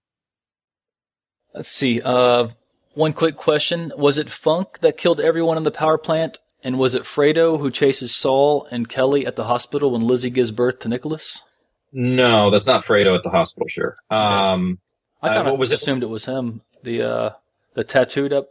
Let's 1.53 1.69
see. 1.69 1.99
Uh, 2.03 2.49
one 2.93 3.13
quick 3.13 3.35
question. 3.35 3.91
Was 3.97 4.17
it 4.17 4.29
Funk 4.29 4.79
that 4.79 4.97
killed 4.97 5.19
everyone 5.19 5.57
in 5.57 5.63
the 5.63 5.71
power 5.71 5.97
plant? 5.97 6.39
And 6.63 6.77
was 6.77 6.93
it 6.95 7.03
Fredo 7.03 7.57
who 7.59 7.71
chases 7.71 8.13
Saul 8.13 8.67
and 8.71 8.89
Kelly 8.89 9.25
at 9.25 9.35
the 9.37 9.45
hospital 9.45 9.91
when 9.91 10.01
Lizzie 10.01 10.29
gives 10.29 10.51
birth 10.51 10.79
to 10.79 10.89
Nicholas? 10.89 11.41
No, 11.93 12.49
that's 12.51 12.65
not 12.65 12.83
Fredo 12.83 13.15
at 13.15 13.23
the 13.23 13.29
hospital. 13.29 13.67
Sure. 13.67 13.95
Um. 14.09 14.79
I 15.21 15.29
Uh, 15.29 15.33
kind 15.33 15.47
of 15.47 15.51
what 15.53 15.59
was 15.59 15.71
it? 15.71 15.75
assumed 15.75 16.03
it 16.03 16.07
was 16.09 16.25
him. 16.25 16.61
The 16.83 17.01
uh, 17.01 17.29
the 17.73 17.83
tattooed 17.83 18.31
up. 18.33 18.49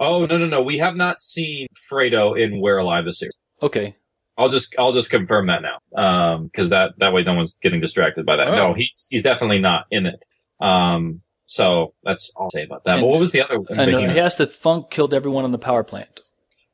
Oh 0.00 0.24
no 0.26 0.38
no 0.38 0.46
no! 0.46 0.62
We 0.62 0.78
have 0.78 0.96
not 0.96 1.20
seen 1.20 1.66
Fredo 1.90 2.38
in 2.40 2.60
We're 2.60 2.78
Alive 2.78 3.04
the 3.04 3.12
series. 3.12 3.34
Okay, 3.62 3.96
I'll 4.38 4.48
just 4.48 4.74
I'll 4.78 4.92
just 4.92 5.10
confirm 5.10 5.46
that 5.48 5.60
now, 5.62 5.78
um, 6.02 6.46
because 6.46 6.70
that 6.70 6.92
that 6.98 7.12
way 7.12 7.22
no 7.24 7.34
one's 7.34 7.54
getting 7.56 7.80
distracted 7.80 8.24
by 8.24 8.36
that. 8.36 8.48
Oh. 8.48 8.56
No, 8.56 8.74
he's 8.74 9.06
he's 9.10 9.22
definitely 9.22 9.58
not 9.58 9.84
in 9.90 10.06
it. 10.06 10.24
Um, 10.60 11.20
so 11.44 11.92
that's 12.04 12.32
all 12.36 12.44
I'll 12.44 12.50
say 12.50 12.64
about 12.64 12.84
that. 12.84 12.94
And- 12.94 13.02
but 13.02 13.08
what 13.08 13.20
was 13.20 13.32
the 13.32 13.42
other? 13.42 13.56
and 13.68 13.94
uh, 13.94 13.98
he 13.98 14.18
asked 14.20 14.40
if 14.40 14.52
Funk 14.54 14.90
killed 14.90 15.12
everyone 15.12 15.44
in 15.44 15.50
the 15.50 15.58
power 15.58 15.82
plant. 15.84 16.20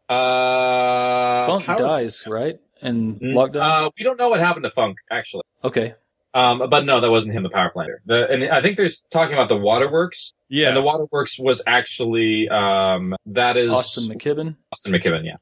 Uh, 0.08 1.46
Funk 1.46 1.64
how- 1.64 1.76
dies, 1.76 2.24
right? 2.26 2.58
And 2.80 3.20
Mm, 3.20 3.34
lockdown. 3.34 3.60
Uh, 3.86 3.90
we 3.98 4.04
don't 4.04 4.18
know 4.18 4.28
what 4.28 4.40
happened 4.40 4.64
to 4.64 4.70
Funk 4.70 4.98
actually. 5.10 5.42
okay, 5.64 5.94
Um, 6.34 6.62
but 6.70 6.84
no, 6.84 7.00
that 7.00 7.10
wasn't 7.10 7.34
him, 7.34 7.42
the 7.42 7.50
power 7.50 7.70
planter. 7.70 8.00
The, 8.06 8.30
and 8.30 8.44
I 8.50 8.60
think 8.62 8.76
there's 8.76 9.02
talking 9.10 9.34
about 9.34 9.48
the 9.48 9.56
waterworks. 9.56 10.32
yeah. 10.48 10.68
And 10.68 10.76
the 10.76 10.82
waterworks 10.82 11.38
was 11.38 11.62
actually 11.66 12.48
um 12.48 13.16
that 13.26 13.56
is 13.56 13.72
Austin 13.74 14.04
McKibben, 14.14 14.56
Austin 14.72 14.92
McKibben. 14.92 15.24
Yeah. 15.24 15.36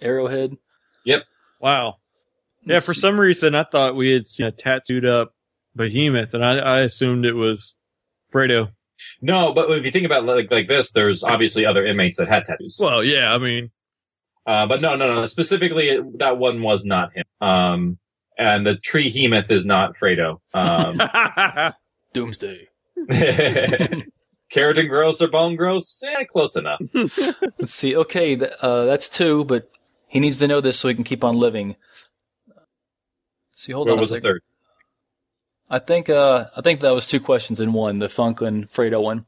Arrowhead. 0.00 0.56
Yep. 1.04 1.24
Wow. 1.60 1.96
Yeah, 2.64 2.74
Let's 2.74 2.86
for 2.86 2.94
see. 2.94 3.00
some 3.00 3.18
reason 3.18 3.54
I 3.54 3.64
thought 3.64 3.96
we 3.96 4.10
had 4.12 4.26
seen 4.26 4.46
a 4.46 4.52
tattooed 4.52 5.04
up 5.06 5.34
behemoth, 5.74 6.32
and 6.34 6.44
I, 6.44 6.58
I 6.58 6.80
assumed 6.80 7.24
it 7.24 7.34
was 7.34 7.76
Fredo. 8.32 8.68
No, 9.20 9.52
but 9.52 9.68
if 9.70 9.84
you 9.84 9.90
think 9.90 10.06
about 10.06 10.24
like 10.26 10.50
like 10.50 10.68
this, 10.68 10.92
there's 10.92 11.24
obviously 11.24 11.64
other 11.66 11.84
inmates 11.86 12.18
that 12.18 12.28
had 12.28 12.44
tattoos. 12.44 12.78
Well, 12.80 13.02
yeah, 13.02 13.32
I 13.32 13.38
mean, 13.38 13.70
Uh, 14.46 14.66
but 14.66 14.80
no, 14.80 14.96
no, 14.96 15.14
no. 15.14 15.26
Specifically, 15.26 15.88
it, 15.88 16.18
that 16.18 16.38
one 16.38 16.62
was 16.62 16.84
not 16.84 17.12
him. 17.14 17.24
Um, 17.40 17.98
and 18.38 18.66
the 18.66 18.76
tree 18.76 19.10
hemoth 19.10 19.50
is 19.50 19.64
not 19.64 19.94
Fredo. 19.94 20.40
Um, 20.54 21.00
Doomsday. 22.12 22.68
keratin 24.52 24.88
growths 24.88 25.22
or 25.22 25.28
bone 25.28 25.56
growths? 25.56 26.02
Yeah, 26.04 26.24
close 26.24 26.56
enough. 26.56 26.80
Let's 26.94 27.74
see. 27.74 27.96
Okay, 27.96 28.36
th- 28.36 28.52
uh, 28.60 28.84
that's 28.86 29.08
two, 29.08 29.44
but 29.44 29.70
he 30.08 30.20
needs 30.20 30.38
to 30.38 30.48
know 30.48 30.60
this 30.60 30.78
so 30.78 30.88
he 30.88 30.94
can 30.94 31.04
keep 31.04 31.24
on 31.24 31.36
living. 31.36 31.76
Let's 32.48 33.62
see, 33.64 33.72
hold 33.72 33.86
What 33.88 33.92
on 33.92 33.98
a 33.98 34.00
was 34.00 34.10
the 34.10 34.20
third? 34.20 34.42
I 35.70 35.78
think 35.78 36.10
uh, 36.10 36.46
I 36.56 36.60
think 36.60 36.80
that 36.80 36.92
was 36.92 37.06
two 37.06 37.20
questions 37.20 37.60
in 37.60 37.72
one, 37.72 37.98
the 37.98 38.08
Funk 38.08 38.40
and 38.42 38.70
Fredo 38.70 39.02
one. 39.02 39.24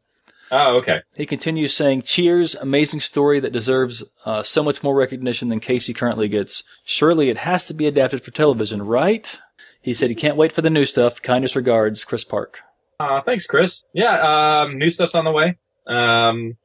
Oh, 0.51 0.77
okay. 0.79 1.01
He 1.15 1.27
continues 1.27 1.73
saying, 1.75 2.03
"Cheers, 2.03 2.55
amazing 2.55 3.01
story 3.01 3.41
that 3.41 3.53
deserves 3.53 4.05
uh, 4.25 4.43
so 4.43 4.63
much 4.63 4.83
more 4.83 4.95
recognition 4.95 5.49
than 5.49 5.61
Casey 5.61 5.93
currently 5.95 6.29
gets. 6.29 6.63
Surely 6.85 7.31
it 7.31 7.39
has 7.39 7.67
to 7.67 7.75
be 7.75 7.87
adapted 7.87 8.23
for 8.23 8.31
television, 8.31 8.83
right?" 8.83 9.41
He 9.81 9.93
said 9.93 10.09
he 10.09 10.15
can't 10.15 10.37
wait 10.37 10.53
for 10.53 10.63
the 10.63 10.71
new 10.71 10.85
stuff. 10.87 11.21
Kindest 11.21 11.57
regards, 11.57 12.05
Chris 12.05 12.25
Park. 12.25 12.61
Uh, 12.99 13.21
thanks, 13.21 13.47
Chris. 13.47 13.85
Yeah, 13.93 14.63
um, 14.63 14.79
new 14.79 14.89
stuff's 14.89 15.15
on 15.15 15.25
the 15.25 15.33
way. 15.33 15.59
Um, 15.87 16.57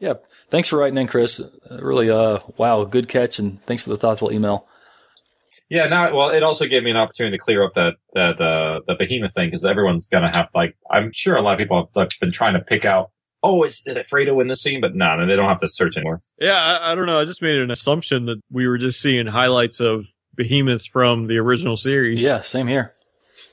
Yeah, 0.00 0.14
thanks 0.48 0.68
for 0.68 0.78
writing 0.78 0.98
in, 0.98 1.06
Chris. 1.06 1.40
Uh, 1.40 1.78
really, 1.80 2.10
uh, 2.10 2.40
wow, 2.56 2.84
good 2.84 3.08
catch, 3.08 3.38
and 3.38 3.62
thanks 3.62 3.82
for 3.82 3.90
the 3.90 3.96
thoughtful 3.96 4.32
email. 4.32 4.66
Yeah, 5.74 5.86
now, 5.86 6.14
well, 6.16 6.30
it 6.30 6.44
also 6.44 6.66
gave 6.66 6.84
me 6.84 6.90
an 6.92 6.96
opportunity 6.96 7.36
to 7.36 7.42
clear 7.42 7.64
up 7.64 7.74
that, 7.74 7.94
that, 8.14 8.40
uh, 8.40 8.80
the 8.86 8.94
behemoth 8.94 9.34
thing 9.34 9.48
because 9.48 9.64
everyone's 9.64 10.06
gonna 10.06 10.30
have, 10.34 10.48
like, 10.54 10.76
I'm 10.90 11.10
sure 11.12 11.36
a 11.36 11.42
lot 11.42 11.54
of 11.54 11.58
people 11.58 11.90
have 11.96 12.08
been 12.20 12.30
trying 12.30 12.54
to 12.54 12.60
pick 12.60 12.84
out, 12.84 13.10
oh, 13.42 13.64
is, 13.64 13.82
is 13.86 13.96
it 13.96 14.06
Fredo 14.06 14.40
in 14.40 14.46
this 14.46 14.62
scene? 14.62 14.80
But 14.80 14.94
no, 14.94 15.16
no, 15.16 15.26
they 15.26 15.34
don't 15.34 15.48
have 15.48 15.58
to 15.58 15.68
search 15.68 15.96
anymore. 15.96 16.20
yeah, 16.38 16.56
I, 16.56 16.92
I 16.92 16.94
don't 16.94 17.06
know. 17.06 17.20
I 17.20 17.24
just 17.24 17.42
made 17.42 17.56
an 17.58 17.70
assumption 17.72 18.26
that 18.26 18.40
we 18.50 18.68
were 18.68 18.78
just 18.78 19.00
seeing 19.00 19.26
highlights 19.26 19.80
of 19.80 20.06
behemoths 20.36 20.86
from 20.86 21.26
the 21.26 21.38
original 21.38 21.76
series. 21.76 22.22
Yeah, 22.22 22.40
same 22.40 22.68
here. 22.68 22.94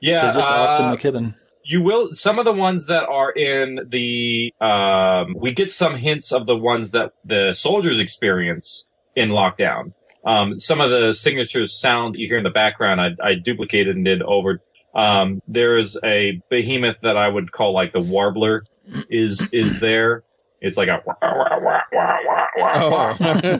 Yeah, 0.01 0.21
so 0.21 0.33
just 0.33 0.47
uh, 0.47 0.53
Austin 0.53 0.85
McKibben. 1.13 1.35
you 1.65 1.81
will 1.81 2.13
some 2.13 2.39
of 2.39 2.45
the 2.45 2.53
ones 2.53 2.85
that 2.87 3.03
are 3.03 3.31
in 3.31 3.79
the 3.89 4.51
um 4.61 5.35
we 5.39 5.53
get 5.53 5.69
some 5.69 5.95
hints 5.95 6.31
of 6.31 6.47
the 6.47 6.55
ones 6.55 6.91
that 6.91 7.11
the 7.23 7.53
soldiers 7.53 7.99
experience 7.99 8.87
in 9.15 9.29
lockdown 9.29 9.93
um 10.25 10.57
some 10.59 10.81
of 10.81 10.89
the 10.89 11.13
signatures 11.13 11.79
sound 11.79 12.13
that 12.13 12.19
you 12.19 12.27
hear 12.27 12.37
in 12.37 12.43
the 12.43 12.49
background 12.49 13.01
i, 13.01 13.09
I 13.23 13.33
duplicated 13.35 13.95
and 13.95 14.05
did 14.05 14.21
over. 14.21 14.61
Um 14.93 15.41
there's 15.47 15.97
a 16.03 16.41
behemoth 16.49 16.99
that 17.01 17.17
i 17.17 17.27
would 17.27 17.51
call 17.51 17.73
like 17.73 17.93
the 17.93 18.01
warbler 18.01 18.63
is 19.09 19.49
is 19.53 19.79
there. 19.79 20.23
It's 20.59 20.77
like 20.77 20.89
a 20.89 21.01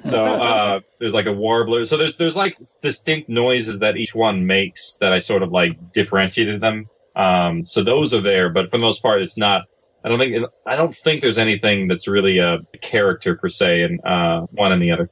so 0.06 0.26
uh 0.26 0.80
there's 1.00 1.14
like 1.14 1.26
a 1.26 1.34
warbler. 1.34 1.84
So 1.86 1.98
there's 1.98 2.18
there's 2.18 2.36
like 2.36 2.56
distinct 2.82 3.30
noises 3.30 3.80
that 3.80 3.98
each 3.98 4.14
one 4.14 4.46
makes 4.46 4.98
that 4.98 5.12
i 5.14 5.20
sort 5.20 5.42
of 5.42 5.52
like 5.52 5.94
differentiated 5.94 6.62
them. 6.62 6.88
Um 7.16 7.66
so 7.66 7.84
those 7.84 8.14
are 8.14 8.22
there 8.22 8.50
but 8.50 8.66
for 8.66 8.78
the 8.78 8.82
most 8.82 9.02
part 9.02 9.22
it's 9.22 9.38
not 9.38 9.64
i 10.04 10.10
don't 10.10 10.18
think 10.18 10.36
i 10.66 10.76
don't 10.76 10.96
think 10.96 11.22
there's 11.22 11.38
anything 11.38 11.88
that's 11.88 12.08
really 12.08 12.38
a 12.40 12.60
character 12.82 13.36
per 13.36 13.50
se 13.50 13.84
in 13.84 14.00
uh 14.02 14.42
one 14.52 14.72
and 14.72 14.82
the 14.82 14.92
other 14.92 15.10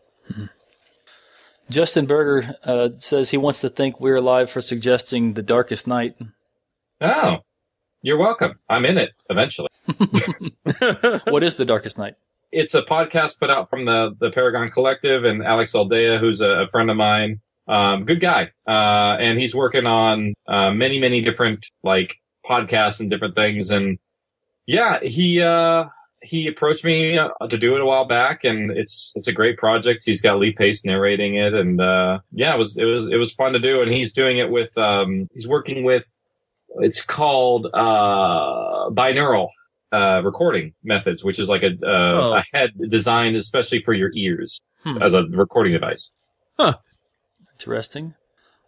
Justin 1.70 2.05
Berger 2.05 2.55
uh, 2.63 2.89
says 2.97 3.30
he 3.30 3.38
wants 3.38 3.61
to 3.61 3.70
thank 3.70 3.99
We're 3.99 4.15
Alive 4.15 4.49
for 4.49 4.61
suggesting 4.61 5.34
The 5.34 5.43
Darkest 5.43 5.88
Night. 5.88 6.15
oh 7.01 7.38
you're 8.01 8.17
welcome 8.17 8.57
i'm 8.70 8.86
in 8.86 8.97
it 8.97 9.11
eventually 9.30 9.67
what 11.28 11.43
is 11.43 11.55
The 11.57 11.65
Darkest 11.65 11.97
Night? 11.97 12.15
it's 12.51 12.74
a 12.74 12.82
podcast 12.82 13.39
put 13.39 13.49
out 13.49 13.70
from 13.70 13.86
the 13.86 14.15
the 14.20 14.32
Paragon 14.32 14.70
Collective 14.72 15.24
and 15.24 15.43
Alex 15.43 15.76
Aldea, 15.76 16.17
who's 16.20 16.41
a, 16.41 16.63
a 16.63 16.67
friend 16.67 16.89
of 16.89 16.97
mine. 16.97 17.41
Um, 17.67 18.05
good 18.05 18.20
guy, 18.20 18.51
uh, 18.67 19.17
and 19.20 19.39
he's 19.39 19.53
working 19.53 19.86
on 19.86 20.34
uh, 20.47 20.72
many 20.72 20.97
many 20.99 21.22
different 21.22 21.67
like 21.84 22.15
podcasts 22.43 22.99
and 22.99 23.09
different 23.09 23.36
things. 23.36 23.70
And 23.70 23.99
yeah, 24.65 24.99
he 25.01 25.41
uh, 25.41 25.86
he 26.22 26.47
approached 26.47 26.84
me 26.84 27.17
uh, 27.17 27.30
to 27.49 27.57
do 27.57 27.76
it 27.76 27.82
a 27.82 27.86
while 27.86 28.05
back, 28.05 28.43
and 28.43 28.72
it's 28.72 29.13
it's 29.15 29.28
a 29.28 29.34
great 29.34 29.57
project. 29.57 30.03
He's 30.05 30.22
got 30.22 30.39
Lee 30.39 30.51
Pace 30.53 30.84
narrating 30.86 31.36
it, 31.36 31.53
and 31.53 31.80
uh, 31.80 32.20
yeah, 32.32 32.53
it 32.53 32.57
was 32.57 32.78
it 32.78 32.86
was 32.86 33.07
it 33.07 33.15
was 33.17 33.34
fun 33.34 33.53
to 33.53 33.59
do. 33.59 33.82
And 33.82 33.91
he's 33.91 34.11
doing 34.13 34.38
it 34.38 34.49
with 34.49 34.78
um, 34.78 35.28
he's 35.34 35.47
working 35.47 35.84
with 35.84 36.05
it's 36.80 37.03
called 37.05 37.67
uh, 37.74 38.89
binaural 38.91 39.49
uh, 39.91 40.22
recording 40.24 40.74
methods, 40.84 41.24
which 41.24 41.39
is 41.39 41.49
like 41.49 41.63
a, 41.63 41.72
uh, 41.84 42.22
Oh. 42.22 42.34
a 42.38 42.43
head 42.55 42.72
designed 42.89 43.36
especially 43.36 43.82
for 43.82 43.93
your 43.93 44.11
ears 44.15 44.59
Hmm. 44.84 45.01
as 45.01 45.13
a 45.13 45.24
recording 45.32 45.74
device. 45.74 46.13
Interesting. 47.53 48.13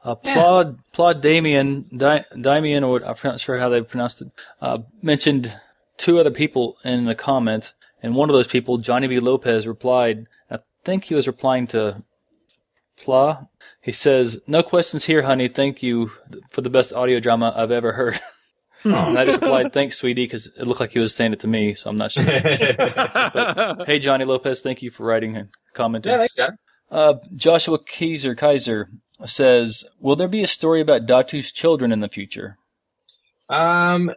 Uh, 0.03 0.15
Plod, 0.15 0.79
Plod 0.93 1.21
Damien, 1.21 1.85
Di, 1.95 2.25
Damien, 2.39 2.83
or 2.83 3.01
I'm 3.05 3.15
not 3.23 3.39
sure 3.39 3.57
how 3.59 3.69
they 3.69 3.81
pronounced 3.81 4.21
it, 4.23 4.33
uh, 4.61 4.79
mentioned 5.01 5.53
two 6.01 6.19
other 6.19 6.31
people 6.31 6.77
in 6.83 7.05
the 7.05 7.15
comment, 7.15 7.73
and 8.01 8.15
one 8.15 8.27
of 8.27 8.33
those 8.33 8.47
people, 8.47 8.79
Johnny 8.79 9.07
B. 9.07 9.19
Lopez, 9.19 9.67
replied, 9.67 10.27
I 10.49 10.57
think 10.83 11.05
he 11.05 11.15
was 11.15 11.27
replying 11.27 11.67
to 11.67 12.01
Pla. 12.97 13.45
He 13.79 13.91
says, 13.91 14.41
No 14.47 14.63
questions 14.63 15.05
here, 15.05 15.21
honey. 15.21 15.47
Thank 15.47 15.83
you 15.83 16.11
for 16.49 16.61
the 16.61 16.71
best 16.71 16.91
audio 16.91 17.19
drama 17.19 17.53
I've 17.55 17.71
ever 17.71 17.93
heard. 17.93 18.19
and 18.83 19.17
I 19.17 19.25
just 19.25 19.41
replied, 19.41 19.73
Thanks, 19.73 19.97
sweetie, 19.97 20.23
because 20.23 20.47
it 20.47 20.65
looked 20.65 20.79
like 20.79 20.91
he 20.91 20.99
was 20.99 21.13
saying 21.13 21.33
it 21.33 21.39
to 21.41 21.47
me, 21.47 21.75
so 21.75 21.91
I'm 21.91 21.95
not 21.95 22.11
sure. 22.11 22.23
hey, 23.85 23.99
Johnny 23.99 24.25
Lopez, 24.25 24.61
thank 24.61 24.81
you 24.81 24.89
for 24.89 25.05
writing 25.05 25.37
and 25.37 25.49
commenting. 25.73 26.11
yeah, 26.11 26.17
thanks, 26.17 26.35
John. 26.35 26.57
Uh, 26.89 27.13
Joshua 27.35 27.77
Kaiser, 27.77 28.35
Kaiser, 28.35 28.89
says, 29.25 29.85
"Will 29.99 30.15
there 30.15 30.27
be 30.27 30.41
a 30.41 30.47
story 30.47 30.81
about 30.81 31.05
Datu's 31.05 31.51
children 31.51 31.91
in 31.91 32.01
the 32.01 32.09
future?" 32.09 32.57
Um, 33.47 34.11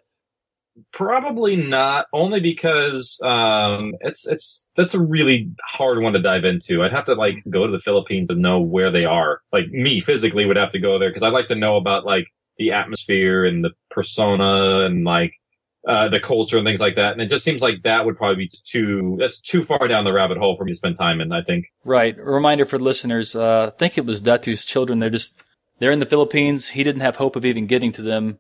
probably 0.93 1.57
not. 1.57 2.07
Only 2.13 2.41
because 2.41 3.21
um, 3.25 3.95
it's 4.01 4.27
it's 4.27 4.65
that's 4.77 4.95
a 4.95 5.03
really 5.03 5.51
hard 5.65 6.01
one 6.01 6.13
to 6.15 6.23
dive 6.23 6.45
into. 6.45 6.83
I'd 6.83 6.93
have 6.93 7.05
to 7.05 7.15
like 7.15 7.43
go 7.51 7.67
to 7.67 7.73
the 7.73 7.81
Philippines 7.81 8.31
and 8.31 8.41
know 8.41 8.61
where 8.61 8.91
they 8.91 9.05
are. 9.05 9.41
Like 9.53 9.69
me 9.69 10.01
physically 10.01 10.47
would 10.47 10.57
have 10.57 10.71
to 10.71 10.79
go 10.79 10.99
there 10.99 11.11
because 11.11 11.23
I'd 11.23 11.33
like 11.33 11.49
to 11.49 11.55
know 11.55 11.77
about 11.77 12.05
like 12.05 12.29
the 12.59 12.73
atmosphere 12.73 13.45
and 13.45 13.65
the 13.65 13.71
persona 13.91 14.85
and 14.85 15.05
like 15.05 15.35
uh, 15.87 16.09
the 16.09 16.21
culture 16.21 16.57
and 16.57 16.67
things 16.67 16.81
like 16.81 16.97
that. 16.97 17.13
And 17.13 17.21
it 17.21 17.29
just 17.29 17.45
seems 17.45 17.63
like 17.63 17.83
that 17.85 18.07
would 18.07 18.17
probably 18.17 18.47
be 18.47 18.51
too 18.65 19.17
that's 19.19 19.41
too 19.41 19.63
far 19.63 19.87
down 19.89 20.05
the 20.05 20.13
rabbit 20.13 20.39
hole 20.39 20.57
for 20.57 20.65
me 20.65 20.73
to 20.73 20.77
spend 20.77 20.97
time 20.97 21.21
in. 21.21 21.33
I 21.33 21.43
think. 21.43 21.67
Right. 21.85 22.19
A 22.19 22.23
reminder 22.23 22.67
for 22.67 22.79
listeners. 22.79 23.37
Uh, 23.37 23.71
I 23.73 23.77
think 23.77 23.99
it 23.99 24.07
was 24.07 24.23
Datu's 24.23 24.65
children. 24.65 24.99
They're 24.99 25.11
just 25.11 25.43
they're 25.79 25.93
in 25.93 25.99
the 25.99 26.07
Philippines. 26.07 26.71
He 26.71 26.83
didn't 26.85 27.03
have 27.03 27.17
hope 27.17 27.37
of 27.37 27.45
even 27.45 27.67
getting 27.67 27.93
to 27.93 28.03
them. 28.03 28.39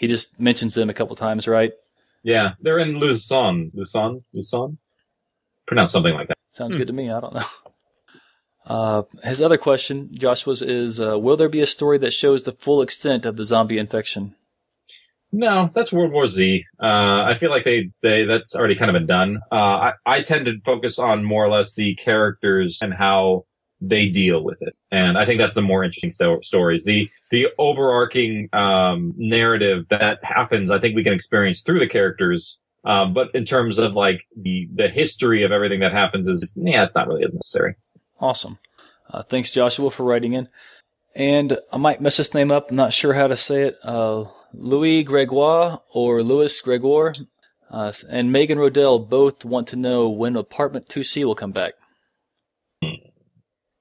He 0.00 0.06
just 0.06 0.40
mentions 0.40 0.74
them 0.74 0.88
a 0.88 0.94
couple 0.94 1.14
times, 1.14 1.46
right? 1.46 1.72
Yeah, 2.22 2.54
they're 2.62 2.78
in 2.78 2.98
Luzon, 2.98 3.70
Luzon, 3.74 4.24
Luzon. 4.32 4.78
Pronounce 5.66 5.92
something 5.92 6.14
like 6.14 6.28
that. 6.28 6.38
Sounds 6.48 6.74
good 6.74 6.86
to 6.86 6.94
me. 6.94 7.10
I 7.10 7.20
don't 7.20 7.34
know. 7.34 7.44
Uh, 8.66 9.02
his 9.24 9.42
other 9.42 9.56
question, 9.56 10.10
Joshua's, 10.12 10.62
is 10.62 11.00
uh, 11.00 11.18
Will 11.18 11.36
there 11.36 11.48
be 11.48 11.62
a 11.62 11.66
story 11.66 11.98
that 11.98 12.12
shows 12.12 12.44
the 12.44 12.52
full 12.52 12.82
extent 12.82 13.26
of 13.26 13.36
the 13.36 13.42
zombie 13.42 13.78
infection? 13.78 14.36
No, 15.32 15.70
that's 15.74 15.92
World 15.92 16.12
War 16.12 16.28
Z. 16.28 16.66
Uh, 16.80 17.24
I 17.24 17.34
feel 17.34 17.50
like 17.50 17.64
they, 17.64 17.90
they, 18.02 18.26
that's 18.26 18.54
already 18.54 18.76
kind 18.76 18.90
of 18.90 18.94
been 18.94 19.06
done. 19.06 19.40
Uh, 19.50 19.54
I, 19.56 19.92
I 20.06 20.22
tend 20.22 20.46
to 20.46 20.60
focus 20.64 21.00
on 21.00 21.24
more 21.24 21.44
or 21.44 21.48
less 21.48 21.74
the 21.74 21.96
characters 21.96 22.78
and 22.80 22.94
how 22.94 23.46
they 23.80 24.08
deal 24.08 24.42
with 24.42 24.60
it. 24.62 24.76
And 24.90 25.16
I 25.16 25.24
think 25.24 25.38
that's 25.38 25.54
the 25.54 25.62
more 25.62 25.84
interesting 25.84 26.10
sto- 26.10 26.40
stories. 26.42 26.84
The, 26.84 27.08
the 27.30 27.48
overarching, 27.58 28.48
um, 28.52 29.14
narrative 29.16 29.86
that 29.88 30.22
happens, 30.22 30.70
I 30.70 30.78
think 30.78 30.94
we 30.94 31.04
can 31.04 31.12
experience 31.12 31.62
through 31.62 31.78
the 31.78 31.86
characters. 31.88 32.58
Um, 32.84 33.12
but 33.12 33.34
in 33.34 33.44
terms 33.44 33.78
of 33.78 33.94
like 33.94 34.26
the, 34.36 34.68
the 34.74 34.88
history 34.88 35.42
of 35.42 35.52
everything 35.52 35.80
that 35.80 35.92
happens 35.92 36.28
is, 36.28 36.56
yeah, 36.60 36.82
it's 36.82 36.94
not 36.94 37.08
really 37.08 37.24
as 37.24 37.34
necessary. 37.34 37.74
Awesome. 38.20 38.58
Uh, 39.10 39.22
thanks, 39.22 39.50
Joshua, 39.50 39.90
for 39.90 40.04
writing 40.04 40.34
in. 40.34 40.48
And 41.14 41.58
I 41.72 41.76
might 41.76 42.00
mess 42.00 42.16
this 42.16 42.34
name 42.34 42.52
up. 42.52 42.70
I'm 42.70 42.76
not 42.76 42.92
sure 42.92 43.14
how 43.14 43.26
to 43.26 43.36
say 43.36 43.64
it. 43.64 43.78
Uh, 43.82 44.26
Louis 44.52 45.02
Gregoire 45.02 45.80
or 45.92 46.22
Louis 46.22 46.60
Gregoire 46.60 47.14
uh, 47.70 47.92
and 48.08 48.32
Megan 48.32 48.58
Rodell 48.58 49.08
both 49.08 49.44
want 49.44 49.68
to 49.68 49.76
know 49.76 50.08
when 50.08 50.36
Apartment 50.36 50.88
2C 50.88 51.24
will 51.24 51.34
come 51.34 51.52
back. 51.52 51.74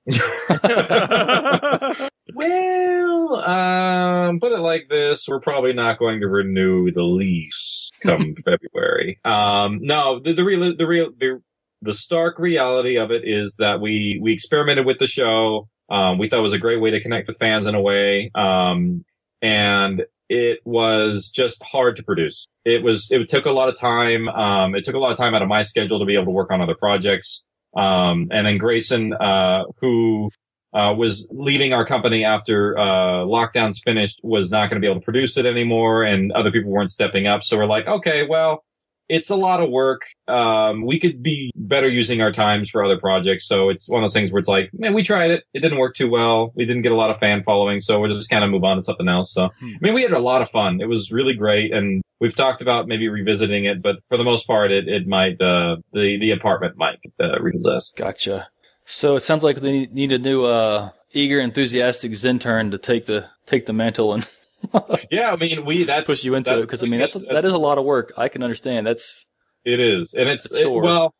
well, 2.34 3.36
um, 3.36 4.40
put 4.40 4.52
it 4.52 4.60
like 4.60 4.88
this: 4.90 5.26
we're 5.28 5.40
probably 5.40 5.74
not 5.74 6.00
going 6.00 6.22
to 6.22 6.28
renew 6.28 6.92
the 6.92 7.04
lease 7.04 7.92
come 8.02 8.36
February. 8.46 9.20
Um, 9.24 9.80
no, 9.82 10.20
the, 10.20 10.34
the 10.34 10.44
real, 10.44 10.76
the 10.76 10.88
real, 10.88 11.12
the 11.18 11.42
the 11.82 11.94
stark 11.94 12.40
reality 12.40 12.98
of 12.98 13.12
it 13.12 13.22
is 13.26 13.56
that 13.60 13.80
we 13.80 14.20
we 14.22 14.34
experimented 14.34 14.86
with 14.86 15.00
the 15.00 15.08
show. 15.08 15.68
Um, 15.90 16.20
we 16.20 16.30
thought 16.30 16.40
it 16.40 16.44
was 16.44 16.54
a 16.54 16.60
great 16.60 16.82
way 16.82 16.92
to 16.92 17.02
connect 17.02 17.28
with 17.28 17.38
fans 17.38 17.68
in 17.68 17.76
a 17.76 17.82
way, 17.82 18.32
um, 18.36 19.06
and 19.42 20.04
it 20.30 20.60
was 20.64 21.32
just 21.34 21.62
hard 21.64 21.96
to 21.96 22.04
produce. 22.04 22.46
It 22.64 22.84
was 22.84 23.12
it 23.12 23.28
took 23.30 23.46
a 23.46 23.52
lot 23.52 23.70
of 23.70 23.76
time. 23.76 24.30
Um, 24.30 24.76
it 24.76 24.84
took 24.84 24.96
a 24.96 25.00
lot 25.00 25.12
of 25.12 25.18
time 25.18 25.34
out 25.34 25.42
of 25.42 25.48
my 25.48 25.64
schedule 25.64 26.00
to 26.00 26.06
be 26.06 26.14
able 26.14 26.26
to 26.26 26.32
work 26.32 26.52
on 26.52 26.62
other 26.62 26.76
projects. 26.76 27.46
Um, 27.76 28.28
and 28.32 28.48
then 28.48 28.58
Grayson, 28.58 29.14
uh, 29.14 29.64
who 29.80 30.30
uh, 30.74 30.94
was 30.98 31.28
leaving 31.32 31.74
our 31.74 31.86
company 31.86 32.24
after 32.24 32.78
uh, 32.78 33.26
lockdowns 33.26 33.78
finished, 33.84 34.20
was 34.24 34.52
not 34.52 34.70
going 34.70 34.82
to 34.82 34.86
be 34.86 34.90
able 34.90 35.02
to 35.02 35.06
produce 35.06 35.38
it 35.38 35.46
anymore, 35.46 36.04
and 36.04 36.32
other 36.32 36.52
people 36.52 36.72
weren't 36.72 36.92
stepping 36.92 37.28
up. 37.28 37.44
So 37.44 37.58
we're 37.58 37.66
like, 37.66 37.88
okay, 37.88 38.26
well, 38.28 38.64
it's 39.10 39.32
a 39.32 39.36
lot 39.36 39.60
of 39.60 39.70
work. 39.70 40.04
Um, 40.28 40.86
we 40.86 41.00
could 41.00 41.24
be 41.24 41.52
better 41.56 41.90
using 41.90 42.22
our 42.22 42.32
times 42.32 42.70
for 42.70 42.84
other 42.84 42.98
projects. 42.98 43.48
So 43.48 43.70
it's 43.70 43.90
one 43.90 44.04
of 44.04 44.04
those 44.04 44.14
things 44.14 44.32
where 44.32 44.40
it's 44.40 44.48
like, 44.48 44.70
man, 44.72 44.94
we 44.94 45.02
tried 45.02 45.32
it. 45.32 45.44
It 45.54 45.62
didn't 45.62 45.80
work 45.80 45.96
too 45.96 46.10
well. 46.10 46.54
We 46.56 46.66
didn't 46.66 46.84
get 46.84 46.92
a 46.92 46.96
lot 46.96 47.10
of 47.10 47.18
fan 47.18 47.42
following. 47.42 47.80
So 47.80 48.00
we'll 48.00 48.12
just 48.12 48.30
kind 48.30 48.44
of 48.44 48.52
move 48.52 48.64
on 48.64 48.78
to 48.78 48.82
something 48.84 49.10
else. 49.10 49.34
So, 49.34 49.46
I 49.46 49.78
mean, 49.82 49.96
we 49.96 50.04
had 50.04 50.12
a 50.12 50.20
lot 50.20 50.44
of 50.44 50.50
fun. 50.50 50.80
It 50.80 50.88
was 50.88 51.12
really 51.12 51.34
great. 51.34 51.74
And 51.74 52.04
we've 52.20 52.36
talked 52.36 52.62
about 52.62 52.88
maybe 52.88 53.10
revisiting 53.10 53.66
it, 53.66 53.82
but 53.82 53.98
for 54.10 54.18
the 54.18 54.24
most 54.24 54.46
part, 54.46 54.72
it, 54.72 54.88
it 54.88 55.08
might, 55.08 55.42
uh, 55.42 55.78
the, 55.92 56.20
the 56.20 56.30
apartment 56.30 56.78
might, 56.78 57.00
uh, 57.20 57.40
repossess. 57.42 57.92
Gotcha. 57.96 58.50
So 58.86 59.16
it 59.16 59.22
sounds 59.22 59.44
like 59.44 59.58
they 59.58 59.88
need 59.88 60.12
a 60.12 60.20
new, 60.20 60.46
uh, 60.46 60.90
eager, 61.14 61.40
enthusiastic 61.40 62.12
Zintern 62.12 62.70
to 62.72 62.78
take 62.78 63.08
the, 63.08 63.28
take 63.48 63.66
the 63.66 63.74
mantle 63.74 64.14
and 64.14 64.28
yeah, 65.12 65.32
I 65.32 65.36
mean, 65.36 65.66
we 65.66 65.84
that's 65.84 66.08
push 66.10 66.24
you 66.24 66.36
into 66.36 66.58
it 66.58 66.62
because 66.62 66.84
I 66.84 66.88
mean 66.88 67.00
that's, 67.00 67.26
that 67.28 67.46
is 67.46 67.54
a 67.54 67.58
lot 67.58 67.78
of 67.78 67.86
work. 67.86 68.14
I 68.18 68.28
can 68.30 68.44
understand. 68.44 68.86
That's 68.88 69.26
It 69.66 69.80
is, 69.80 70.14
and 70.14 70.30
it's 70.30 70.52
it- 70.52 70.70
well, 70.70 71.14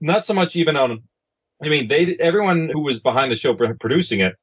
not 0.00 0.24
so 0.24 0.34
much 0.34 0.56
even 0.56 0.76
on. 0.76 1.02
I 1.62 1.68
mean, 1.68 1.88
they 1.88 2.16
everyone 2.18 2.68
who 2.72 2.80
was 2.80 3.00
behind 3.00 3.30
the 3.30 3.36
show 3.36 3.54
producing 3.54 4.20
it, 4.20 4.34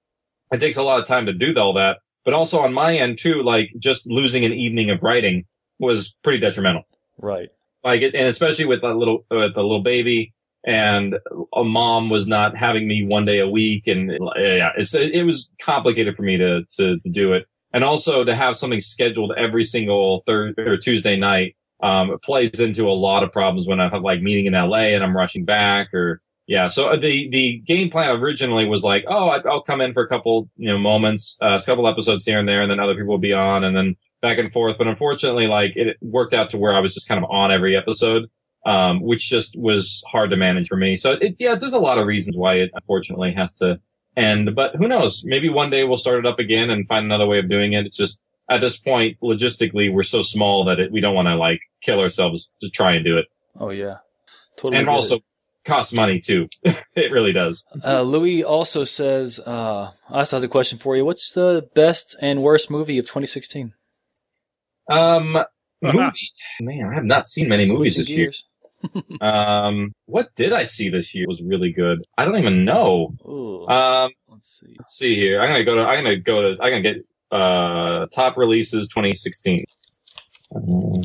it 0.52 0.60
takes 0.60 0.78
a 0.78 0.84
lot 0.84 1.00
of 1.00 1.08
time 1.08 1.26
to 1.26 1.34
do 1.34 1.54
all 1.58 1.74
that. 1.74 1.98
But 2.24 2.34
also 2.34 2.62
on 2.62 2.74
my 2.74 2.96
end 2.96 3.18
too, 3.18 3.42
like 3.44 3.72
just 3.80 4.06
losing 4.06 4.46
an 4.46 4.54
evening 4.54 4.90
of 4.92 5.02
writing 5.04 5.46
was 5.80 6.16
pretty 6.24 6.40
detrimental. 6.40 6.84
right. 7.18 7.50
Like, 7.84 8.04
it, 8.04 8.14
and 8.14 8.28
especially 8.28 8.66
with 8.66 8.82
that 8.84 8.94
little 8.94 9.26
with 9.32 9.56
the 9.56 9.62
little 9.64 9.82
baby, 9.82 10.36
and 10.64 11.18
a 11.56 11.64
mom 11.64 12.12
was 12.12 12.28
not 12.28 12.56
having 12.56 12.88
me 12.88 13.04
one 13.04 13.26
day 13.26 13.40
a 13.40 13.50
week, 13.50 13.88
and 13.88 14.12
yeah, 14.38 14.70
it's 14.78 14.94
it 14.94 15.24
was 15.26 15.50
complicated 15.60 16.16
for 16.16 16.22
me 16.22 16.38
to 16.38 16.64
to, 16.78 17.00
to 17.00 17.10
do 17.10 17.34
it, 17.34 17.48
and 17.74 17.84
also 17.84 18.24
to 18.24 18.36
have 18.36 18.56
something 18.58 18.80
scheduled 18.80 19.34
every 19.38 19.64
single 19.64 20.20
third 20.26 20.58
or 20.60 20.78
Tuesday 20.78 21.16
night 21.16 21.56
um, 21.84 22.12
it 22.12 22.22
plays 22.22 22.60
into 22.60 22.88
a 22.88 22.94
lot 22.94 23.24
of 23.24 23.32
problems 23.32 23.68
when 23.68 23.80
I 23.80 23.90
have 23.90 24.02
like 24.04 24.22
meeting 24.22 24.46
in 24.46 24.54
LA 24.54 24.94
and 24.94 25.04
I'm 25.04 25.16
rushing 25.16 25.46
back 25.46 25.94
or 25.94 26.22
yeah. 26.48 26.68
So 26.68 26.96
the 26.98 27.30
the 27.30 27.60
game 27.66 27.90
plan 27.90 28.10
originally 28.10 28.66
was 28.66 28.84
like, 28.84 29.06
oh, 29.08 29.30
I- 29.30 29.48
I'll 29.48 29.62
come 29.62 29.82
in 29.82 29.94
for 29.94 30.04
a 30.04 30.08
couple 30.08 30.50
you 30.58 30.70
know 30.70 30.78
moments, 30.78 31.38
uh, 31.42 31.58
a 31.62 31.66
couple 31.66 31.88
episodes 31.88 32.26
here 32.26 32.40
and 32.40 32.48
there, 32.48 32.62
and 32.62 32.70
then 32.70 32.80
other 32.80 32.94
people 32.94 33.08
will 33.08 33.18
be 33.20 33.34
on, 33.34 33.64
and 33.64 33.76
then 33.76 33.96
back 34.22 34.38
and 34.38 34.52
forth. 34.52 34.78
But 34.78 34.88
unfortunately, 34.88 35.48
like 35.48 35.76
it 35.76 35.98
worked 36.02 36.34
out 36.34 36.50
to 36.52 36.58
where 36.58 36.74
I 36.76 36.80
was 36.80 36.94
just 36.94 37.08
kind 37.08 37.24
of 37.24 37.30
on 37.32 37.52
every 37.52 37.76
episode, 37.76 38.30
um, 38.66 39.02
which 39.02 39.30
just 39.30 39.58
was 39.58 40.04
hard 40.12 40.30
to 40.32 40.36
manage 40.38 40.68
for 40.68 40.78
me. 40.78 40.96
So 40.98 41.14
it 41.14 41.36
yeah, 41.40 41.56
there's 41.56 41.74
a 41.74 41.80
lot 41.80 41.98
of 41.98 42.06
reasons 42.06 42.36
why 42.36 42.56
it 42.56 42.70
unfortunately 42.74 43.32
has 43.34 43.56
to 43.56 43.80
end. 44.18 44.56
But 44.56 44.76
who 44.76 44.88
knows? 44.88 45.24
Maybe 45.26 45.50
one 45.50 45.70
day 45.70 45.84
we'll 45.84 45.98
start 45.98 46.20
it 46.20 46.26
up 46.26 46.40
again 46.40 46.70
and 46.70 46.88
find 46.88 47.06
another 47.06 47.28
way 47.28 47.40
of 47.40 47.50
doing 47.50 47.74
it. 47.74 47.86
It's 47.86 47.98
just 47.98 48.24
at 48.50 48.62
this 48.62 48.78
point, 48.78 49.18
logistically, 49.22 49.92
we're 49.92 50.04
so 50.04 50.22
small 50.22 50.66
that 50.66 50.80
it, 50.80 50.92
we 50.92 51.00
don't 51.00 51.16
want 51.16 51.28
to 51.28 51.36
like 51.36 51.62
kill 51.82 52.00
ourselves 52.00 52.50
to 52.62 52.70
try 52.70 52.94
and 52.94 53.06
do 53.06 53.18
it. 53.18 53.26
Oh 53.60 53.70
yeah. 53.70 53.98
Totally. 54.58 54.78
and 54.78 54.88
get 54.88 54.92
it. 54.92 54.96
also 54.96 55.20
costs 55.64 55.94
money 55.94 56.20
too. 56.20 56.48
it 56.64 57.12
really 57.12 57.32
does. 57.32 57.66
Uh, 57.84 58.02
Louis 58.02 58.44
also 58.44 58.84
says, 58.84 59.40
uh, 59.40 59.92
I 60.10 60.20
also 60.20 60.36
has 60.36 60.44
a 60.44 60.48
question 60.48 60.80
for 60.80 60.96
you. 60.96 61.06
What's 61.06 61.34
the 61.34 61.70
best 61.74 62.16
and 62.22 62.44
worst 62.44 62.70
movie 62.70 62.98
of 62.98 63.06
2016? 63.06 63.74
Um, 64.90 65.38
movie. 65.82 66.30
Man, 66.60 66.90
I 66.92 66.96
have 66.96 67.06
not 67.06 67.28
seen 67.28 67.48
many 67.48 67.66
movies 67.72 67.96
Switching 67.96 68.16
this 68.16 68.18
year. 68.18 68.32
Gears. 68.82 69.04
Um, 69.22 69.94
what 70.06 70.34
did 70.36 70.52
I 70.54 70.64
see 70.64 70.90
this 70.90 71.14
year 71.14 71.26
was 71.28 71.42
really 71.42 71.72
good? 71.72 72.04
I 72.18 72.26
don't 72.26 72.38
even 72.40 72.66
know. 72.66 73.14
Ooh, 73.28 73.68
Um, 73.68 74.12
let's 74.28 74.60
see. 74.60 74.76
let's 74.78 74.98
see 74.98 75.16
here. 75.16 75.42
I'm 75.42 75.50
gonna 75.50 75.64
go 75.64 75.76
to. 75.76 75.82
I'm 75.82 76.04
gonna 76.04 76.20
go 76.20 76.42
to. 76.42 76.62
I'm 76.62 76.72
gonna 76.72 76.82
get 76.82 77.06
uh 77.32 78.08
top 78.14 78.38
releases 78.38 78.88
2016. 78.90 79.64
Um, 80.56 81.02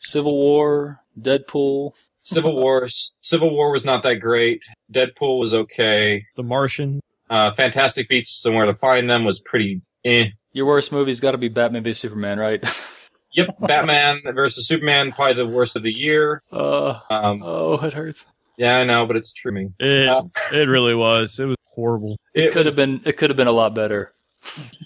Civil 0.00 0.36
War, 0.36 1.00
Deadpool. 1.20 1.92
Civil 2.18 2.54
War. 2.54 2.88
Civil 2.88 3.50
War 3.50 3.70
was 3.72 3.84
not 3.84 4.02
that 4.04 4.16
great. 4.16 4.62
Deadpool 4.92 5.38
was 5.40 5.54
okay. 5.54 6.24
The 6.36 6.42
Martian. 6.42 7.00
Uh, 7.30 7.52
Fantastic 7.52 8.08
Beasts, 8.08 8.40
Somewhere 8.40 8.64
to 8.66 8.74
Find 8.74 9.08
Them 9.10 9.24
was 9.24 9.40
pretty 9.40 9.82
eh. 10.04 10.26
Your 10.52 10.66
worst 10.66 10.92
movie's 10.92 11.20
got 11.20 11.32
to 11.32 11.38
be 11.38 11.48
Batman 11.48 11.82
v 11.84 11.92
Superman, 11.92 12.38
right? 12.38 12.64
Yep, 13.38 13.56
Batman 13.60 14.20
versus 14.34 14.66
Superman, 14.68 15.12
probably 15.12 15.34
the 15.34 15.46
worst 15.46 15.76
of 15.76 15.82
the 15.82 15.92
year. 15.92 16.42
uh, 16.52 17.00
Um, 17.10 17.42
oh, 17.44 17.74
it 17.84 17.92
hurts. 17.92 18.26
yeah, 18.56 18.78
I 18.78 18.84
know, 18.84 19.06
but 19.06 19.16
it's 19.16 19.32
true. 19.32 19.56
I 19.56 19.84
It 19.84 20.08
Uh, 20.08 20.22
it 20.52 20.68
really 20.68 20.94
was. 20.94 21.38
It 21.38 21.46
was 21.46 21.56
horrible. 21.74 22.18
It, 22.34 22.52
could 22.52 22.66
have 22.66 22.76
been. 22.76 23.00
It 23.04 23.16
could 23.16 23.30
have 23.30 23.36
been 23.36 23.46
a 23.48 23.52
lot 23.52 23.74
better. 23.74 24.12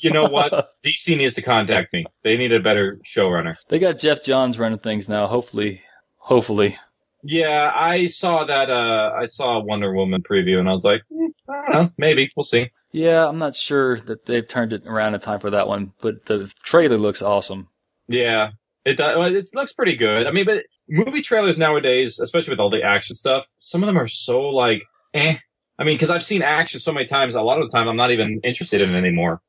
You 0.00 0.11
know 0.11 0.24
what? 0.24 0.70
DC 0.84 1.16
needs 1.16 1.34
to 1.34 1.42
contact 1.42 1.92
me. 1.92 2.05
They 2.24 2.36
need 2.36 2.53
a 2.53 2.61
better 2.61 2.98
showrunner. 3.05 3.57
They 3.68 3.78
got 3.78 3.98
Geoff 3.98 4.22
Johns 4.22 4.59
running 4.59 4.78
things 4.78 5.09
now. 5.09 5.26
Hopefully, 5.26 5.82
hopefully. 6.16 6.78
Yeah, 7.24 7.70
I 7.74 8.07
saw 8.07 8.44
that. 8.44 8.68
Uh, 8.70 9.12
I 9.16 9.26
saw 9.26 9.59
a 9.59 9.64
Wonder 9.64 9.92
Woman 9.94 10.22
preview, 10.22 10.59
and 10.59 10.68
I 10.68 10.72
was 10.72 10.84
like, 10.84 11.03
hmm, 11.12 11.26
I 11.48 11.72
don't 11.72 11.82
know, 11.84 11.90
maybe 11.96 12.28
we'll 12.36 12.42
see. 12.44 12.68
Yeah, 12.90 13.26
I'm 13.28 13.38
not 13.38 13.55
sure 13.55 13.98
that 14.00 14.26
they've 14.26 14.46
turned 14.46 14.72
it 14.72 14.86
around 14.86 15.14
in 15.14 15.20
time 15.20 15.38
for 15.40 15.50
that 15.50 15.68
one, 15.68 15.92
but 16.00 16.26
the 16.26 16.53
trailer 16.62 16.98
looks 16.98 17.22
awesome. 17.22 17.68
Yeah, 18.13 18.51
it 18.85 18.97
does. 18.97 19.35
It 19.35 19.49
looks 19.55 19.73
pretty 19.73 19.97
good. 19.97 20.27
I 20.27 20.31
mean, 20.31 20.45
but 20.45 20.65
movie 20.89 21.23
trailers 21.23 21.57
nowadays, 21.57 22.19
especially 22.19 22.53
with 22.53 22.61
all 22.61 22.71
the 22.71 22.83
action 22.83 23.15
stuff, 23.15 23.47
some 23.59 23.83
of 23.83 23.87
them 23.87 23.99
are 23.99 24.09
so 24.09 24.41
like, 24.43 24.85
eh. 25.15 25.39
I 25.79 25.85
mean, 25.85 25.95
because 25.95 26.11
I've 26.11 26.23
seen 26.23 26.43
action 26.43 26.79
so 26.81 26.93
many 26.93 27.07
times. 27.07 27.35
A 27.35 27.41
lot 27.43 27.61
of 27.61 27.69
the 27.69 27.77
time, 27.77 27.89
I'm 27.89 27.97
not 27.97 28.11
even 28.11 28.41
interested 28.45 28.81
in 28.81 28.95
it 28.95 28.99
anymore. 28.99 29.41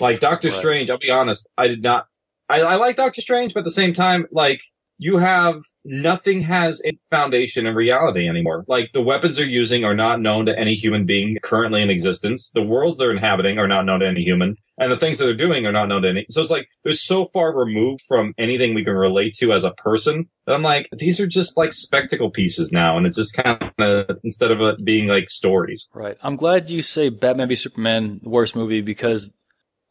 Like 0.00 0.20
Doctor 0.20 0.48
Right. 0.48 0.56
Strange, 0.56 0.90
I'll 0.90 0.98
be 0.98 1.10
honest, 1.10 1.48
I 1.58 1.68
did 1.68 1.82
not. 1.82 2.06
I, 2.48 2.60
I 2.60 2.74
like 2.76 2.96
Doctor 2.96 3.20
Strange, 3.20 3.52
but 3.52 3.60
at 3.60 3.64
the 3.64 3.70
same 3.70 3.92
time, 3.92 4.26
like 4.32 4.62
you 4.98 5.18
have 5.18 5.62
nothing 5.84 6.42
has 6.42 6.82
a 6.84 6.92
foundation 7.10 7.66
in 7.66 7.74
reality 7.74 8.28
anymore. 8.28 8.64
Like 8.66 8.90
the 8.92 9.00
weapons 9.00 9.36
they're 9.36 9.46
using 9.46 9.84
are 9.84 9.94
not 9.94 10.20
known 10.20 10.46
to 10.46 10.58
any 10.58 10.74
human 10.74 11.06
being 11.06 11.38
currently 11.42 11.80
in 11.80 11.88
existence. 11.88 12.50
The 12.52 12.62
worlds 12.62 12.98
they're 12.98 13.12
inhabiting 13.12 13.58
are 13.58 13.68
not 13.68 13.86
known 13.86 14.00
to 14.00 14.06
any 14.06 14.22
human, 14.22 14.56
and 14.76 14.90
the 14.90 14.96
things 14.96 15.18
that 15.18 15.26
they're 15.26 15.34
doing 15.34 15.66
are 15.66 15.72
not 15.72 15.86
known 15.86 16.02
to 16.02 16.08
any. 16.08 16.26
So 16.30 16.40
it's 16.40 16.50
like 16.50 16.68
they're 16.82 16.92
so 16.92 17.26
far 17.32 17.56
removed 17.56 18.02
from 18.08 18.34
anything 18.38 18.74
we 18.74 18.84
can 18.84 18.94
relate 18.94 19.34
to 19.34 19.52
as 19.52 19.64
a 19.64 19.70
person 19.72 20.28
that 20.46 20.54
I'm 20.54 20.62
like, 20.62 20.88
these 20.98 21.20
are 21.20 21.26
just 21.26 21.56
like 21.56 21.72
spectacle 21.72 22.30
pieces 22.30 22.72
now, 22.72 22.96
and 22.96 23.06
it's 23.06 23.16
just 23.16 23.34
kind 23.34 23.62
of 23.78 24.18
instead 24.24 24.50
of 24.50 24.60
it 24.60 24.84
being 24.84 25.06
like 25.06 25.30
stories. 25.30 25.88
Right. 25.94 26.18
I'm 26.22 26.36
glad 26.36 26.70
you 26.70 26.82
say 26.82 27.08
Batman 27.08 27.48
v 27.48 27.54
Superman 27.54 28.20
the 28.22 28.30
worst 28.30 28.56
movie 28.56 28.80
because 28.80 29.32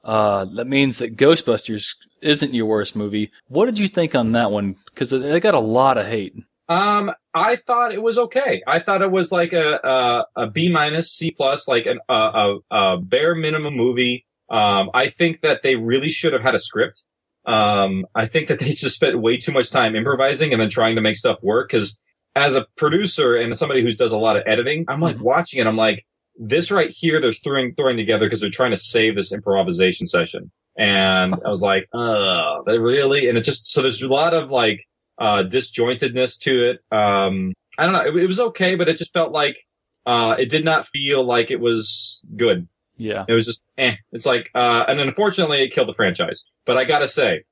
uh, 0.08 0.46
that 0.56 0.68
means 0.68 1.00
that 1.00 1.18
Ghostbusters 1.18 1.96
isn't 2.22 2.54
your 2.54 2.66
worst 2.66 2.96
movie. 2.96 3.30
What 3.50 3.66
did 3.66 3.78
you 3.78 3.90
think 3.90 4.16
on 4.16 4.32
that 4.32 4.52
one? 4.52 4.78
Because 4.86 5.10
they 5.10 5.40
got 5.42 5.54
a 5.54 5.60
lot 5.60 5.98
of 5.98 6.08
hate. 6.08 6.34
Um, 6.70 7.12
I 7.34 7.58
thought 7.58 7.94
it 7.94 8.02
was 8.02 8.18
okay. 8.18 8.64
I 8.66 8.80
thought 8.80 9.02
it 9.02 9.12
was 9.12 9.32
like 9.32 9.54
a 9.54 9.80
a, 9.84 10.44
a 10.44 10.48
B 10.50 10.70
minus, 10.70 11.12
C 11.12 11.32
plus, 11.32 11.68
like 11.68 11.86
an, 11.86 12.00
a, 12.08 12.14
a, 12.14 12.58
a 12.72 12.98
bare 13.02 13.36
minimum 13.36 13.76
movie. 13.76 14.26
Um, 14.50 14.90
I 14.94 15.10
think 15.10 15.42
that 15.42 15.62
they 15.62 15.76
really 15.76 16.10
should 16.10 16.32
have 16.32 16.42
had 16.42 16.56
a 16.56 16.60
script. 16.60 17.04
Um, 17.46 18.06
I 18.16 18.26
think 18.26 18.48
that 18.48 18.60
they 18.60 18.70
just 18.72 18.96
spent 18.96 19.22
way 19.22 19.38
too 19.38 19.52
much 19.52 19.70
time 19.70 19.96
improvising 19.96 20.54
and 20.54 20.62
then 20.62 20.70
trying 20.70 20.96
to 20.96 21.02
make 21.02 21.18
stuff 21.18 21.38
work. 21.44 21.70
Because 21.70 22.02
as 22.34 22.56
a 22.56 22.66
producer 22.78 23.36
and 23.36 23.58
somebody 23.58 23.82
who 23.82 23.92
does 23.92 24.14
a 24.14 24.18
lot 24.18 24.38
of 24.38 24.44
editing, 24.46 24.86
I'm 24.88 25.02
like 25.02 25.20
watching 25.20 25.60
it. 25.60 25.68
I'm 25.68 25.78
like, 25.78 26.06
this 26.38 26.72
right 26.72 26.90
here, 26.90 27.20
they're 27.20 27.34
throwing 27.34 27.74
throwing 27.76 27.98
together 27.98 28.26
because 28.26 28.42
they're 28.42 28.50
trying 28.50 28.72
to 28.72 28.78
save 28.78 29.16
this 29.16 29.34
improvisation 29.34 30.06
session. 30.06 30.52
And 30.78 31.34
I 31.34 31.50
was 31.50 31.62
like, 31.64 31.88
oh, 31.94 32.64
they 32.66 32.78
really? 32.78 33.28
And 33.30 33.38
it 33.38 33.44
just 33.44 33.72
so 33.72 33.82
there's 33.82 34.02
a 34.02 34.08
lot 34.08 34.34
of 34.34 34.52
like 34.52 34.86
uh 35.18 35.44
disjointedness 35.44 36.40
to 36.42 36.70
it. 36.70 36.80
Um 36.96 37.54
I 37.78 37.86
don't 37.86 37.94
know. 37.94 38.06
It, 38.06 38.24
it 38.24 38.28
was 38.28 38.40
okay, 38.40 38.76
but 38.76 38.88
it 38.88 38.98
just 38.98 39.14
felt 39.14 39.32
like 39.32 39.66
uh 40.06 40.36
it 40.38 40.50
did 40.50 40.64
not 40.64 40.86
feel 40.86 41.26
like 41.26 41.50
it 41.50 41.60
was 41.60 42.26
good. 42.36 42.68
Yeah. 42.98 43.26
It 43.28 43.34
was 43.34 43.46
just 43.46 43.64
eh. 43.78 43.96
It's 44.12 44.26
like 44.28 44.52
uh 44.54 44.84
and 44.88 45.00
unfortunately 45.00 45.64
it 45.64 45.74
killed 45.74 45.88
the 45.88 45.94
franchise. 45.94 46.46
But 46.66 46.78
I 46.78 46.84
gotta 46.84 47.08
say, 47.08 47.44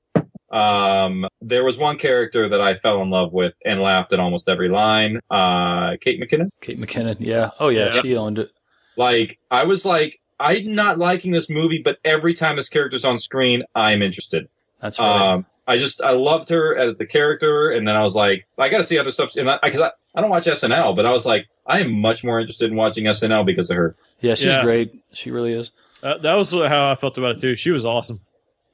um 0.52 1.26
there 1.42 1.64
was 1.64 1.80
one 1.80 1.98
character 1.98 2.48
that 2.50 2.62
I 2.62 2.76
fell 2.76 3.02
in 3.02 3.10
love 3.10 3.34
with 3.34 3.54
and 3.66 3.82
laughed 3.82 4.14
at 4.14 4.20
almost 4.20 4.48
every 4.48 4.70
line. 4.70 5.20
Uh 5.32 5.98
Kate 6.00 6.22
McKinnon. 6.22 6.50
Kate 6.62 6.80
McKinnon. 6.80 7.18
Yeah. 7.20 7.50
Oh, 7.60 7.70
yeah. 7.70 7.96
Yeah. 7.96 8.02
She 8.02 8.16
owned 8.16 8.38
it. 8.38 8.52
Like 8.98 9.40
I 9.52 9.64
was 9.64 9.86
like, 9.86 10.20
I'm 10.40 10.74
not 10.74 10.98
liking 10.98 11.32
this 11.32 11.50
movie, 11.50 11.82
but 11.84 11.98
every 12.04 12.34
time 12.34 12.56
this 12.56 12.70
character's 12.70 13.06
on 13.06 13.18
screen, 13.18 13.64
I'm 13.74 14.02
interested. 14.02 14.50
That's 14.82 15.00
right. 15.00 15.34
Um, 15.34 15.46
I 15.68 15.78
just 15.78 16.02
I 16.02 16.12
loved 16.12 16.50
her 16.50 16.78
as 16.78 17.00
the 17.00 17.06
character, 17.06 17.72
and 17.72 17.88
then 17.88 17.96
I 17.96 18.04
was 18.04 18.16
like, 18.16 18.46
I 18.58 18.70
got 18.70 18.78
to 18.78 18.84
see 18.84 19.00
other 19.00 19.12
stuff, 19.12 19.36
and 19.36 19.50
I 19.50 19.58
because 19.64 19.82
I, 19.82 19.92
I, 20.14 20.22
don't 20.22 20.30
watch 20.30 20.46
SNL, 20.46 20.96
but 20.96 21.06
I 21.06 21.12
was 21.12 21.26
like, 21.26 21.48
I 21.66 21.80
am 21.80 21.92
much 21.92 22.24
more 22.24 22.40
interested 22.40 22.70
in 22.70 22.78
watching 22.78 23.06
SNL 23.06 23.46
because 23.46 23.70
of 23.72 23.78
her. 23.78 23.96
yeah, 24.22 24.36
she's 24.36 24.46
yeah. 24.46 24.64
great. 24.64 24.94
She 25.14 25.32
really 25.32 25.54
is. 25.54 25.72
That, 26.02 26.22
that 26.22 26.34
was 26.34 26.52
how 26.52 26.92
I 26.92 26.96
felt 26.96 27.18
about 27.18 27.38
it 27.38 27.42
too. 27.42 27.56
She 27.56 27.72
was 27.72 27.84
awesome. 27.84 28.20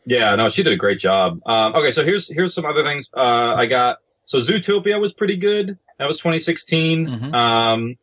Yeah, 0.06 0.36
no, 0.36 0.50
she 0.50 0.64
did 0.64 0.74
a 0.74 0.78
great 0.78 1.00
job. 1.00 1.40
Um, 1.46 1.76
okay, 1.76 1.92
so 1.92 2.04
here's 2.04 2.28
here's 2.28 2.54
some 2.54 2.66
other 2.66 2.84
things 2.84 3.10
uh, 3.16 3.56
I 3.56 3.68
got. 3.68 4.00
So 4.26 4.40
Zootopia 4.40 5.00
was 5.00 5.14
pretty 5.14 5.38
good. 5.38 5.78
That 5.98 6.08
was 6.08 6.18
2016. 6.18 7.08
Mhm. 7.08 7.34
Um, 7.34 7.98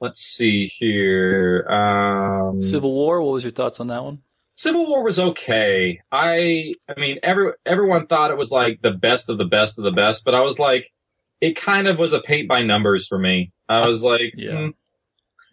let's 0.00 0.20
see 0.20 0.66
here. 0.66 1.66
Um, 1.68 2.62
Civil 2.62 2.92
War. 2.92 3.22
What 3.22 3.32
was 3.32 3.44
your 3.44 3.52
thoughts 3.52 3.80
on 3.80 3.88
that 3.88 4.04
one? 4.04 4.22
Civil 4.54 4.86
War 4.86 5.04
was 5.04 5.20
okay. 5.20 6.00
I 6.10 6.74
I 6.88 6.98
mean 6.98 7.18
every 7.22 7.52
everyone 7.64 8.06
thought 8.08 8.32
it 8.32 8.36
was 8.36 8.50
like 8.50 8.82
the 8.82 8.90
best 8.90 9.28
of 9.28 9.38
the 9.38 9.44
best 9.44 9.78
of 9.78 9.84
the 9.84 9.92
best, 9.92 10.24
but 10.24 10.34
I 10.34 10.40
was 10.40 10.58
like 10.58 10.92
it 11.40 11.54
kind 11.54 11.86
of 11.86 11.96
was 11.96 12.12
a 12.12 12.20
paint 12.20 12.48
by 12.48 12.62
numbers 12.62 13.06
for 13.06 13.18
me. 13.18 13.52
I 13.68 13.86
was 13.88 14.02
like 14.02 14.34
Yeah. 14.36 14.56
hmm. 14.56 14.68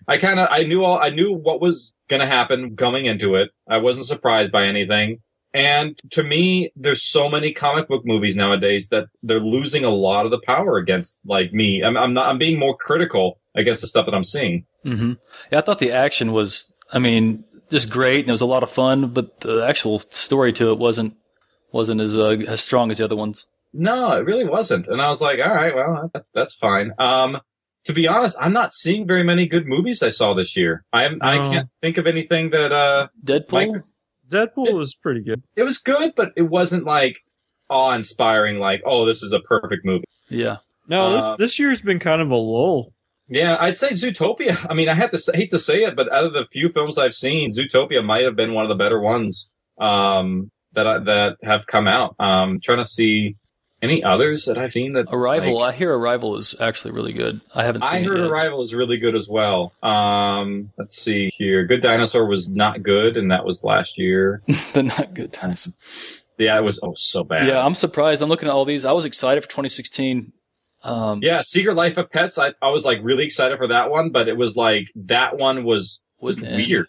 I 0.08 0.18
kind 0.18 0.40
of 0.40 0.48
I 0.50 0.64
knew 0.64 0.84
all 0.84 0.98
I 0.98 1.10
knew 1.10 1.32
what 1.34 1.62
was 1.62 1.94
going 2.08 2.22
to 2.22 2.26
happen 2.28 2.74
going 2.76 3.06
into 3.06 3.36
it. 3.36 3.52
I 3.68 3.78
wasn't 3.78 4.08
surprised 4.08 4.52
by 4.52 4.66
anything. 4.66 5.22
And 5.54 5.98
to 6.12 6.24
me, 6.24 6.72
there's 6.76 7.02
so 7.02 7.30
many 7.30 7.54
comic 7.54 7.88
book 7.88 8.06
movies 8.06 8.36
nowadays 8.36 8.90
that 8.90 9.06
they're 9.24 9.40
losing 9.40 9.86
a 9.86 9.90
lot 9.90 10.26
of 10.26 10.32
the 10.32 10.42
power 10.46 10.78
against 10.78 11.18
like 11.26 11.54
me. 11.54 11.84
I'm, 11.84 11.96
I'm 11.96 12.14
not 12.14 12.28
I'm 12.28 12.38
being 12.38 12.60
more 12.60 12.76
critical 12.76 13.40
against 13.56 13.82
the 13.82 13.88
stuff 13.88 14.06
that 14.06 14.14
I'm 14.16 14.24
seeing. 14.24 14.66
hmm 14.84 15.14
Yeah, 15.52 15.60
I 15.60 15.62
thought 15.62 15.80
the 15.80 15.92
action 15.92 16.32
was, 16.34 16.72
I 16.94 17.00
mean, 17.00 17.44
just 17.72 17.90
great, 17.90 18.20
and 18.22 18.30
it 18.30 18.32
was 18.32 18.42
a 18.42 18.46
lot 18.46 18.64
of 18.64 18.70
fun. 18.70 19.08
But 19.08 19.40
the 19.42 19.66
actual 19.68 20.00
story 20.00 20.54
to 20.54 20.72
it 20.72 20.78
wasn't 20.78 21.16
wasn't 21.72 22.02
as 22.02 22.16
uh, 22.16 22.38
as 22.48 22.62
strong 22.62 22.92
as 22.92 22.98
the 23.00 23.06
other 23.06 23.16
ones. 23.16 23.48
No, 23.74 24.12
it 24.18 24.26
really 24.26 24.46
wasn't. 24.46 24.88
And 24.88 25.02
I 25.02 25.10
was 25.10 25.20
like, 25.22 25.40
all 25.44 25.54
right, 25.54 25.76
well, 25.76 26.10
that, 26.14 26.26
that's 26.34 26.54
fine. 26.54 26.94
Um, 26.98 27.40
to 27.86 27.92
be 27.94 28.08
honest, 28.08 28.38
I'm 28.40 28.54
not 28.54 28.72
seeing 28.72 29.06
very 29.06 29.24
many 29.24 29.48
good 29.48 29.68
movies 29.68 30.02
I 30.02 30.08
saw 30.10 30.34
this 30.34 30.56
year. 30.56 30.86
I 30.94 31.04
am, 31.04 31.20
I 31.22 31.40
can't 31.44 31.70
think 31.82 31.98
of 31.98 32.08
anything 32.08 32.52
that, 32.52 32.72
uh, 32.72 33.08
Deadpool. 33.26 33.52
Mike- 33.74 33.84
Deadpool 34.32 34.68
It- 34.70 34.76
was 34.76 34.96
pretty 34.96 35.22
good. 35.22 35.44
it 35.58 35.64
was 35.64 35.78
good, 35.78 36.14
but 36.16 36.32
it 36.38 36.44
wasn't 36.44 36.86
like 36.86 37.20
awe 37.70 37.92
inspiring, 37.92 38.58
like, 38.60 38.82
oh, 38.86 39.06
this 39.06 39.22
is 39.22 39.34
a 39.34 39.40
perfect 39.42 39.86
movie. 39.86 40.06
Yeah. 40.30 40.58
No, 40.88 41.02
Uh, 41.02 41.16
this 41.32 41.38
this 41.38 41.60
year's 41.60 41.82
been 41.82 42.00
kind 42.00 42.22
of 42.22 42.32
a 42.32 42.36
lull. 42.36 42.94
Yeah, 43.28 43.58
I'd 43.60 43.78
say 43.78 43.90
Zootopia. 43.90 44.66
I 44.70 44.74
mean, 44.74 44.90
I 44.90 44.94
had 44.94 45.12
to 45.12 45.32
hate 45.34 45.52
to 45.52 45.60
say 45.60 45.84
it, 45.84 45.96
but 45.96 46.12
out 46.12 46.24
of 46.26 46.34
the 46.34 46.46
few 46.46 46.70
films 46.70 46.98
I've 46.98 47.16
seen, 47.16 47.52
Zootopia 47.52 48.04
might 48.04 48.24
have 48.24 48.36
been 48.36 48.54
one 48.54 48.64
of 48.66 48.70
the 48.70 48.76
better 48.76 49.00
ones, 49.00 49.52
um, 49.80 50.52
that 50.74 50.88
I, 50.88 51.00
that 51.00 51.38
have 51.44 51.66
come 51.68 51.88
out. 51.88 52.16
Um, 52.20 52.60
trying 52.62 52.80
to 52.80 52.88
see 52.88 53.36
any 53.82 54.04
others 54.04 54.46
that 54.46 54.58
I've 54.58 54.74
seen 54.74 54.94
that 54.94 55.08
Arrival. 55.12 55.60
like- 55.60 55.74
I 55.74 55.78
hear 55.78 55.96
Arrival 55.98 56.38
is 56.38 56.56
actually 56.60 56.92
really 56.92 57.14
good. 57.14 57.42
I 57.54 57.64
haven't 57.64 57.84
seen 57.84 58.00
I 58.00 58.04
heard. 58.04 58.20
Arrival 58.20 58.62
is 58.62 58.74
really 58.74 58.98
good 58.98 59.16
as 59.16 59.28
well. 59.30 59.74
Um, 59.84 60.72
let's 60.78 60.96
see 60.96 61.30
here. 61.36 61.66
Good 61.66 61.82
Dinosaur 61.82 62.26
was 62.26 62.48
not 62.50 62.84
good, 62.84 63.18
and 63.18 63.32
that 63.32 63.46
was 63.46 63.64
last 63.64 63.98
year. 63.98 64.42
the 64.74 64.84
not 64.84 65.14
good 65.14 65.32
dinosaur. 65.32 65.74
Yeah, 66.38 66.58
it 66.58 66.64
was 66.64 66.80
oh 66.84 66.94
so 66.96 67.24
bad. 67.24 67.48
Yeah, 67.48 67.66
I'm 67.66 67.76
surprised. 67.76 68.22
I'm 68.22 68.30
looking 68.30 68.50
at 68.50 68.54
all 68.54 68.66
these. 68.66 68.84
I 68.86 68.92
was 68.92 69.06
excited 69.06 69.42
for 69.42 69.50
2016. 69.50 70.34
Um, 70.86 71.20
yeah. 71.24 71.42
Secret 71.42 71.74
Life 71.76 71.98
of 71.98 72.10
Pets. 72.12 72.38
I, 72.38 72.54
I 72.62 72.70
was 72.70 72.86
like 72.86 73.00
really 73.02 73.26
excited 73.26 73.58
for 73.58 73.68
that 73.68 73.90
one, 73.90 74.12
but 74.12 74.28
it 74.28 74.38
was 74.38 74.56
like 74.56 74.92
that 74.96 75.38
one 75.38 75.64
was 75.64 76.04
Wasn't 76.20 76.52
weird. 76.56 76.88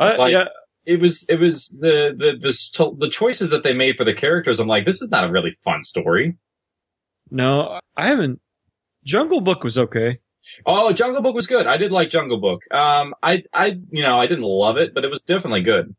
I, 0.00 0.16
Like- 0.16 0.32
yeah, 0.32 0.44
It 0.86 1.00
was 1.00 1.24
it 1.28 1.38
was 1.38 1.68
the 1.80 2.14
the 2.16 2.32
the 2.38 2.96
the 2.98 3.08
choices 3.10 3.50
that 3.50 3.62
they 3.62 3.74
made 3.74 3.96
for 3.96 4.04
the 4.04 4.14
characters. 4.14 4.58
I'm 4.58 4.68
like, 4.68 4.84
this 4.86 5.02
is 5.02 5.10
not 5.10 5.24
a 5.24 5.30
really 5.30 5.50
fun 5.62 5.82
story. 5.82 6.36
no, 7.30 7.78
I 7.96 8.06
haven't. 8.08 8.40
Jungle 9.04 9.40
Book 9.40 9.62
was 9.64 9.76
okay. 9.78 10.18
Oh, 10.64 10.92
Jungle 10.92 11.20
Book 11.22 11.34
was 11.34 11.46
good. 11.46 11.66
I 11.66 11.76
did 11.76 11.92
like 11.92 12.08
Jungle 12.10 12.40
Book. 12.40 12.62
Um, 12.72 13.14
I 13.22 13.42
I 13.52 13.78
you 13.90 14.02
know 14.02 14.18
I 14.18 14.26
didn't 14.26 14.44
love 14.44 14.78
it, 14.78 14.94
but 14.94 15.04
it 15.04 15.10
was 15.10 15.22
definitely 15.22 15.60
good. 15.62 15.94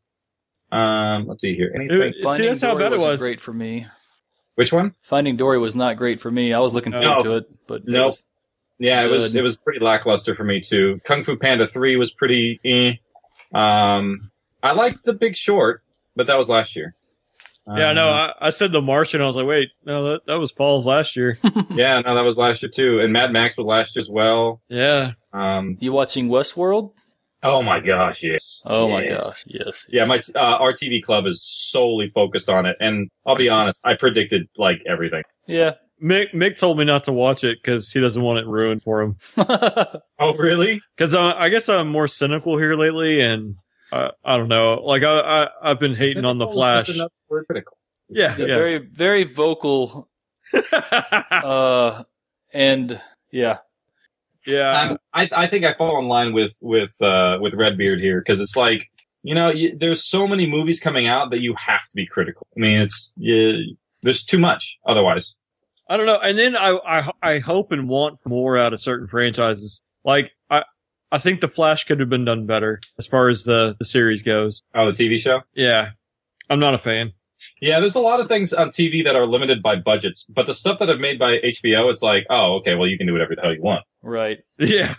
Um, 0.71 1.27
let's 1.27 1.41
see 1.41 1.55
here. 1.55 1.71
Anything? 1.75 2.13
It- 2.15 2.37
See, 2.37 2.47
that's 2.47 2.61
how 2.61 2.75
bad 2.75 2.87
it 2.87 2.91
wasn't 2.93 3.11
was. 3.11 3.19
great 3.21 3.41
for 3.41 3.53
me. 3.53 3.85
Which 4.59 4.73
one? 4.73 4.93
Finding 5.03 5.37
Dory 5.37 5.57
was 5.57 5.73
not 5.73 5.95
great 5.95 6.19
for 6.19 6.29
me. 6.29 6.51
I 6.53 6.59
was 6.59 6.73
looking 6.73 6.91
forward 6.91 7.07
No. 7.07 7.19
to 7.19 7.33
it, 7.37 7.49
but 7.65 7.83
it 7.83 7.87
No. 7.87 8.07
was- 8.07 8.25
Yeah, 8.77 9.05
it 9.05 9.09
was 9.09 9.33
it 9.33 9.41
was 9.41 9.55
pretty 9.57 9.79
lackluster 9.79 10.35
for 10.35 10.43
me 10.43 10.59
too. 10.59 10.99
Kung 11.05 11.23
Fu 11.23 11.37
Panda 11.37 11.65
three 11.65 11.95
was 11.95 12.11
pretty. 12.11 12.59
Eh. 12.65 12.93
Um, 13.57 14.31
I 14.61 14.73
liked 14.73 15.05
The 15.05 15.13
Big 15.13 15.37
Short, 15.37 15.81
but 16.15 16.27
that 16.27 16.37
was 16.37 16.49
last 16.49 16.75
year. 16.75 16.93
yeah, 17.67 17.93
no, 17.93 18.09
Uh, 18.09 18.33
I, 18.41 18.47
I 18.47 18.49
said 18.49 18.73
The 18.73 18.81
Martian. 18.81 19.21
I 19.21 19.27
was 19.27 19.37
like, 19.37 19.45
wait, 19.47 19.69
no, 19.85 20.11
that, 20.11 20.25
that 20.27 20.35
was 20.39 20.51
Paul's 20.51 20.85
last 20.85 21.15
year. 21.15 21.37
yeah, 21.71 22.01
no, 22.01 22.15
that 22.15 22.25
was 22.25 22.37
last 22.37 22.61
year 22.61 22.69
too, 22.69 22.99
and 22.99 23.13
Mad 23.13 23.31
Max 23.31 23.57
was 23.57 23.65
last 23.65 23.95
year 23.95 24.01
as 24.01 24.09
well. 24.09 24.61
yeah. 24.67 25.11
Um, 25.31 25.77
you 25.79 25.93
watching 25.93 26.27
Westworld? 26.27 26.91
Oh 27.43 27.61
my 27.61 27.79
gosh, 27.79 28.23
yes. 28.23 28.63
Oh 28.67 28.89
my 28.89 29.03
Yes. 29.03 29.23
gosh, 29.25 29.43
yes. 29.47 29.85
Yeah, 29.89 30.05
my 30.05 30.21
uh, 30.35 30.39
our 30.39 30.73
TV 30.73 31.01
club 31.01 31.25
is 31.25 31.43
solely 31.43 32.09
focused 32.09 32.49
on 32.49 32.65
it, 32.65 32.77
and 32.79 33.09
I'll 33.25 33.35
be 33.35 33.49
honest, 33.49 33.79
I 33.83 33.95
predicted 33.95 34.47
like 34.57 34.81
everything. 34.87 35.23
Yeah. 35.47 35.73
Mick 36.01 36.33
Mick 36.33 36.55
told 36.57 36.77
me 36.77 36.85
not 36.85 37.03
to 37.05 37.11
watch 37.11 37.43
it 37.43 37.57
because 37.61 37.91
he 37.91 37.99
doesn't 37.99 38.21
want 38.21 38.39
it 38.39 38.47
ruined 38.47 38.83
for 38.83 39.01
him. 39.01 39.15
Oh, 40.21 40.33
really? 40.33 40.81
Because 40.97 41.13
uh, 41.15 41.33
I 41.35 41.47
guess 41.47 41.69
I'm 41.69 41.87
more 41.89 42.07
cynical 42.09 42.57
here 42.57 42.75
lately, 42.75 43.21
and 43.21 43.55
uh, 43.91 44.09
I 44.23 44.35
don't 44.35 44.49
know. 44.49 44.81
Like 44.83 45.03
I, 45.03 45.19
I 45.19 45.47
I've 45.71 45.79
been 45.79 45.95
hating 45.95 46.25
on 46.25 46.37
the 46.37 46.45
Cynical 46.45 46.63
is 46.63 46.71
just 46.73 46.85
Flash. 46.87 46.95
another 46.97 47.11
word 47.29 47.45
critical. 47.47 47.77
Yeah, 48.09 48.35
yeah. 48.37 48.45
very, 48.47 48.77
very 48.79 49.23
vocal, 49.23 50.09
uh, 51.31 52.03
and 52.53 53.01
yeah. 53.31 53.57
Yeah. 54.45 54.81
Um, 54.81 54.97
I 55.13 55.29
I 55.35 55.47
think 55.47 55.65
I 55.65 55.73
fall 55.73 55.99
in 55.99 56.07
line 56.07 56.33
with 56.33 56.57
with 56.61 56.95
uh, 57.01 57.37
with 57.41 57.53
Redbeard 57.53 57.99
here 57.99 58.21
because 58.21 58.39
it's 58.39 58.55
like 58.55 58.89
you 59.23 59.35
know 59.35 59.49
you, 59.49 59.77
there's 59.77 60.03
so 60.03 60.27
many 60.27 60.47
movies 60.47 60.79
coming 60.79 61.07
out 61.07 61.31
that 61.31 61.39
you 61.39 61.53
have 61.55 61.81
to 61.81 61.95
be 61.95 62.05
critical. 62.05 62.47
I 62.55 62.59
mean, 62.59 62.81
it's 62.81 63.13
you, 63.17 63.75
there's 64.01 64.23
too 64.23 64.39
much 64.39 64.79
otherwise. 64.85 65.35
I 65.89 65.97
don't 65.97 66.05
know. 66.05 66.19
And 66.19 66.37
then 66.37 66.55
I, 66.55 66.77
I 66.87 67.11
I 67.21 67.39
hope 67.39 67.71
and 67.71 67.89
want 67.89 68.19
more 68.25 68.57
out 68.57 68.73
of 68.73 68.79
certain 68.79 69.07
franchises. 69.07 69.81
Like 70.03 70.31
I 70.49 70.63
I 71.11 71.17
think 71.17 71.41
the 71.41 71.47
Flash 71.47 71.83
could 71.83 71.99
have 71.99 72.09
been 72.09 72.25
done 72.25 72.45
better 72.45 72.79
as 72.97 73.07
far 73.07 73.29
as 73.29 73.43
the 73.43 73.75
the 73.79 73.85
series 73.85 74.21
goes. 74.21 74.61
Oh, 74.75 74.91
the 74.91 75.03
TV 75.03 75.17
show. 75.19 75.41
Yeah, 75.53 75.91
I'm 76.49 76.59
not 76.59 76.73
a 76.73 76.79
fan. 76.79 77.13
Yeah, 77.61 77.79
there's 77.79 77.95
a 77.95 78.01
lot 78.01 78.19
of 78.19 78.27
things 78.27 78.53
on 78.53 78.69
TV 78.69 79.03
that 79.03 79.15
are 79.15 79.25
limited 79.25 79.61
by 79.63 79.77
budgets, 79.77 80.25
but 80.25 80.45
the 80.45 80.53
stuff 80.53 80.79
that 80.79 80.89
I've 80.89 80.99
made 80.99 81.17
by 81.17 81.37
HBO, 81.37 81.89
it's 81.89 82.01
like, 82.01 82.25
oh, 82.29 82.55
okay, 82.57 82.75
well, 82.75 82.87
you 82.87 82.97
can 82.97 83.07
do 83.07 83.13
whatever 83.13 83.33
the 83.35 83.41
hell 83.41 83.53
you 83.53 83.61
want. 83.61 83.85
Right. 84.01 84.39
Yeah, 84.59 84.95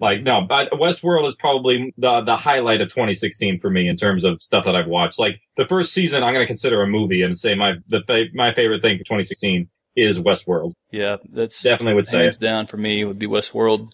Like, 0.00 0.22
no, 0.22 0.42
but 0.42 0.70
Westworld 0.72 1.26
is 1.26 1.34
probably 1.34 1.92
the 1.98 2.20
the 2.20 2.36
highlight 2.36 2.80
of 2.80 2.88
2016 2.88 3.58
for 3.58 3.70
me 3.70 3.88
in 3.88 3.96
terms 3.96 4.24
of 4.24 4.40
stuff 4.40 4.64
that 4.64 4.76
I've 4.76 4.86
watched. 4.86 5.18
Like 5.18 5.40
the 5.56 5.64
first 5.64 5.92
season, 5.92 6.22
I'm 6.22 6.32
going 6.32 6.44
to 6.44 6.46
consider 6.46 6.82
a 6.82 6.86
movie 6.86 7.22
and 7.22 7.36
say 7.36 7.54
my 7.54 7.76
the 7.88 8.28
my 8.34 8.52
favorite 8.52 8.82
thing 8.82 8.96
for 8.98 9.04
2016 9.04 9.68
is 9.96 10.20
Westworld. 10.20 10.74
Yeah, 10.92 11.16
that's 11.32 11.60
Definitely 11.62 11.94
would 11.94 12.06
say 12.06 12.22
hands 12.22 12.36
it. 12.36 12.40
down 12.40 12.66
for 12.66 12.76
me 12.76 13.04
would 13.04 13.18
be 13.18 13.26
Westworld. 13.26 13.90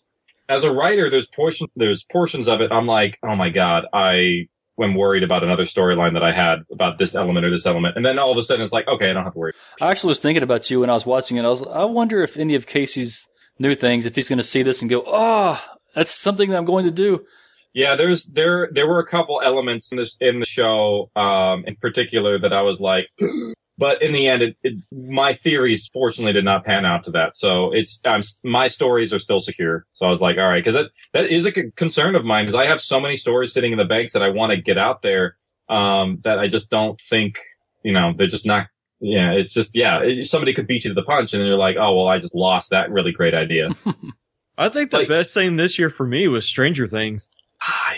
As 0.49 0.63
a 0.65 0.73
writer, 0.73 1.09
there's 1.09 1.27
portion 1.27 1.69
there's 1.75 2.05
portions 2.05 2.49
of 2.49 2.61
it. 2.61 2.71
I'm 2.71 2.87
like, 2.87 3.19
oh 3.23 3.35
my 3.35 3.49
god, 3.49 3.87
I 3.95 4.47
am 4.79 4.95
worried 4.95 5.23
about 5.23 5.43
another 5.43 5.63
storyline 5.63 6.13
that 6.13 6.23
I 6.23 6.33
had 6.33 6.59
about 6.71 6.99
this 6.99 7.15
element 7.15 7.47
or 7.47 7.51
this 7.51 7.65
element, 7.65 7.97
and 7.97 8.05
then 8.05 8.19
all 8.19 8.31
of 8.31 8.37
a 8.37 8.43
sudden 8.43 8.63
it's 8.63 8.75
like, 8.75 8.87
okay, 8.87 9.09
I 9.09 9.13
don't 9.15 9.25
have 9.25 9.33
to 9.33 9.39
worry. 9.39 9.53
I 9.81 9.91
actually 9.91 10.09
was 10.11 10.19
thinking 10.19 10.43
about 10.43 10.71
you 10.71 10.81
when 10.81 10.91
I 10.91 10.93
was 10.95 11.07
watching 11.07 11.39
it. 11.39 11.47
I 11.47 11.49
was, 11.49 11.67
I 11.67 11.85
wonder 11.85 12.23
if 12.23 12.37
any 12.37 12.55
of 12.55 12.67
Casey's 12.67 13.27
new 13.59 13.75
things, 13.75 14.07
if 14.07 14.15
he's 14.15 14.29
going 14.29 14.39
to 14.39 14.43
see 14.43 14.63
this 14.63 14.83
and 14.83 14.91
go, 14.91 15.05
oh, 15.07 15.63
that's 15.95 16.15
something 16.15 16.51
that 16.51 16.57
I'm 16.57 16.65
going 16.65 16.85
to 16.85 16.93
do. 16.93 17.25
Yeah, 17.73 17.97
there's 17.97 18.27
there 18.27 18.69
there 18.73 18.87
were 18.87 19.01
a 19.01 19.07
couple 19.07 19.41
elements 19.45 19.91
in 19.91 19.99
this 19.99 20.17
in 20.21 20.39
the 20.39 20.47
show, 20.47 21.11
um, 21.17 21.65
in 21.67 21.75
particular 21.75 22.39
that 22.39 22.53
I 22.53 22.63
was 22.63 22.81
like, 22.81 23.09
but 23.79 24.01
in 24.01 24.13
the 24.13 24.29
end, 24.29 24.43
it, 24.43 24.57
it 24.63 24.81
my 24.93 25.33
theories 25.33 25.91
fortunately 25.93 26.33
did 26.33 26.45
not 26.45 26.65
pan 26.65 26.85
out 26.85 27.03
to 27.05 27.11
that. 27.13 27.35
So 27.35 27.73
it's 27.73 28.01
um, 28.05 28.23
my 28.45 28.69
stories 28.69 29.13
are 29.13 29.19
still 29.19 29.41
secure. 29.41 29.87
So 29.93 30.07
I 30.07 30.11
was 30.11 30.21
like, 30.21 30.37
all 30.39 30.45
right, 30.45 30.61
because 30.61 30.75
that 30.75 30.91
that 31.15 31.27
is 31.27 31.47
a 31.47 31.53
concern 31.73 32.15
of 32.15 32.25
mine, 32.25 32.45
because 32.45 32.55
I 32.55 32.67
have 32.67 32.81
so 32.81 33.01
many 33.01 33.17
stories 33.17 33.53
sitting 33.53 33.73
in 33.73 33.79
the 33.79 33.85
banks 33.85 34.13
that 34.13 34.23
I 34.23 34.29
want 34.29 34.53
to 34.53 34.57
get 34.57 34.79
out 34.79 35.03
there, 35.03 35.37
um, 35.69 36.19
that 36.23 36.39
I 36.39 36.47
just 36.47 36.71
don't 36.71 37.01
think, 37.01 37.39
you 37.83 37.93
know, 37.93 38.13
they're 38.17 38.29
just 38.29 38.47
not. 38.47 38.69
Yeah, 39.07 39.33
it's 39.33 39.53
just 39.53 39.77
yeah. 39.77 40.01
It, 40.03 40.25
somebody 40.27 40.55
could 40.55 40.67
beat 40.67 40.85
you 40.85 40.91
to 40.91 40.95
the 40.95 41.03
punch, 41.03 41.35
and 41.35 41.47
you're 41.47 41.59
like, 41.59 41.77
oh 41.79 41.95
well, 41.95 42.09
I 42.09 42.19
just 42.19 42.35
lost 42.35 42.71
that 42.71 42.91
really 42.91 43.13
great 43.13 43.35
idea. 43.35 43.71
I 44.59 44.69
think 44.71 44.91
the 44.93 44.99
Like- 44.99 45.09
best 45.09 45.35
thing 45.35 45.57
this 45.57 45.79
year 45.79 45.91
for 45.91 46.07
me 46.07 46.27
was 46.29 46.47
Stranger 46.47 46.87
Things. 46.89 47.29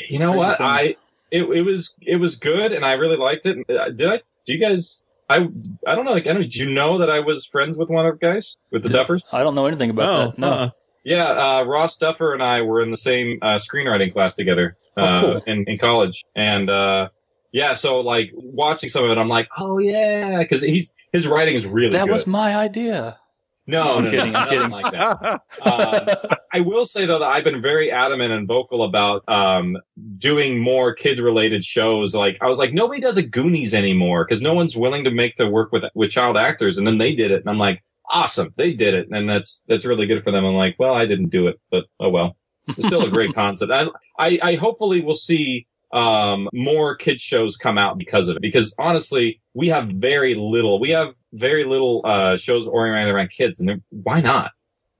you 0.08 0.18
know 0.18 0.26
Stranger 0.28 0.36
what? 0.38 0.58
Things. 0.58 0.68
I 0.68 0.96
it, 1.30 1.42
it 1.44 1.62
was 1.62 1.94
it 2.00 2.20
was 2.20 2.34
good, 2.36 2.72
and 2.72 2.84
I 2.84 2.92
really 2.92 3.16
liked 3.16 3.46
it. 3.46 3.58
Uh, 3.70 3.90
Did 3.90 4.08
I? 4.08 4.16
Do 4.46 4.52
you 4.52 4.58
guys? 4.58 5.04
I 5.28 5.48
I 5.86 5.94
don't 5.94 6.04
know. 6.04 6.12
Like, 6.12 6.26
I 6.26 6.32
don't. 6.32 6.48
Do 6.50 6.58
you 6.60 6.70
know 6.72 6.98
that 6.98 7.10
I 7.10 7.20
was 7.20 7.46
friends 7.46 7.76
with 7.78 7.88
one 7.90 8.06
of 8.06 8.18
the 8.18 8.26
guys 8.26 8.56
with 8.72 8.82
the 8.82 8.88
Duffers? 8.88 9.22
I 9.32 9.42
don't 9.44 9.54
know 9.54 9.66
anything 9.66 9.90
about 9.90 10.08
oh, 10.08 10.26
that. 10.30 10.38
No. 10.38 10.50
uh-uh. 10.50 10.70
Yeah, 11.04 11.24
uh, 11.28 11.62
Ross 11.64 11.96
Duffer 11.96 12.34
and 12.34 12.42
I 12.42 12.62
were 12.62 12.80
in 12.80 12.90
the 12.90 12.96
same 12.96 13.38
uh, 13.42 13.56
screenwriting 13.58 14.12
class 14.12 14.34
together 14.34 14.76
Oh, 14.96 15.02
uh, 15.04 15.20
cool. 15.20 15.42
in 15.46 15.64
in 15.68 15.78
college, 15.78 16.24
and 16.34 16.68
uh, 16.68 17.08
yeah, 17.56 17.72
so 17.72 18.00
like 18.00 18.32
watching 18.34 18.90
some 18.90 19.02
of 19.02 19.10
it, 19.10 19.16
I'm 19.16 19.30
like, 19.30 19.48
oh 19.56 19.78
yeah, 19.78 20.40
because 20.40 20.60
he's 20.60 20.94
his 21.12 21.26
writing 21.26 21.54
is 21.54 21.64
really 21.66 21.92
that 21.92 22.04
good. 22.04 22.12
was 22.12 22.26
my 22.26 22.54
idea. 22.54 23.18
no, 23.66 23.94
I'm 23.94 24.04
no, 24.04 24.10
kidding, 24.10 24.32
no, 24.32 24.38
I'm 24.40 24.48
kidding. 24.50 24.68
like 24.68 24.92
that. 24.92 25.40
Uh, 25.62 26.36
I 26.52 26.60
will 26.60 26.84
say 26.84 27.06
though 27.06 27.18
that 27.18 27.24
I've 27.24 27.44
been 27.44 27.62
very 27.62 27.90
adamant 27.90 28.34
and 28.34 28.46
vocal 28.46 28.84
about 28.84 29.26
um, 29.26 29.78
doing 30.18 30.58
more 30.60 30.92
kid 30.92 31.18
related 31.18 31.64
shows. 31.64 32.14
Like 32.14 32.36
I 32.42 32.46
was 32.46 32.58
like, 32.58 32.74
nobody 32.74 33.00
does 33.00 33.16
a 33.16 33.22
Goonies 33.22 33.72
anymore 33.72 34.26
because 34.26 34.42
no 34.42 34.52
one's 34.52 34.76
willing 34.76 35.04
to 35.04 35.10
make 35.10 35.38
the 35.38 35.48
work 35.48 35.72
with 35.72 35.86
with 35.94 36.10
child 36.10 36.36
actors, 36.36 36.76
and 36.76 36.86
then 36.86 36.98
they 36.98 37.14
did 37.14 37.30
it, 37.30 37.40
and 37.40 37.48
I'm 37.48 37.56
like, 37.58 37.82
awesome, 38.10 38.52
they 38.58 38.74
did 38.74 38.92
it, 38.92 39.08
and 39.10 39.26
that's 39.30 39.64
that's 39.66 39.86
really 39.86 40.04
good 40.06 40.22
for 40.22 40.30
them. 40.30 40.44
I'm 40.44 40.56
like, 40.56 40.76
well, 40.78 40.92
I 40.92 41.06
didn't 41.06 41.30
do 41.30 41.46
it, 41.46 41.58
but 41.70 41.86
oh 42.00 42.10
well, 42.10 42.36
it's 42.68 42.86
still 42.86 43.06
a 43.06 43.10
great 43.10 43.34
concept. 43.34 43.72
I, 43.72 43.86
I 44.18 44.38
I 44.42 44.54
hopefully 44.56 45.00
will 45.00 45.14
see 45.14 45.66
um 45.92 46.48
more 46.52 46.96
kid 46.96 47.20
shows 47.20 47.56
come 47.56 47.78
out 47.78 47.96
because 47.96 48.28
of 48.28 48.36
it 48.36 48.42
because 48.42 48.74
honestly 48.78 49.40
we 49.54 49.68
have 49.68 49.88
very 49.88 50.34
little 50.34 50.80
we 50.80 50.90
have 50.90 51.14
very 51.32 51.64
little 51.64 52.02
uh 52.04 52.36
shows 52.36 52.66
oriented 52.66 53.14
around 53.14 53.30
kids 53.30 53.60
and 53.60 53.82
why 53.90 54.20
not 54.20 54.50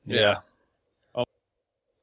Yeah. 0.07 0.37
Oh 1.15 1.25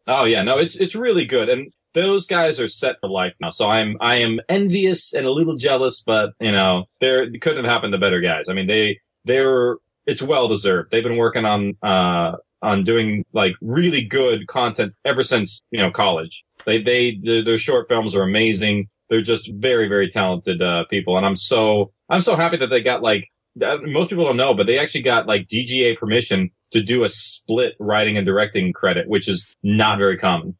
oh 0.08 0.26
yeah, 0.26 0.44
no, 0.44 0.58
it's 0.58 0.76
it's 0.76 0.96
really 0.96 1.26
good, 1.26 1.50
and 1.50 1.72
those 1.94 2.26
guys 2.26 2.60
are 2.60 2.68
set 2.68 2.96
for 3.00 3.10
life 3.10 3.36
now. 3.40 3.50
So 3.50 3.70
I'm 3.70 3.98
I 4.02 4.16
am 4.16 4.40
envious 4.50 5.14
and 5.14 5.26
a 5.26 5.32
little 5.32 5.56
jealous, 5.56 6.02
but 6.02 6.32
you 6.40 6.52
know, 6.52 6.86
they're 7.00 7.24
it 7.24 7.42
couldn't 7.42 7.64
have 7.64 7.72
happened 7.72 7.94
to 7.94 8.00
better 8.00 8.22
guys. 8.22 8.50
I 8.50 8.54
mean, 8.54 8.68
they 8.68 9.00
they're 9.26 9.78
it's 10.06 10.22
well 10.22 10.48
deserved. 10.48 10.92
They've 10.92 11.04
been 11.04 11.18
working 11.18 11.46
on 11.46 11.78
uh 11.82 12.38
on 12.62 12.84
doing 12.84 13.26
like 13.34 13.54
really 13.62 14.02
good 14.02 14.48
content 14.48 14.94
ever 15.06 15.24
since 15.24 15.62
you 15.72 15.80
know 15.80 15.92
college. 15.92 16.44
They 16.66 16.82
they 16.82 17.18
their, 17.22 17.44
their 17.44 17.58
short 17.58 17.88
films 17.90 18.16
are 18.16 18.24
amazing. 18.24 18.88
They're 19.10 19.22
just 19.22 19.52
very 19.54 19.88
very 19.88 20.10
talented 20.10 20.62
uh, 20.62 20.86
people, 20.90 21.18
and 21.18 21.26
I'm 21.26 21.36
so 21.36 21.92
I'm 22.10 22.22
so 22.22 22.36
happy 22.36 22.58
that 22.58 22.68
they 22.68 22.82
got 22.82 23.02
like 23.02 23.28
most 23.56 24.10
people 24.10 24.26
don't 24.26 24.38
know, 24.38 24.54
but 24.54 24.66
they 24.66 24.80
actually 24.80 25.04
got 25.04 25.28
like 25.28 25.48
DGA 25.48 25.98
permission 25.98 26.50
to 26.72 26.82
do 26.82 27.04
a 27.04 27.10
split 27.10 27.74
writing 27.80 28.18
and 28.18 28.26
directing 28.26 28.74
credit, 28.74 29.08
which 29.08 29.28
is 29.28 29.56
not 29.62 29.98
very 30.00 30.18
common. 30.18 30.56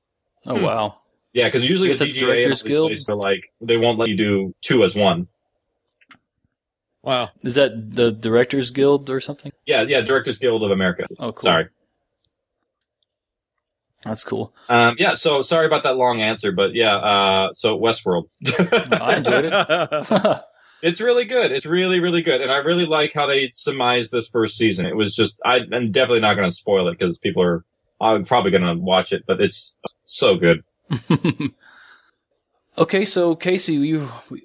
Oh 0.46 0.58
Hmm. 0.58 0.64
wow. 0.64 0.96
Yeah, 1.34 1.48
because 1.48 1.68
usually 1.68 1.90
I 1.90 1.94
the 1.94 2.06
DGA 2.06 2.22
and 2.22 2.24
all 2.24 2.30
Directors 2.36 2.62
these 2.64 3.06
Guild. 3.06 3.10
are 3.10 3.16
like 3.16 3.48
they 3.62 3.78
won't 3.78 3.98
let 3.98 4.10
you 4.10 4.18
do 4.18 4.54
two 4.62 4.84
as 4.84 4.96
one. 4.96 5.28
wow. 7.02 7.30
Is 7.42 7.56
that 7.56 7.72
the 7.96 8.12
Directors 8.12 8.72
Guild 8.72 9.10
or 9.10 9.20
something? 9.20 9.52
Yeah, 9.66 9.84
yeah, 9.88 10.02
Directors 10.02 10.38
Guild 10.38 10.64
of 10.64 10.72
America. 10.72 11.06
Oh, 11.20 11.32
cool. 11.32 11.42
Sorry. 11.42 11.66
That's 14.04 14.24
cool. 14.24 14.54
Um, 14.70 14.96
yeah, 15.00 15.14
so 15.14 15.42
sorry 15.42 15.66
about 15.66 15.84
that 15.84 15.96
long 15.96 16.22
answer, 16.22 16.52
but 16.52 16.74
yeah, 16.74 16.96
uh, 16.96 17.54
so 17.54 17.80
Westworld. 17.80 18.30
I 19.02 19.18
enjoyed 19.18 19.46
it. 19.46 20.44
It's 20.84 21.00
really 21.00 21.24
good. 21.24 21.54
It's 21.54 21.66
really, 21.66 22.02
really 22.02 22.22
good. 22.22 22.42
And 22.42 22.52
I 22.52 22.58
really 22.58 22.86
like 22.86 23.14
how 23.14 23.26
they 23.26 23.52
surmised 23.54 24.12
this 24.12 24.28
first 24.28 24.58
season. 24.58 24.86
It 24.86 24.98
was 24.98 25.16
just, 25.16 25.42
I, 25.46 25.62
I'm 25.72 25.94
definitely 25.94 26.20
not 26.20 26.34
going 26.34 26.50
to 26.50 26.54
spoil 26.54 26.90
it 26.90 27.00
because 27.00 27.18
people 27.18 27.42
are 27.42 27.64
I'm 28.02 28.26
probably 28.26 28.52
going 28.52 28.64
to 28.64 28.82
watch 28.82 29.14
it, 29.14 29.24
but 29.26 29.40
it's 29.40 29.78
so 30.04 30.36
good. 30.36 30.64
okay, 32.78 33.06
so 33.06 33.36
Casey, 33.36 33.76
you 33.76 34.10
we, 34.30 34.44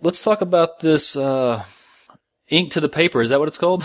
let's 0.00 0.22
talk 0.22 0.40
about 0.40 0.80
this 0.80 1.16
uh, 1.16 1.64
ink 2.48 2.72
to 2.72 2.80
the 2.80 2.88
paper. 2.88 3.20
Is 3.20 3.30
that 3.30 3.38
what 3.38 3.48
it's 3.48 3.58
called? 3.58 3.84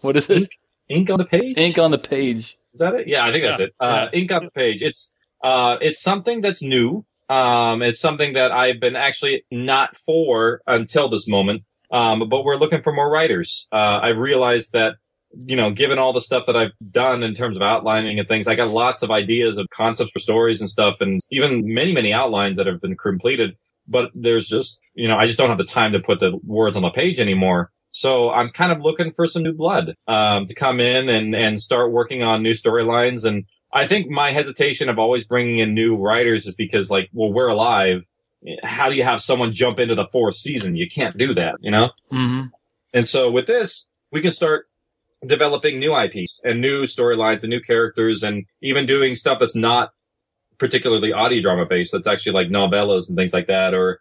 What 0.00 0.16
is 0.16 0.28
it? 0.28 0.52
Ink 0.88 1.10
on 1.10 1.18
the 1.18 1.24
page? 1.24 1.56
Ink 1.56 1.78
on 1.78 1.90
the 1.90 1.98
page. 1.98 2.55
Is 2.76 2.80
that 2.80 2.94
it? 2.94 3.08
Yeah, 3.08 3.24
I 3.24 3.32
think 3.32 3.42
that's 3.44 3.58
Yeah, 3.58 3.66
it. 3.66 3.74
Uh, 3.80 4.08
ink 4.12 4.30
on 4.32 4.44
the 4.44 4.50
page. 4.50 4.82
It's 4.82 5.14
uh, 5.42 5.76
it's 5.80 5.98
something 5.98 6.42
that's 6.42 6.62
new. 6.62 7.06
Um, 7.30 7.80
it's 7.80 7.98
something 7.98 8.34
that 8.34 8.52
I've 8.52 8.80
been 8.80 8.96
actually 8.96 9.46
not 9.50 9.96
for 9.96 10.60
until 10.66 11.08
this 11.08 11.26
moment. 11.26 11.62
Um, 11.90 12.28
but 12.28 12.44
we're 12.44 12.56
looking 12.56 12.82
for 12.82 12.92
more 12.92 13.10
writers. 13.10 13.66
Uh, 13.72 14.00
I 14.02 14.08
realized 14.08 14.74
that 14.74 14.96
you 15.34 15.56
know, 15.56 15.70
given 15.70 15.98
all 15.98 16.12
the 16.12 16.20
stuff 16.20 16.44
that 16.46 16.56
I've 16.56 16.72
done 16.90 17.22
in 17.22 17.34
terms 17.34 17.56
of 17.56 17.62
outlining 17.62 18.18
and 18.18 18.28
things, 18.28 18.46
I 18.46 18.54
got 18.56 18.68
lots 18.68 19.02
of 19.02 19.10
ideas 19.10 19.56
of 19.56 19.68
concepts 19.70 20.10
for 20.12 20.18
stories 20.18 20.60
and 20.60 20.68
stuff, 20.68 21.00
and 21.00 21.18
even 21.30 21.62
many 21.64 21.94
many 21.94 22.12
outlines 22.12 22.58
that 22.58 22.66
have 22.66 22.82
been 22.82 22.96
completed. 22.96 23.56
But 23.88 24.10
there's 24.14 24.46
just 24.46 24.80
you 24.94 25.08
know, 25.08 25.16
I 25.16 25.24
just 25.24 25.38
don't 25.38 25.48
have 25.48 25.58
the 25.58 25.64
time 25.64 25.92
to 25.92 25.98
put 26.00 26.20
the 26.20 26.38
words 26.44 26.76
on 26.76 26.82
the 26.82 26.90
page 26.90 27.20
anymore. 27.20 27.72
So 27.96 28.28
I'm 28.28 28.50
kind 28.50 28.72
of 28.72 28.82
looking 28.82 29.10
for 29.10 29.26
some 29.26 29.42
new 29.42 29.54
blood 29.54 29.94
um, 30.06 30.44
to 30.44 30.54
come 30.54 30.80
in 30.80 31.08
and 31.08 31.34
and 31.34 31.58
start 31.58 31.92
working 31.92 32.22
on 32.22 32.42
new 32.42 32.52
storylines. 32.52 33.24
And 33.24 33.46
I 33.72 33.86
think 33.86 34.10
my 34.10 34.32
hesitation 34.32 34.90
of 34.90 34.98
always 34.98 35.24
bringing 35.24 35.60
in 35.60 35.72
new 35.72 35.96
writers 35.96 36.46
is 36.46 36.54
because 36.54 36.90
like, 36.90 37.08
well, 37.14 37.32
we're 37.32 37.48
alive. 37.48 38.06
How 38.62 38.90
do 38.90 38.96
you 38.96 39.02
have 39.02 39.22
someone 39.22 39.54
jump 39.54 39.80
into 39.80 39.94
the 39.94 40.04
fourth 40.12 40.36
season? 40.36 40.76
You 40.76 40.90
can't 40.90 41.16
do 41.16 41.32
that, 41.36 41.54
you 41.60 41.70
know. 41.70 41.86
Mm-hmm. 42.12 42.48
And 42.92 43.08
so 43.08 43.30
with 43.30 43.46
this, 43.46 43.88
we 44.12 44.20
can 44.20 44.30
start 44.30 44.68
developing 45.24 45.78
new 45.78 45.98
IPs 45.98 46.38
and 46.44 46.60
new 46.60 46.82
storylines 46.82 47.44
and 47.44 47.48
new 47.48 47.62
characters, 47.62 48.22
and 48.22 48.44
even 48.60 48.84
doing 48.84 49.14
stuff 49.14 49.38
that's 49.40 49.56
not 49.56 49.92
particularly 50.58 51.14
audio 51.14 51.40
drama 51.40 51.64
based. 51.64 51.92
That's 51.92 52.06
actually 52.06 52.32
like 52.32 52.48
novellas 52.48 53.08
and 53.08 53.16
things 53.16 53.32
like 53.32 53.46
that, 53.46 53.72
or 53.72 54.00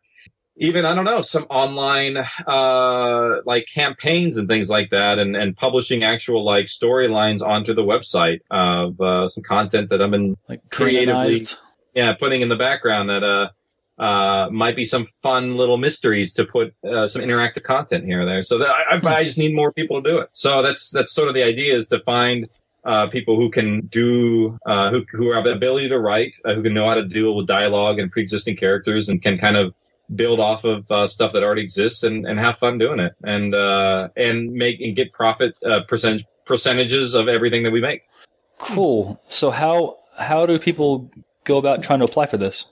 even 0.57 0.85
I 0.85 0.95
don't 0.95 1.05
know 1.05 1.21
some 1.21 1.43
online 1.49 2.17
uh 2.47 3.41
like 3.45 3.67
campaigns 3.73 4.37
and 4.37 4.47
things 4.47 4.69
like 4.69 4.89
that 4.91 5.19
and 5.19 5.35
and 5.35 5.55
publishing 5.55 6.03
actual 6.03 6.43
like 6.43 6.65
storylines 6.65 7.41
onto 7.41 7.73
the 7.73 7.83
website 7.83 8.39
of 8.51 8.99
uh 9.01 9.27
some 9.27 9.43
content 9.43 9.89
that 9.89 10.01
I've 10.01 10.11
been 10.11 10.37
Like 10.47 10.61
Creatively- 10.69 11.45
yeah 11.93 12.13
putting 12.13 12.41
in 12.41 12.49
the 12.49 12.55
background 12.55 13.09
that 13.09 13.23
uh 13.23 13.49
uh 14.01 14.49
might 14.49 14.75
be 14.75 14.83
some 14.85 15.05
fun 15.23 15.55
little 15.55 15.77
mysteries 15.77 16.33
to 16.33 16.43
put 16.45 16.73
uh, 16.83 17.07
some 17.07 17.21
interactive 17.21 17.63
content 17.63 18.03
here 18.05 18.21
or 18.23 18.25
there. 18.25 18.41
So 18.41 18.57
that 18.57 18.67
I, 18.69 18.97
I, 18.97 19.15
I 19.19 19.23
just 19.23 19.37
need 19.37 19.55
more 19.55 19.71
people 19.71 20.01
to 20.01 20.09
do 20.09 20.17
it. 20.19 20.29
So 20.31 20.61
that's 20.61 20.89
that's 20.91 21.13
sort 21.13 21.29
of 21.29 21.33
the 21.33 21.43
idea 21.43 21.75
is 21.75 21.87
to 21.87 21.99
find 21.99 22.47
uh, 22.83 23.07
people 23.07 23.35
who 23.35 23.49
can 23.49 23.87
do 23.87 24.59
uh, 24.65 24.91
who 24.91 25.05
who 25.11 25.31
have 25.33 25.45
the 25.45 25.53
ability 25.53 25.89
to 25.89 25.97
write, 25.99 26.37
uh, 26.45 26.53
who 26.53 26.61
can 26.61 26.73
know 26.73 26.87
how 26.87 26.95
to 26.95 27.03
deal 27.05 27.35
with 27.35 27.47
dialogue 27.47 27.97
and 27.99 28.11
pre-existing 28.11 28.55
characters, 28.57 29.09
and 29.09 29.21
can 29.21 29.37
kind 29.37 29.57
of 29.57 29.73
build 30.13 30.39
off 30.39 30.63
of 30.63 30.89
uh, 30.91 31.07
stuff 31.07 31.33
that 31.33 31.43
already 31.43 31.61
exists 31.61 32.03
and, 32.03 32.25
and 32.25 32.39
have 32.39 32.57
fun 32.57 32.77
doing 32.77 32.99
it, 32.99 33.13
and 33.23 33.55
uh, 33.55 34.09
and 34.15 34.53
make 34.53 34.81
and 34.81 34.95
get 34.95 35.13
profit 35.13 35.57
uh, 35.63 35.81
percentage 35.87 36.25
percentages 36.45 37.13
of 37.13 37.27
everything 37.27 37.63
that 37.63 37.71
we 37.71 37.81
make. 37.81 38.03
Cool. 38.57 39.19
So 39.27 39.51
how 39.51 39.97
how 40.17 40.45
do 40.45 40.59
people 40.59 41.11
go 41.43 41.57
about 41.57 41.83
trying 41.83 41.99
to 41.99 42.05
apply 42.05 42.27
for 42.27 42.37
this? 42.37 42.71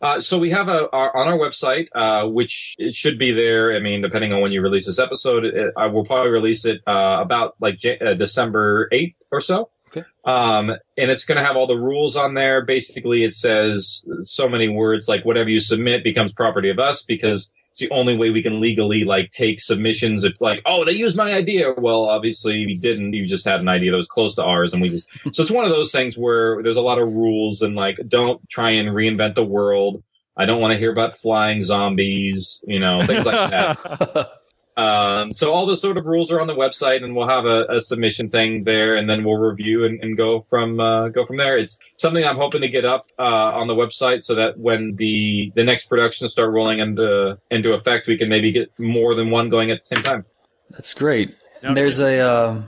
Uh, 0.00 0.20
so 0.20 0.38
we 0.38 0.50
have 0.50 0.68
a 0.68 0.88
our, 0.90 1.16
on 1.16 1.26
our 1.26 1.36
website, 1.36 1.88
uh, 1.94 2.26
which 2.28 2.76
it 2.78 2.94
should 2.94 3.18
be 3.18 3.32
there. 3.32 3.74
I 3.74 3.80
mean, 3.80 4.00
depending 4.00 4.32
on 4.32 4.40
when 4.40 4.52
you 4.52 4.62
release 4.62 4.86
this 4.86 5.00
episode, 5.00 5.44
it, 5.44 5.72
I 5.76 5.86
will 5.86 6.04
probably 6.04 6.30
release 6.30 6.64
it 6.64 6.80
uh, 6.86 7.18
about 7.20 7.56
like 7.60 7.78
J- 7.78 7.98
uh, 7.98 8.14
December 8.14 8.88
eighth 8.92 9.20
or 9.32 9.40
so. 9.40 9.70
Okay. 9.88 10.04
Um, 10.24 10.70
and 10.96 11.10
it's 11.10 11.24
going 11.24 11.38
to 11.38 11.44
have 11.44 11.56
all 11.56 11.66
the 11.66 11.78
rules 11.78 12.16
on 12.16 12.34
there. 12.34 12.64
Basically, 12.64 13.24
it 13.24 13.34
says 13.34 14.06
so 14.22 14.48
many 14.48 14.68
words 14.68 15.08
like 15.08 15.24
whatever 15.24 15.48
you 15.48 15.60
submit 15.60 16.04
becomes 16.04 16.32
property 16.32 16.68
of 16.68 16.78
us 16.78 17.02
because 17.02 17.52
it's 17.70 17.80
the 17.80 17.90
only 17.90 18.16
way 18.16 18.30
we 18.30 18.42
can 18.42 18.60
legally 18.60 19.04
like 19.04 19.30
take 19.30 19.60
submissions 19.60 20.24
of 20.24 20.34
like, 20.40 20.60
oh, 20.66 20.84
they 20.84 20.92
used 20.92 21.16
my 21.16 21.32
idea. 21.32 21.72
Well, 21.76 22.04
obviously 22.08 22.66
we 22.66 22.76
didn't. 22.76 23.14
You 23.14 23.26
just 23.26 23.46
had 23.46 23.60
an 23.60 23.68
idea 23.68 23.90
that 23.90 23.96
was 23.96 24.08
close 24.08 24.34
to 24.34 24.44
ours, 24.44 24.72
and 24.72 24.82
we 24.82 24.88
just. 24.88 25.08
so 25.32 25.42
it's 25.42 25.50
one 25.50 25.64
of 25.64 25.70
those 25.70 25.92
things 25.92 26.16
where 26.16 26.62
there's 26.62 26.76
a 26.76 26.82
lot 26.82 26.98
of 26.98 27.08
rules 27.08 27.62
and 27.62 27.74
like, 27.74 27.98
don't 28.06 28.46
try 28.50 28.70
and 28.70 28.90
reinvent 28.90 29.34
the 29.34 29.44
world. 29.44 30.02
I 30.36 30.44
don't 30.44 30.60
want 30.60 30.72
to 30.72 30.78
hear 30.78 30.92
about 30.92 31.16
flying 31.16 31.62
zombies, 31.62 32.62
you 32.66 32.78
know, 32.78 33.04
things 33.04 33.26
like 33.26 33.50
that. 33.50 34.30
Um, 34.78 35.32
so 35.32 35.52
all 35.52 35.66
the 35.66 35.76
sort 35.76 35.98
of 35.98 36.06
rules 36.06 36.30
are 36.30 36.40
on 36.40 36.46
the 36.46 36.54
website, 36.54 37.02
and 37.02 37.16
we'll 37.16 37.26
have 37.28 37.46
a, 37.46 37.64
a 37.64 37.80
submission 37.80 38.30
thing 38.30 38.62
there, 38.62 38.94
and 38.94 39.10
then 39.10 39.24
we'll 39.24 39.36
review 39.36 39.84
and, 39.84 40.00
and 40.00 40.16
go 40.16 40.40
from 40.40 40.78
uh, 40.78 41.08
go 41.08 41.26
from 41.26 41.36
there. 41.36 41.58
It's 41.58 41.80
something 41.96 42.24
I'm 42.24 42.36
hoping 42.36 42.60
to 42.60 42.68
get 42.68 42.84
up 42.84 43.08
uh, 43.18 43.22
on 43.22 43.66
the 43.66 43.74
website 43.74 44.22
so 44.22 44.36
that 44.36 44.56
when 44.56 44.94
the 44.94 45.52
the 45.56 45.64
next 45.64 45.86
productions 45.86 46.30
start 46.30 46.52
rolling 46.52 46.78
into 46.78 47.38
into 47.50 47.72
effect, 47.72 48.06
we 48.06 48.16
can 48.16 48.28
maybe 48.28 48.52
get 48.52 48.70
more 48.78 49.16
than 49.16 49.30
one 49.30 49.48
going 49.48 49.72
at 49.72 49.80
the 49.80 49.84
same 49.84 50.04
time. 50.04 50.24
That's 50.70 50.94
great. 50.94 51.34
And 51.62 51.76
there's 51.76 51.98
a, 51.98 52.20
uh, 52.20 52.62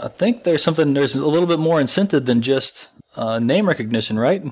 I 0.00 0.08
think 0.08 0.44
there's 0.44 0.62
something. 0.62 0.94
There's 0.94 1.16
a 1.16 1.26
little 1.26 1.48
bit 1.48 1.58
more 1.58 1.80
incentive 1.80 2.24
than 2.24 2.40
just 2.40 2.90
uh, 3.16 3.40
name 3.40 3.66
recognition, 3.66 4.16
right? 4.16 4.44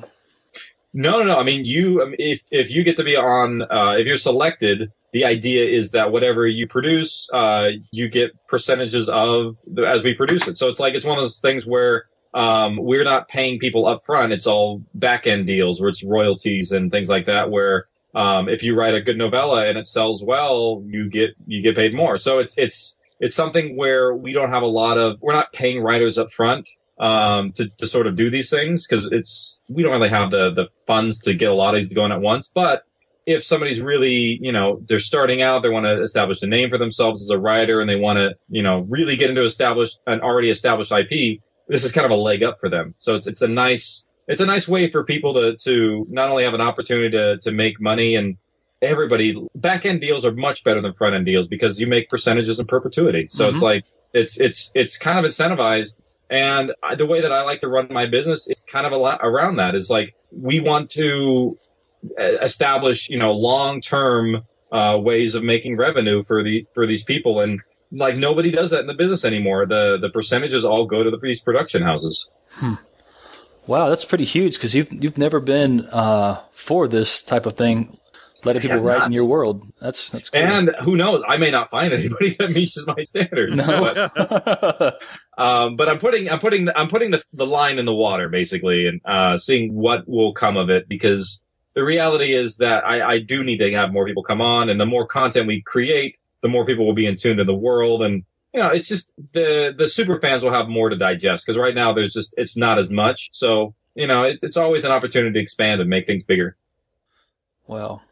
No, 0.92 1.18
no, 1.20 1.24
no. 1.24 1.38
I 1.38 1.44
mean, 1.44 1.64
you 1.64 2.02
um, 2.02 2.16
if 2.18 2.42
if 2.50 2.68
you 2.70 2.82
get 2.82 2.96
to 2.96 3.04
be 3.04 3.16
on, 3.16 3.62
uh, 3.62 3.94
if 3.96 4.08
you're 4.08 4.16
selected, 4.16 4.90
the 5.16 5.24
idea 5.24 5.64
is 5.64 5.92
that 5.92 6.12
whatever 6.12 6.46
you 6.46 6.66
produce, 6.66 7.26
uh, 7.32 7.68
you 7.90 8.06
get 8.06 8.32
percentages 8.48 9.08
of 9.08 9.56
the, 9.66 9.82
as 9.82 10.02
we 10.02 10.12
produce 10.12 10.46
it. 10.46 10.58
So 10.58 10.68
it's 10.68 10.78
like 10.78 10.92
it's 10.92 11.06
one 11.06 11.16
of 11.16 11.24
those 11.24 11.40
things 11.40 11.64
where 11.64 12.04
um, 12.34 12.76
we're 12.76 13.02
not 13.02 13.26
paying 13.26 13.58
people 13.58 13.86
up 13.86 14.00
front. 14.04 14.34
It's 14.34 14.46
all 14.46 14.82
back 14.92 15.26
end 15.26 15.46
deals 15.46 15.80
where 15.80 15.88
it's 15.88 16.04
royalties 16.04 16.70
and 16.70 16.90
things 16.90 17.08
like 17.08 17.24
that. 17.24 17.50
Where 17.50 17.86
um, 18.14 18.50
if 18.50 18.62
you 18.62 18.74
write 18.74 18.94
a 18.94 19.00
good 19.00 19.16
novella 19.16 19.64
and 19.64 19.78
it 19.78 19.86
sells 19.86 20.22
well, 20.22 20.84
you 20.84 21.08
get 21.08 21.30
you 21.46 21.62
get 21.62 21.74
paid 21.74 21.94
more. 21.94 22.18
So 22.18 22.38
it's 22.38 22.58
it's 22.58 23.00
it's 23.18 23.34
something 23.34 23.74
where 23.74 24.14
we 24.14 24.34
don't 24.34 24.50
have 24.50 24.62
a 24.62 24.66
lot 24.66 24.98
of 24.98 25.16
we're 25.22 25.32
not 25.32 25.50
paying 25.54 25.80
writers 25.80 26.18
up 26.18 26.30
front 26.30 26.68
um, 26.98 27.52
to, 27.52 27.70
to 27.78 27.86
sort 27.86 28.06
of 28.06 28.16
do 28.16 28.28
these 28.28 28.50
things 28.50 28.86
because 28.86 29.06
it's 29.06 29.62
we 29.70 29.82
don't 29.82 29.92
really 29.92 30.10
have 30.10 30.30
the 30.30 30.50
the 30.50 30.68
funds 30.86 31.20
to 31.20 31.32
get 31.32 31.48
a 31.48 31.54
lot 31.54 31.74
of 31.74 31.80
these 31.80 31.94
going 31.94 32.12
at 32.12 32.20
once. 32.20 32.50
But 32.54 32.82
if 33.26 33.44
somebody's 33.44 33.80
really 33.80 34.38
you 34.40 34.52
know 34.52 34.80
they're 34.88 34.98
starting 34.98 35.42
out, 35.42 35.62
they 35.62 35.68
want 35.68 35.84
to 35.84 36.00
establish 36.02 36.42
a 36.42 36.46
name 36.46 36.70
for 36.70 36.78
themselves 36.78 37.20
as 37.22 37.30
a 37.30 37.38
writer, 37.38 37.80
and 37.80 37.90
they 37.90 37.96
want 37.96 38.18
to 38.18 38.34
you 38.48 38.62
know 38.62 38.86
really 38.88 39.16
get 39.16 39.28
into 39.28 39.44
established 39.44 39.98
an 40.06 40.20
already 40.20 40.48
established 40.48 40.92
IP, 40.92 41.40
this 41.68 41.84
is 41.84 41.92
kind 41.92 42.04
of 42.04 42.10
a 42.10 42.16
leg 42.16 42.42
up 42.42 42.58
for 42.60 42.68
them. 42.68 42.94
So 42.98 43.14
it's 43.14 43.26
it's 43.26 43.42
a 43.42 43.48
nice 43.48 44.08
it's 44.28 44.40
a 44.40 44.46
nice 44.46 44.66
way 44.68 44.90
for 44.90 45.04
people 45.04 45.34
to 45.34 45.56
to 45.56 46.06
not 46.08 46.30
only 46.30 46.44
have 46.44 46.54
an 46.54 46.60
opportunity 46.60 47.10
to 47.10 47.38
to 47.38 47.52
make 47.52 47.80
money 47.80 48.14
and 48.14 48.36
everybody 48.82 49.34
back 49.54 49.86
end 49.86 50.00
deals 50.00 50.24
are 50.24 50.32
much 50.32 50.62
better 50.62 50.80
than 50.80 50.92
front 50.92 51.14
end 51.14 51.26
deals 51.26 51.48
because 51.48 51.80
you 51.80 51.86
make 51.86 52.08
percentages 52.08 52.60
in 52.60 52.66
perpetuity. 52.66 53.26
So 53.28 53.48
it's 53.48 53.58
mm-hmm. 53.58 53.64
like 53.64 53.84
it's 54.12 54.40
it's 54.40 54.70
it's 54.74 54.96
kind 54.96 55.18
of 55.18 55.24
incentivized 55.24 56.02
and 56.30 56.72
I, 56.82 56.94
the 56.94 57.06
way 57.06 57.20
that 57.20 57.32
I 57.32 57.42
like 57.42 57.60
to 57.60 57.68
run 57.68 57.88
my 57.90 58.06
business 58.06 58.48
is 58.48 58.64
kind 58.68 58.86
of 58.86 58.92
a 58.92 58.96
lot 58.96 59.20
around 59.22 59.56
that 59.56 59.74
is 59.74 59.90
like, 59.90 60.14
we 60.32 60.60
want 60.60 60.90
to 60.90 61.58
establish, 62.18 63.08
you 63.08 63.18
know, 63.18 63.32
long-term, 63.32 64.42
uh, 64.72 64.98
ways 65.00 65.34
of 65.34 65.42
making 65.42 65.76
revenue 65.76 66.22
for 66.22 66.42
the, 66.42 66.66
for 66.74 66.86
these 66.86 67.04
people. 67.04 67.40
And 67.40 67.60
like 67.92 68.16
nobody 68.16 68.50
does 68.50 68.70
that 68.70 68.80
in 68.80 68.86
the 68.86 68.94
business 68.94 69.24
anymore. 69.24 69.66
The, 69.66 69.98
the 70.00 70.10
percentages 70.10 70.64
all 70.64 70.86
go 70.86 71.02
to 71.02 71.10
the, 71.10 71.18
these 71.18 71.40
production 71.40 71.82
houses. 71.82 72.30
Wow, 73.66 73.88
that's 73.88 74.04
pretty 74.04 74.24
huge 74.24 74.54
because 74.54 74.74
you've 74.74 74.92
you've 75.02 75.18
never 75.18 75.40
been 75.40 75.86
uh, 75.86 76.40
for 76.52 76.86
this 76.86 77.20
type 77.20 77.46
of 77.46 77.54
thing, 77.54 77.98
letting 78.44 78.62
people 78.62 78.78
write 78.78 78.98
not. 78.98 79.06
in 79.06 79.12
your 79.12 79.24
world. 79.24 79.64
That's 79.80 80.10
that's 80.10 80.30
cool. 80.30 80.40
And 80.40 80.70
who 80.82 80.96
knows? 80.96 81.22
I 81.26 81.36
may 81.36 81.50
not 81.50 81.68
find 81.68 81.92
anybody 81.92 82.30
that 82.38 82.50
meets 82.50 82.78
my 82.86 83.02
standards. 83.02 83.66
But, 83.66 85.02
um, 85.38 85.74
but 85.74 85.88
I'm 85.88 85.98
putting, 85.98 86.30
I'm 86.30 86.38
putting, 86.38 86.68
I'm 86.76 86.88
putting 86.88 87.10
the, 87.10 87.22
the 87.32 87.46
line 87.46 87.78
in 87.78 87.86
the 87.86 87.94
water 87.94 88.28
basically 88.28 88.86
and, 88.86 89.00
uh, 89.04 89.36
seeing 89.36 89.74
what 89.74 90.08
will 90.08 90.32
come 90.32 90.56
of 90.56 90.70
it 90.70 90.88
because 90.88 91.44
the 91.76 91.84
reality 91.84 92.34
is 92.34 92.56
that 92.56 92.84
I, 92.84 93.12
I 93.12 93.18
do 93.20 93.44
need 93.44 93.58
to 93.58 93.70
have 93.74 93.92
more 93.92 94.04
people 94.04 94.24
come 94.24 94.40
on 94.40 94.68
and 94.68 94.80
the 94.80 94.86
more 94.86 95.06
content 95.06 95.46
we 95.46 95.62
create, 95.62 96.18
the 96.42 96.48
more 96.48 96.66
people 96.66 96.84
will 96.84 96.94
be 96.94 97.06
in 97.06 97.14
tune 97.14 97.36
to 97.36 97.44
the 97.44 97.54
world. 97.54 98.02
And, 98.02 98.24
you 98.52 98.60
know, 98.60 98.68
it's 98.68 98.88
just 98.88 99.12
the, 99.32 99.72
the 99.76 99.86
super 99.86 100.20
fans 100.20 100.42
will 100.42 100.52
have 100.52 100.66
more 100.66 100.88
to 100.88 100.96
digest 100.96 101.46
because 101.46 101.56
right 101.56 101.74
now 101.74 101.92
there's 101.92 102.12
just, 102.12 102.34
it's 102.36 102.56
not 102.56 102.78
as 102.78 102.90
much. 102.90 103.28
So, 103.32 103.76
you 103.94 104.08
know, 104.08 104.24
it's, 104.24 104.42
it's 104.42 104.56
always 104.56 104.84
an 104.84 104.90
opportunity 104.90 105.34
to 105.34 105.40
expand 105.40 105.80
and 105.80 105.88
make 105.88 106.06
things 106.06 106.24
bigger. 106.24 106.56
Well, 107.68 108.02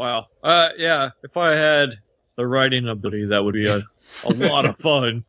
Wow. 0.00 0.28
Uh, 0.42 0.70
yeah. 0.78 1.10
If 1.22 1.36
I 1.36 1.56
had 1.56 1.98
the 2.36 2.46
writing 2.46 2.88
ability, 2.88 3.26
that 3.26 3.44
would 3.44 3.52
be 3.52 3.68
a, 3.68 3.82
a 4.24 4.32
lot 4.48 4.64
of 4.64 4.78
fun. 4.78 5.24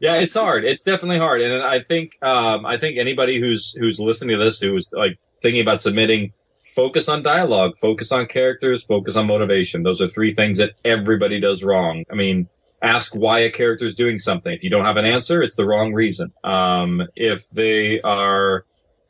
Yeah, 0.00 0.14
it's 0.14 0.32
hard. 0.32 0.64
It's 0.64 0.82
definitely 0.82 1.18
hard, 1.18 1.42
and 1.42 1.62
I 1.62 1.80
think 1.80 2.16
um, 2.22 2.66
I 2.66 2.78
think 2.78 2.98
anybody 2.98 3.38
who's 3.38 3.72
who's 3.72 4.00
listening 4.00 4.38
to 4.38 4.42
this 4.44 4.60
who's 4.60 4.90
like 4.92 5.18
thinking 5.42 5.60
about 5.60 5.80
submitting, 5.82 6.32
focus 6.74 7.08
on 7.08 7.22
dialogue, 7.22 7.76
focus 7.78 8.10
on 8.12 8.26
characters, 8.26 8.82
focus 8.82 9.16
on 9.16 9.26
motivation. 9.26 9.82
Those 9.82 10.02
are 10.02 10.08
three 10.08 10.32
things 10.32 10.58
that 10.58 10.72
everybody 10.84 11.40
does 11.40 11.62
wrong. 11.62 12.04
I 12.10 12.14
mean, 12.14 12.48
ask 12.82 13.14
why 13.14 13.40
a 13.40 13.50
character 13.50 13.86
is 13.86 13.94
doing 13.94 14.18
something. 14.18 14.52
If 14.52 14.62
you 14.62 14.70
don't 14.70 14.84
have 14.84 14.96
an 14.96 15.06
answer, 15.06 15.42
it's 15.42 15.56
the 15.56 15.66
wrong 15.66 15.92
reason. 15.92 16.32
Um, 16.42 17.02
if 17.16 17.48
they 17.50 18.00
are, 18.02 18.64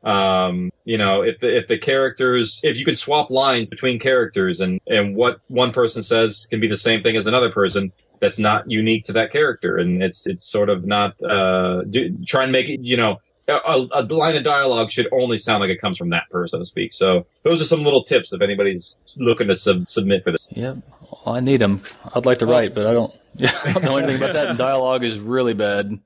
um, 0.04 0.70
you 0.84 0.98
know, 0.98 1.22
if 1.22 1.40
the, 1.40 1.56
if 1.56 1.66
the 1.66 1.78
characters, 1.78 2.60
if 2.62 2.76
you 2.76 2.84
could 2.84 2.98
swap 2.98 3.30
lines 3.30 3.70
between 3.70 3.98
characters 3.98 4.60
and 4.60 4.80
and 4.86 5.16
what 5.16 5.40
one 5.48 5.72
person 5.72 6.02
says 6.02 6.46
can 6.50 6.60
be 6.60 6.68
the 6.68 6.76
same 6.76 7.02
thing 7.02 7.16
as 7.16 7.26
another 7.26 7.50
person, 7.50 7.90
that's 8.20 8.38
not 8.38 8.70
unique 8.70 9.04
to 9.04 9.12
that 9.14 9.32
character, 9.32 9.78
and 9.78 10.02
it's 10.02 10.26
it's 10.28 10.46
sort 10.50 10.68
of 10.68 10.84
not 10.84 11.20
uh, 11.22 11.82
do, 11.82 12.16
try 12.26 12.42
and 12.44 12.52
make 12.52 12.68
it, 12.68 12.80
you 12.80 12.96
know. 12.96 13.18
A, 13.48 13.86
a 13.92 14.02
line 14.02 14.36
of 14.36 14.42
dialogue 14.42 14.90
should 14.90 15.08
only 15.12 15.36
sound 15.36 15.60
like 15.60 15.70
it 15.70 15.80
comes 15.80 15.98
from 15.98 16.10
that 16.10 16.30
person 16.30 16.60
to 16.60 16.64
speak. 16.64 16.92
So 16.92 17.26
those 17.42 17.60
are 17.60 17.64
some 17.64 17.82
little 17.82 18.02
tips 18.02 18.32
if 18.32 18.40
anybody's 18.40 18.96
looking 19.16 19.48
to 19.48 19.54
sub- 19.54 19.88
submit 19.88 20.24
for 20.24 20.30
this. 20.30 20.48
Yep. 20.52 20.78
I 21.26 21.40
need 21.40 21.60
them. 21.60 21.82
I'd 22.14 22.26
like 22.26 22.38
to 22.38 22.46
write, 22.46 22.74
but 22.74 22.86
I 22.86 22.92
don't. 22.92 23.14
I 23.64 23.72
don't 23.72 23.84
know 23.84 23.96
anything 23.96 24.16
about 24.16 24.32
that. 24.34 24.46
And 24.48 24.58
dialogue 24.58 25.04
is 25.04 25.18
really 25.18 25.54
bad. 25.54 25.98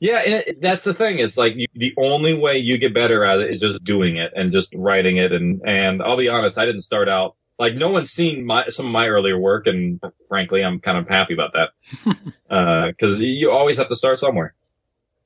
Yeah, 0.00 0.22
and 0.24 0.34
it, 0.34 0.60
that's 0.60 0.84
the 0.84 0.94
thing. 0.94 1.18
Is 1.18 1.36
like 1.36 1.54
you, 1.56 1.66
the 1.74 1.94
only 1.96 2.34
way 2.34 2.58
you 2.58 2.78
get 2.78 2.94
better 2.94 3.24
at 3.24 3.40
it 3.40 3.50
is 3.50 3.60
just 3.60 3.84
doing 3.84 4.16
it 4.16 4.32
and 4.34 4.52
just 4.52 4.72
writing 4.74 5.16
it. 5.16 5.32
And 5.32 5.62
and 5.66 6.02
I'll 6.02 6.16
be 6.16 6.28
honest, 6.28 6.58
I 6.58 6.66
didn't 6.66 6.82
start 6.82 7.08
out 7.08 7.36
like 7.58 7.74
no 7.74 7.88
one's 7.88 8.10
seen 8.10 8.44
my 8.44 8.68
some 8.68 8.86
of 8.86 8.92
my 8.92 9.06
earlier 9.08 9.38
work, 9.38 9.66
and 9.66 10.00
frankly, 10.28 10.64
I'm 10.64 10.80
kind 10.80 10.98
of 10.98 11.08
happy 11.08 11.34
about 11.34 11.52
that 11.52 12.16
uh, 12.50 12.86
because 12.88 13.22
you 13.22 13.50
always 13.50 13.78
have 13.78 13.88
to 13.88 13.96
start 13.96 14.18
somewhere. 14.18 14.54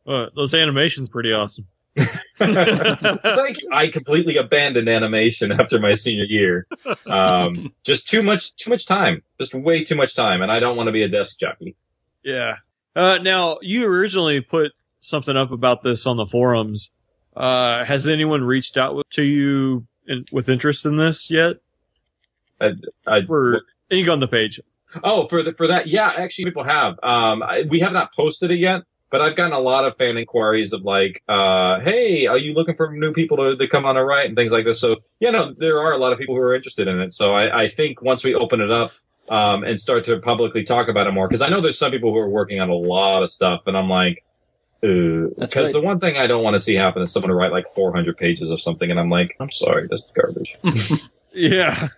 Uh, 0.09 0.27
those 0.35 0.55
animations 0.55 1.09
pretty 1.09 1.33
awesome. 1.33 1.67
Thank 2.39 3.63
you. 3.63 3.69
I 3.73 3.89
completely 3.93 4.37
abandoned 4.37 4.89
animation 4.89 5.53
after 5.53 5.79
my 5.79 5.95
senior 5.95 6.25
year. 6.25 6.67
Um, 7.07 7.73
just 7.85 8.09
too 8.09 8.23
much, 8.23 8.55
too 8.57 8.71
much 8.71 8.87
time, 8.87 9.23
just 9.39 9.55
way 9.55 9.85
too 9.85 9.97
much 9.97 10.15
time, 10.15 10.41
and 10.41 10.51
I 10.51 10.61
don't 10.61 10.77
want 10.77 10.87
to 10.87 10.93
be 10.93 11.03
a 11.03 11.09
desk 11.09 11.39
jockey. 11.39 11.77
Yeah. 12.23 12.57
Uh, 12.95 13.19
now 13.19 13.59
you 13.63 13.85
originally 13.87 14.41
put 14.41 14.73
something 15.01 15.37
up 15.37 15.51
about 15.51 15.83
this 15.83 16.07
on 16.07 16.17
the 16.17 16.27
forums. 16.27 16.91
Uh, 17.37 17.85
has 17.85 18.09
anyone 18.09 18.43
reached 18.43 18.77
out 18.77 19.07
to 19.13 19.23
you 19.23 19.87
in, 20.07 20.25
with 20.33 20.49
interest 20.49 20.85
in 20.85 20.97
this 20.97 21.31
yet? 21.31 21.57
I, 22.61 22.73
I, 23.07 23.25
For 23.25 23.63
you 23.91 24.05
go 24.05 24.13
on 24.13 24.21
the 24.21 24.27
page. 24.27 24.61
Oh, 25.05 25.29
for 25.29 25.43
the, 25.43 25.53
for 25.53 25.67
that, 25.67 25.87
yeah, 25.89 26.13
actually, 26.17 26.47
people 26.47 26.65
have. 26.65 26.99
Um, 27.03 27.43
I, 27.43 27.65
we 27.69 27.81
have 27.81 27.93
not 27.93 28.15
posted 28.15 28.51
it 28.51 28.59
yet, 28.59 28.83
but 29.11 29.21
I've 29.21 29.37
gotten 29.37 29.53
a 29.53 29.61
lot 29.61 29.85
of 29.85 29.97
fan 29.97 30.17
inquiries 30.17 30.73
of 30.73 30.83
like, 30.83 31.23
uh, 31.29 31.81
"Hey, 31.81 32.27
are 32.27 32.39
you 32.39 32.55
looking 32.55 32.75
for 32.75 32.93
new 32.93 33.13
people 33.13 33.37
to, 33.39 33.57
to 33.57 33.67
come 33.67 33.85
on 33.85 33.97
and 33.97 34.07
write 34.07 34.27
and 34.27 34.37
things 34.37 34.53
like 34.53 34.65
this?" 34.65 34.81
So, 34.81 34.97
yeah, 35.21 35.31
no, 35.31 35.55
there 35.55 35.79
are 35.79 35.93
a 35.93 35.99
lot 35.99 36.13
of 36.13 36.19
people 36.19 36.35
who 36.35 36.41
are 36.41 36.55
interested 36.55 36.89
in 36.89 37.01
it. 37.01 37.13
So, 37.13 37.35
I, 37.35 37.63
I 37.65 37.69
think 37.69 38.03
once 38.03 38.25
we 38.25 38.35
open 38.35 38.61
it 38.61 38.71
up 38.71 38.93
um, 39.29 39.65
and 39.65 39.81
start 39.81 40.05
to 40.05 40.19
publicly 40.21 40.65
talk 40.65 40.89
about 40.89 41.07
it 41.07 41.13
more, 41.13 41.29
because 41.29 41.43
I 41.43 41.49
know 41.49 41.61
there's 41.61 41.79
some 41.79 41.91
people 41.91 42.13
who 42.13 42.19
are 42.19 42.29
working 42.29 42.61
on 42.61 42.71
a 42.71 42.75
lot 42.75 43.23
of 43.23 43.31
stuff, 43.31 43.63
and 43.67 43.77
I'm 43.77 43.89
like, 43.89 44.25
because 44.81 45.33
right. 45.57 45.73
the 45.73 45.81
one 45.81 45.99
thing 45.99 46.17
I 46.17 46.27
don't 46.27 46.45
want 46.45 46.55
to 46.55 46.61
see 46.61 46.75
happen 46.75 47.03
is 47.03 47.13
someone 47.13 47.31
to 47.31 47.35
write 47.35 47.51
like 47.51 47.67
400 47.75 48.17
pages 48.17 48.51
of 48.51 48.61
something, 48.61 48.91
and 48.91 49.01
I'm 49.01 49.09
like, 49.09 49.37
I'm 49.41 49.51
sorry, 49.51 49.87
that's 49.89 50.03
garbage. 50.15 50.57
Yeah. 51.33 51.89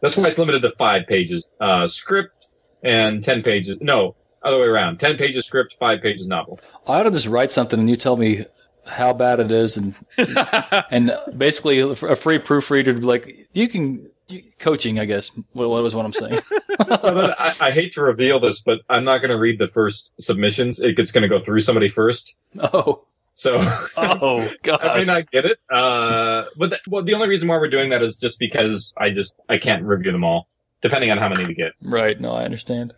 That's 0.00 0.16
why 0.16 0.28
it's 0.28 0.38
limited 0.38 0.62
to 0.62 0.70
five 0.70 1.06
pages 1.06 1.50
uh, 1.60 1.86
script 1.86 2.48
and 2.82 3.22
ten 3.22 3.42
pages. 3.42 3.78
No, 3.80 4.16
other 4.42 4.58
way 4.58 4.66
around. 4.66 4.98
Ten 5.00 5.16
pages 5.16 5.46
script, 5.46 5.76
five 5.78 6.00
pages 6.02 6.26
novel. 6.28 6.60
I 6.86 7.00
ought 7.00 7.02
to 7.04 7.10
just 7.10 7.26
write 7.26 7.50
something 7.50 7.78
and 7.80 7.88
you 7.90 7.96
tell 7.96 8.16
me 8.16 8.46
how 8.86 9.12
bad 9.12 9.40
it 9.40 9.52
is, 9.52 9.76
and 9.76 9.94
and 10.90 11.16
basically 11.36 11.80
a 11.80 11.94
free 12.16 12.38
proofreader 12.38 12.92
to 12.94 12.98
be 13.00 13.04
like, 13.06 13.48
you 13.52 13.68
can 13.68 14.10
you, 14.28 14.42
coaching, 14.58 14.98
I 14.98 15.04
guess. 15.04 15.30
What, 15.52 15.68
what 15.68 15.82
was 15.82 15.94
what 15.94 16.04
I'm 16.06 16.12
saying? 16.12 16.40
I, 16.80 17.54
I 17.60 17.70
hate 17.70 17.92
to 17.94 18.02
reveal 18.02 18.40
this, 18.40 18.60
but 18.60 18.80
I'm 18.88 19.04
not 19.04 19.18
going 19.18 19.30
to 19.30 19.38
read 19.38 19.58
the 19.58 19.66
first 19.66 20.12
submissions. 20.20 20.80
It- 20.80 20.98
It's 20.98 21.12
going 21.12 21.22
to 21.22 21.28
go 21.28 21.40
through 21.40 21.60
somebody 21.60 21.88
first. 21.88 22.38
oh, 22.58 23.04
So 23.32 23.58
oh, 23.96 24.48
God. 24.62 24.80
I 24.82 24.98
may 24.98 25.04
not 25.04 25.30
get 25.30 25.44
it. 25.46 25.58
Uh, 25.70 26.44
but 26.56 26.80
well, 26.88 27.02
the 27.02 27.14
only 27.14 27.28
reason 27.28 27.48
why 27.48 27.56
we're 27.58 27.68
doing 27.68 27.90
that 27.90 28.02
is 28.02 28.18
just 28.18 28.38
because 28.38 28.94
I 28.96 29.10
just 29.10 29.34
I 29.48 29.58
can't 29.58 29.82
review 29.84 30.12
them 30.12 30.24
all, 30.24 30.48
depending 30.80 31.10
on 31.10 31.18
how 31.18 31.28
many 31.28 31.44
we 31.44 31.54
get. 31.54 31.72
Right. 31.82 32.18
No, 32.20 32.32
I 32.32 32.44
understand. 32.44 32.94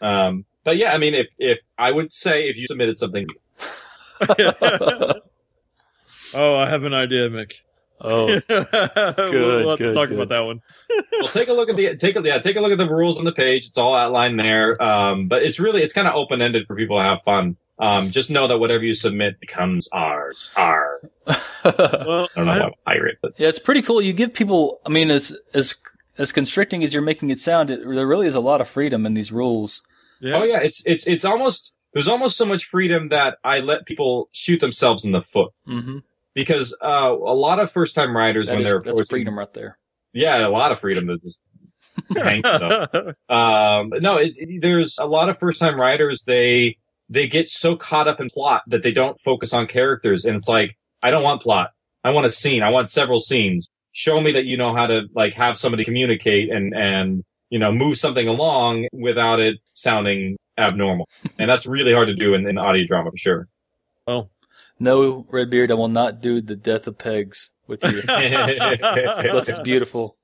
Um, 0.00 0.44
but 0.64 0.76
yeah, 0.76 0.92
I 0.94 0.98
mean, 0.98 1.14
if 1.14 1.28
if 1.38 1.60
I 1.78 1.90
would 1.90 2.12
say 2.12 2.48
if 2.48 2.56
you 2.58 2.66
submitted 2.66 2.98
something, 2.98 3.26
oh, 6.34 6.56
I 6.56 6.68
have 6.68 6.84
an 6.84 6.94
idea, 6.94 7.28
Mick. 7.30 7.52
oh, 8.00 8.26
we'll, 8.48 8.66
we'll 8.70 9.70
have 9.70 9.78
to 9.78 9.92
talk 9.94 10.08
good. 10.08 10.12
about 10.18 10.28
that 10.30 10.40
one. 10.40 10.60
well, 11.20 11.28
take 11.28 11.48
a 11.48 11.52
look 11.52 11.68
at 11.68 11.76
the 11.76 11.96
take 11.96 12.16
a 12.16 12.22
yeah 12.22 12.38
take 12.38 12.56
a 12.56 12.60
look 12.60 12.72
at 12.72 12.78
the 12.78 12.88
rules 12.88 13.18
on 13.18 13.24
the 13.24 13.32
page. 13.32 13.66
It's 13.66 13.78
all 13.78 13.94
outlined 13.94 14.38
there. 14.38 14.80
Um, 14.82 15.28
but 15.28 15.42
it's 15.42 15.60
really 15.60 15.82
it's 15.82 15.92
kind 15.92 16.08
of 16.08 16.14
open 16.14 16.42
ended 16.42 16.66
for 16.66 16.76
people 16.76 16.98
to 16.98 17.02
have 17.04 17.22
fun. 17.22 17.56
Um, 17.78 18.10
just 18.10 18.30
know 18.30 18.46
that 18.46 18.58
whatever 18.58 18.84
you 18.84 18.94
submit 18.94 19.40
becomes 19.40 19.88
ours. 19.92 20.52
Our 20.56 21.00
Well, 21.26 21.38
I 21.64 22.28
don't 22.36 22.46
know 22.46 22.52
I- 22.52 22.58
why 22.60 22.66
I 22.66 22.70
pirate, 22.94 23.18
but 23.22 23.34
yeah, 23.38 23.48
it's 23.48 23.58
pretty 23.58 23.82
cool. 23.82 24.00
You 24.00 24.12
give 24.12 24.32
people. 24.32 24.80
I 24.86 24.90
mean, 24.90 25.10
as 25.10 25.36
as 25.54 25.74
as 26.16 26.30
constricting 26.30 26.84
as 26.84 26.92
you're 26.94 27.02
making 27.02 27.30
it 27.30 27.40
sound, 27.40 27.70
it, 27.70 27.80
there 27.84 28.06
really 28.06 28.26
is 28.28 28.36
a 28.36 28.40
lot 28.40 28.60
of 28.60 28.68
freedom 28.68 29.04
in 29.06 29.14
these 29.14 29.32
rules. 29.32 29.82
Yeah. 30.24 30.36
oh 30.36 30.42
yeah, 30.44 30.58
it's 30.60 30.84
it's 30.86 31.06
it's 31.06 31.24
almost 31.24 31.72
there's 31.92 32.08
almost 32.08 32.36
so 32.36 32.44
much 32.46 32.64
freedom 32.64 33.08
that 33.10 33.38
I 33.44 33.60
let 33.60 33.86
people 33.86 34.28
shoot 34.32 34.60
themselves 34.60 35.04
in 35.04 35.12
the 35.12 35.22
foot. 35.22 35.52
Mm-hmm. 35.68 35.98
because 36.34 36.76
uh, 36.82 37.12
a 37.12 37.36
lot 37.46 37.60
of 37.60 37.70
first 37.70 37.94
time 37.94 38.16
writers 38.16 38.46
That 38.48 38.54
when 38.54 38.62
is, 38.64 38.70
they're 38.70 38.80
that's 38.82 39.08
freedom 39.10 39.38
right 39.38 39.52
there. 39.54 39.78
yeah 40.12 40.46
a 40.46 40.48
lot 40.48 40.72
of 40.72 40.80
freedom 40.80 41.06
to 41.06 41.18
just 41.18 41.38
hang 42.16 42.42
yourself. 42.42 42.88
um 43.28 43.92
no 44.00 44.16
it's 44.16 44.40
there's 44.60 44.98
a 44.98 45.06
lot 45.06 45.28
of 45.28 45.38
first 45.38 45.60
time 45.60 45.78
writers 45.80 46.24
they 46.24 46.76
they 47.08 47.26
get 47.28 47.48
so 47.48 47.76
caught 47.76 48.08
up 48.08 48.20
in 48.20 48.28
plot 48.28 48.62
that 48.66 48.82
they 48.82 48.90
don't 48.90 49.18
focus 49.20 49.52
on 49.52 49.66
characters 49.68 50.24
and 50.24 50.34
it's 50.34 50.48
like 50.48 50.76
i 51.04 51.10
don't 51.10 51.22
want 51.22 51.40
plot 51.40 51.70
i 52.02 52.10
want 52.10 52.26
a 52.26 52.30
scene 52.30 52.62
i 52.64 52.68
want 52.70 52.88
several 52.90 53.20
scenes 53.20 53.68
show 53.92 54.20
me 54.20 54.32
that 54.32 54.44
you 54.44 54.56
know 54.56 54.74
how 54.74 54.86
to 54.88 55.02
like 55.14 55.34
have 55.34 55.56
somebody 55.56 55.84
communicate 55.84 56.50
and 56.50 56.74
and 56.74 57.22
you 57.54 57.60
know 57.60 57.70
move 57.70 57.96
something 57.96 58.26
along 58.26 58.88
without 58.92 59.38
it 59.38 59.60
sounding 59.72 60.36
abnormal 60.58 61.08
and 61.38 61.48
that's 61.48 61.66
really 61.66 61.92
hard 61.92 62.08
to 62.08 62.14
do 62.14 62.34
in, 62.34 62.46
in 62.48 62.58
audio 62.58 62.84
drama 62.84 63.10
for 63.10 63.16
sure 63.16 63.48
oh. 64.08 64.28
No, 64.80 65.24
Redbeard, 65.30 65.70
I 65.70 65.74
will 65.74 65.86
not 65.86 66.20
do 66.20 66.40
the 66.40 66.56
death 66.56 66.88
of 66.88 66.98
pegs 66.98 67.50
with 67.68 67.84
you. 67.84 68.02
Unless 68.08 69.48
it's 69.48 69.60
beautiful. 69.60 70.16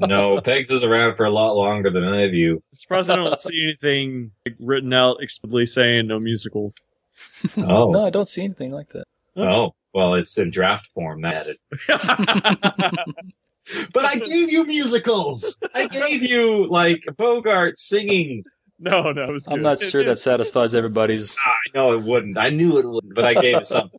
no 0.00 0.40
pegs 0.40 0.72
is 0.72 0.82
around 0.82 1.14
for 1.14 1.24
a 1.24 1.30
lot 1.30 1.52
longer 1.52 1.88
than 1.88 2.02
any 2.02 2.26
of 2.26 2.34
you 2.34 2.54
I'm 2.72 2.76
surprised 2.76 3.08
I 3.08 3.14
don't 3.14 3.38
see 3.38 3.62
anything 3.62 4.32
like, 4.44 4.56
written 4.58 4.92
out 4.92 5.18
explicitly 5.20 5.64
saying 5.64 6.08
no 6.08 6.18
musicals. 6.18 6.74
oh 7.56 7.92
No, 7.92 8.04
I 8.04 8.10
don't 8.10 8.26
see 8.26 8.42
anything 8.42 8.72
like 8.72 8.88
that. 8.88 9.04
Oh, 9.36 9.44
oh 9.44 9.74
well, 9.94 10.14
it's 10.14 10.36
in 10.38 10.50
draft 10.50 10.88
form. 10.88 11.22
That 11.22 11.46
it. 11.46 11.58
But 13.92 14.04
I 14.04 14.18
gave 14.32 14.50
you 14.50 14.64
musicals. 14.64 15.60
I 15.74 15.86
gave 15.88 16.22
you 16.22 16.66
like 16.68 17.04
Bogart 17.16 17.78
singing. 17.78 18.44
no, 18.78 19.10
no, 19.12 19.24
it 19.24 19.32
was 19.32 19.46
I'm 19.48 19.56
good. 19.56 19.62
not 19.62 19.80
sure 19.80 20.04
that 20.04 20.18
satisfies 20.18 20.74
everybody's. 20.74 21.36
I 21.46 21.76
know 21.76 21.92
it 21.94 22.02
wouldn't. 22.02 22.36
I 22.38 22.50
knew 22.50 22.78
it 22.78 22.86
wouldn't, 22.86 23.14
but 23.14 23.24
I 23.24 23.34
gave 23.34 23.56
it 23.56 23.64
something. 23.66 23.98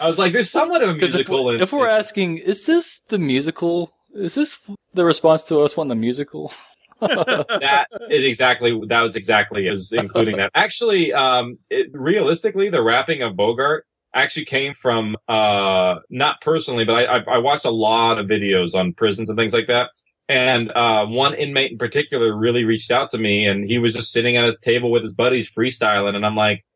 I 0.00 0.06
was 0.06 0.18
like, 0.18 0.32
"There's 0.32 0.50
somewhat 0.50 0.82
of 0.82 0.90
a 0.90 0.94
Because 0.94 1.10
if, 1.14 1.28
musical." 1.28 1.44
we're- 1.44 1.56
in 1.56 1.62
if 1.62 1.72
we're 1.72 1.88
asking, 1.88 2.38
is 2.38 2.66
this 2.66 3.00
the 3.08 3.18
musical? 3.18 3.92
Is 4.14 4.34
this 4.34 4.58
the 4.94 5.04
response 5.04 5.44
to 5.44 5.60
us 5.60 5.76
wanting 5.76 5.90
the 5.90 5.94
musical? 5.96 6.52
that 7.00 7.86
is 8.10 8.24
exactly 8.24 8.80
that 8.88 9.02
was 9.02 9.14
exactly 9.16 9.68
as 9.68 9.92
including 9.92 10.36
that. 10.38 10.50
Actually, 10.54 11.12
um, 11.12 11.58
it, 11.70 11.88
realistically, 11.92 12.70
the 12.70 12.82
rapping 12.82 13.22
of 13.22 13.36
Bogart 13.36 13.86
actually 14.14 14.46
came 14.46 14.74
from 14.74 15.16
uh 15.28 15.96
not 16.10 16.40
personally, 16.40 16.84
but 16.84 16.94
I, 16.94 17.18
I 17.18 17.18
I 17.34 17.38
watched 17.38 17.64
a 17.64 17.70
lot 17.70 18.18
of 18.18 18.26
videos 18.26 18.74
on 18.74 18.92
prisons 18.92 19.28
and 19.30 19.38
things 19.38 19.54
like 19.54 19.66
that. 19.68 19.90
And 20.30 20.70
uh, 20.72 21.06
one 21.06 21.32
inmate 21.34 21.72
in 21.72 21.78
particular 21.78 22.36
really 22.36 22.64
reached 22.64 22.90
out 22.90 23.08
to 23.10 23.18
me, 23.18 23.46
and 23.46 23.66
he 23.66 23.78
was 23.78 23.94
just 23.94 24.12
sitting 24.12 24.36
at 24.36 24.44
his 24.44 24.58
table 24.58 24.90
with 24.90 25.02
his 25.02 25.14
buddies 25.14 25.50
freestyling, 25.50 26.14
and 26.14 26.26
I'm 26.26 26.36
like, 26.36 26.66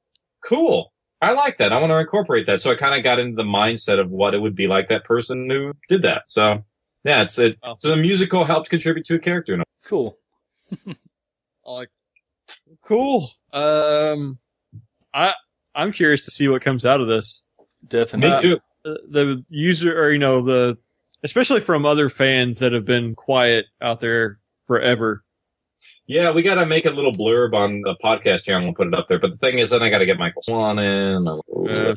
"Cool, 0.42 0.90
I 1.20 1.32
like 1.32 1.58
that. 1.58 1.70
I 1.70 1.78
want 1.78 1.90
to 1.90 1.98
incorporate 1.98 2.46
that." 2.46 2.62
So 2.62 2.70
I 2.70 2.76
kind 2.76 2.94
of 2.94 3.04
got 3.04 3.18
into 3.18 3.36
the 3.36 3.42
mindset 3.42 4.00
of 4.00 4.10
what 4.10 4.34
it 4.34 4.38
would 4.38 4.56
be 4.56 4.68
like 4.68 4.88
that 4.88 5.04
person 5.04 5.50
who 5.50 5.74
did 5.86 6.00
that. 6.00 6.22
So 6.28 6.64
yeah, 7.04 7.22
it's 7.22 7.38
it. 7.38 7.58
So 7.76 7.90
the 7.90 7.96
musical 7.98 8.44
helped 8.46 8.70
contribute 8.70 9.04
to 9.06 9.16
a 9.16 9.18
character. 9.18 9.62
Cool. 9.84 10.16
like 11.66 11.90
cool. 12.82 13.30
Um, 13.52 14.38
I 15.12 15.32
I'm 15.74 15.92
curious 15.92 16.24
to 16.26 16.30
see 16.30 16.48
what 16.48 16.62
comes 16.62 16.84
out 16.86 17.00
of 17.00 17.08
this. 17.08 17.42
Definitely. 17.86 18.30
Me 18.30 18.40
too. 18.40 18.60
The, 18.84 18.98
the 19.10 19.44
user, 19.48 19.96
or 19.98 20.10
you 20.12 20.18
know, 20.18 20.42
the 20.42 20.76
especially 21.24 21.60
from 21.60 21.86
other 21.86 22.10
fans 22.10 22.58
that 22.58 22.72
have 22.72 22.84
been 22.84 23.14
quiet 23.14 23.66
out 23.80 24.00
there 24.00 24.38
forever. 24.66 25.24
Yeah, 26.06 26.32
we 26.32 26.42
got 26.42 26.56
to 26.56 26.66
make 26.66 26.84
a 26.84 26.90
little 26.90 27.12
blurb 27.12 27.54
on 27.54 27.80
the 27.82 27.94
podcast 28.02 28.44
channel 28.44 28.66
and 28.66 28.76
put 28.76 28.88
it 28.88 28.94
up 28.94 29.06
there. 29.08 29.18
But 29.20 29.30
the 29.32 29.36
thing 29.38 29.58
is, 29.58 29.70
then 29.70 29.82
I 29.82 29.88
got 29.88 29.98
to 29.98 30.06
get 30.06 30.18
Michael 30.18 30.42
Swan 30.42 30.78
in. 30.78 31.26
Ooh, 31.28 31.66
Yeah. 31.68 31.92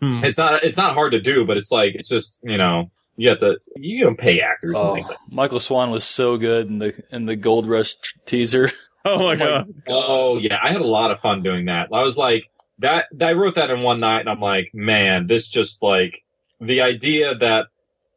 Hmm. 0.00 0.22
It's 0.24 0.36
not 0.36 0.62
it's 0.62 0.76
not 0.76 0.92
hard 0.94 1.12
to 1.12 1.20
do, 1.20 1.46
but 1.46 1.56
it's 1.56 1.70
like 1.72 1.94
it's 1.94 2.08
just 2.08 2.40
you 2.42 2.58
know 2.58 2.90
you 3.16 3.30
have 3.30 3.38
to 3.40 3.58
you 3.76 4.04
don't 4.04 4.18
pay 4.18 4.40
actors 4.40 4.78
and 4.78 4.88
Oh, 4.88 4.94
things 4.94 5.08
like. 5.08 5.18
Michael 5.30 5.60
Swan 5.60 5.90
was 5.90 6.04
so 6.04 6.36
good 6.36 6.68
in 6.68 6.78
the 6.78 7.02
in 7.10 7.24
the 7.24 7.34
Gold 7.36 7.66
Rush 7.66 7.94
t- 7.94 8.08
teaser. 8.26 8.70
Oh 9.06 9.18
my 9.18 9.34
my 9.36 9.46
god! 9.46 9.72
Oh 9.88 10.36
yeah, 10.38 10.58
I 10.62 10.70
had 10.72 10.82
a 10.82 10.86
lot 10.86 11.10
of 11.12 11.20
fun 11.20 11.42
doing 11.42 11.66
that. 11.66 11.88
I 11.92 12.02
was 12.02 12.18
like 12.18 12.50
that. 12.78 13.06
I 13.20 13.32
wrote 13.32 13.54
that 13.56 13.70
in 13.70 13.82
one 13.82 14.00
night, 14.00 14.20
and 14.20 14.28
I'm 14.28 14.40
like, 14.40 14.70
man, 14.74 15.26
this 15.26 15.48
just 15.48 15.82
like 15.82 16.24
the 16.60 16.80
idea 16.80 17.34
that 17.36 17.66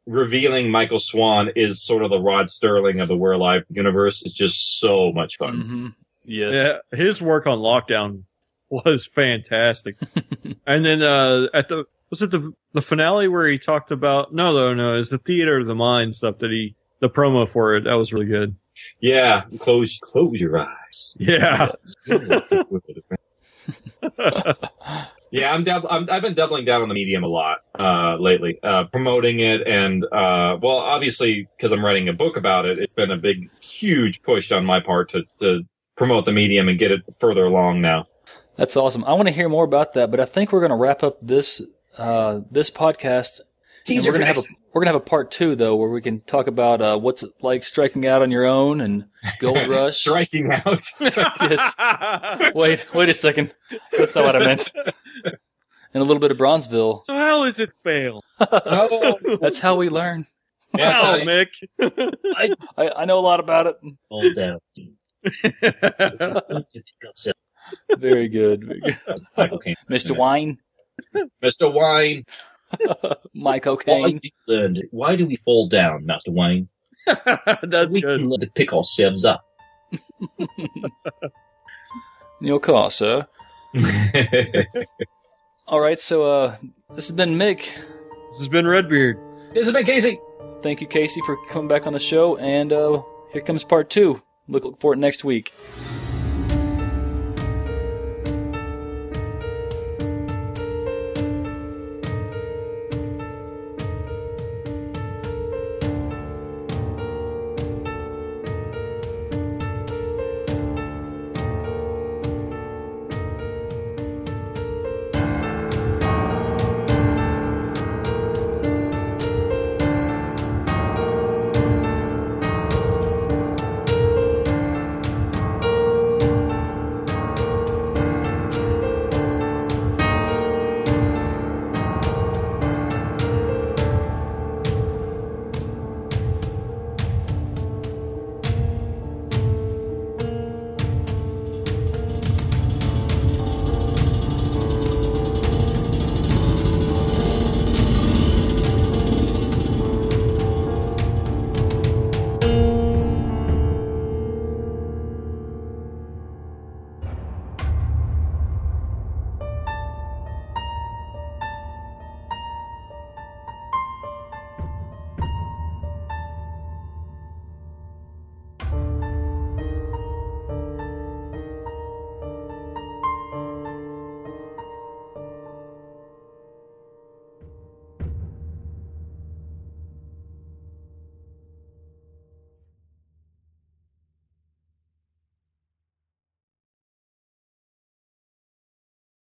revealing 0.05 0.71
Michael 0.71 0.99
Swan 0.99 1.49
is 1.55 1.83
sort 1.83 2.03
of 2.03 2.09
the 2.09 2.19
Rod 2.19 2.47
Serling 2.47 3.01
of 3.01 3.07
the 3.07 3.17
We're 3.17 3.33
Alive 3.33 3.63
universe 3.69 4.23
is 4.23 4.33
just 4.33 4.79
so 4.79 5.11
much 5.11 5.37
fun. 5.37 5.61
hmm 5.61 5.87
Yes. 6.23 6.79
Yeah, 6.91 6.97
his 6.97 7.21
work 7.21 7.47
on 7.47 7.57
Lockdown 7.59 8.23
was 8.69 9.07
fantastic. 9.07 9.95
and 10.67 10.85
then 10.85 11.01
uh 11.01 11.47
at 11.53 11.69
the 11.69 11.85
was 12.11 12.21
it 12.21 12.29
the 12.31 12.53
the 12.73 12.81
finale 12.83 13.27
where 13.27 13.47
he 13.47 13.57
talked 13.57 13.89
about 13.91 14.31
no 14.33 14.51
no 14.53 14.73
no 14.75 14.95
it's 14.95 15.09
the 15.09 15.17
theater 15.17 15.59
of 15.59 15.65
the 15.67 15.73
mind 15.73 16.15
stuff 16.15 16.37
that 16.39 16.51
he 16.51 16.75
the 16.99 17.09
promo 17.09 17.49
for 17.49 17.75
it 17.75 17.85
that 17.85 17.97
was 17.97 18.13
really 18.13 18.27
good. 18.27 18.55
Yeah, 18.99 19.43
close 19.59 19.97
close 19.99 20.39
your 20.39 20.59
eyes. 20.59 21.17
Yeah. 21.19 21.71
Yeah, 25.31 25.53
I'm, 25.53 25.63
dub- 25.63 25.85
I'm 25.89 26.09
I've 26.09 26.23
been 26.23 26.33
doubling 26.33 26.65
down 26.65 26.81
on 26.81 26.87
the 26.89 26.95
medium 26.95 27.23
a 27.23 27.27
lot 27.27 27.59
uh, 27.77 28.15
lately, 28.17 28.57
uh, 28.63 28.85
promoting 28.85 29.39
it, 29.39 29.61
and 29.67 30.03
uh, 30.05 30.57
well, 30.61 30.77
obviously 30.77 31.47
because 31.55 31.71
I'm 31.71 31.85
writing 31.85 32.09
a 32.09 32.13
book 32.13 32.35
about 32.35 32.65
it, 32.65 32.79
it's 32.79 32.93
been 32.93 33.11
a 33.11 33.17
big, 33.17 33.49
huge 33.61 34.23
push 34.23 34.51
on 34.51 34.65
my 34.65 34.79
part 34.79 35.09
to 35.09 35.23
to 35.39 35.61
promote 35.95 36.25
the 36.25 36.31
medium 36.31 36.67
and 36.67 36.79
get 36.79 36.91
it 36.91 37.01
further 37.19 37.45
along 37.45 37.81
now. 37.81 38.07
That's 38.55 38.75
awesome. 38.75 39.03
I 39.03 39.13
want 39.13 39.27
to 39.27 39.33
hear 39.33 39.49
more 39.49 39.65
about 39.65 39.93
that, 39.93 40.09
but 40.11 40.19
I 40.19 40.25
think 40.25 40.51
we're 40.51 40.61
going 40.61 40.71
to 40.71 40.77
wrap 40.77 41.03
up 41.03 41.17
this 41.21 41.61
uh, 41.97 42.39
this 42.49 42.71
podcast. 42.71 43.41
And 43.97 44.05
we're 44.05 44.13
gonna 44.13 44.25
have 44.25 44.37
a 44.37 44.41
we're 44.73 44.81
gonna 44.81 44.93
have 44.93 45.01
a 45.01 45.05
part 45.05 45.31
two 45.31 45.55
though, 45.55 45.75
where 45.75 45.89
we 45.89 46.01
can 46.01 46.21
talk 46.21 46.47
about 46.47 46.81
uh, 46.81 46.97
what's 46.99 47.23
it 47.23 47.31
like 47.41 47.63
striking 47.63 48.05
out 48.05 48.21
on 48.21 48.31
your 48.31 48.45
own 48.45 48.81
and 48.81 49.05
Gold 49.39 49.57
Rush. 49.67 49.95
striking 49.97 50.51
out. 50.51 50.83
yes. 50.99 51.75
Wait, 52.55 52.85
wait 52.93 53.09
a 53.09 53.13
second. 53.13 53.53
That's 53.97 54.15
not 54.15 54.25
what 54.25 54.35
I 54.35 54.39
meant. 54.39 54.69
And 55.91 56.01
a 56.01 56.05
little 56.05 56.19
bit 56.19 56.31
of 56.31 56.37
Bronzeville. 56.37 57.03
So 57.05 57.13
how 57.15 57.43
is 57.45 57.59
it 57.59 57.71
fail? 57.83 58.21
oh, 58.39 59.17
That's 59.41 59.59
how 59.59 59.75
we 59.75 59.89
learn. 59.89 60.27
yeah, 60.77 60.89
Wow, 60.93 61.17
how 61.17 61.17
Mick. 61.25 61.47
I, 62.77 62.91
I 62.95 63.05
know 63.05 63.17
a 63.17 63.21
lot 63.21 63.39
about 63.39 63.65
it. 63.67 63.75
hold 64.09 64.35
down. 64.35 64.59
Very 67.97 68.29
good. 68.29 68.63
Very 68.65 68.79
good. 68.81 68.97
Michael 69.37 69.59
Mr. 69.89 70.15
Wine, 70.15 70.57
Mr. 71.43 71.71
Wine, 71.73 72.23
Mike 73.33 73.65
why, 73.65 73.71
O'Kane. 73.71 74.17
do 74.17 74.19
we 74.23 74.33
learn- 74.55 74.77
why 74.91 75.15
do 75.15 75.25
we 75.25 75.35
fall 75.35 75.67
down, 75.67 76.05
Master 76.05 76.31
Wayne? 76.31 76.67
That's 77.05 77.91
we 77.93 78.01
good. 78.01 78.19
can 78.19 78.29
learn 78.29 78.39
to 78.41 78.47
pick 78.53 78.73
ourselves 78.73 79.25
up. 79.25 79.43
Your 82.41 82.59
car, 82.59 82.91
sir. 82.91 83.27
All 85.67 85.79
right, 85.79 85.99
so 85.99 86.29
uh, 86.29 86.55
this 86.95 87.07
has 87.07 87.15
been 87.15 87.31
Mick. 87.37 87.57
This 88.31 88.39
has 88.39 88.47
been 88.47 88.65
Redbeard. 88.67 89.17
this 89.53 89.65
has 89.65 89.73
been 89.73 89.85
Casey. 89.85 90.19
Thank 90.61 90.81
you, 90.81 90.87
Casey, 90.87 91.21
for 91.25 91.37
coming 91.47 91.67
back 91.67 91.87
on 91.87 91.93
the 91.93 91.99
show. 91.99 92.37
And 92.37 92.71
uh, 92.73 93.01
here 93.33 93.41
comes 93.41 93.63
part 93.63 93.89
two. 93.89 94.21
Look, 94.47 94.63
look 94.63 94.79
for 94.79 94.93
it 94.93 94.97
next 94.97 95.23
week. 95.23 95.53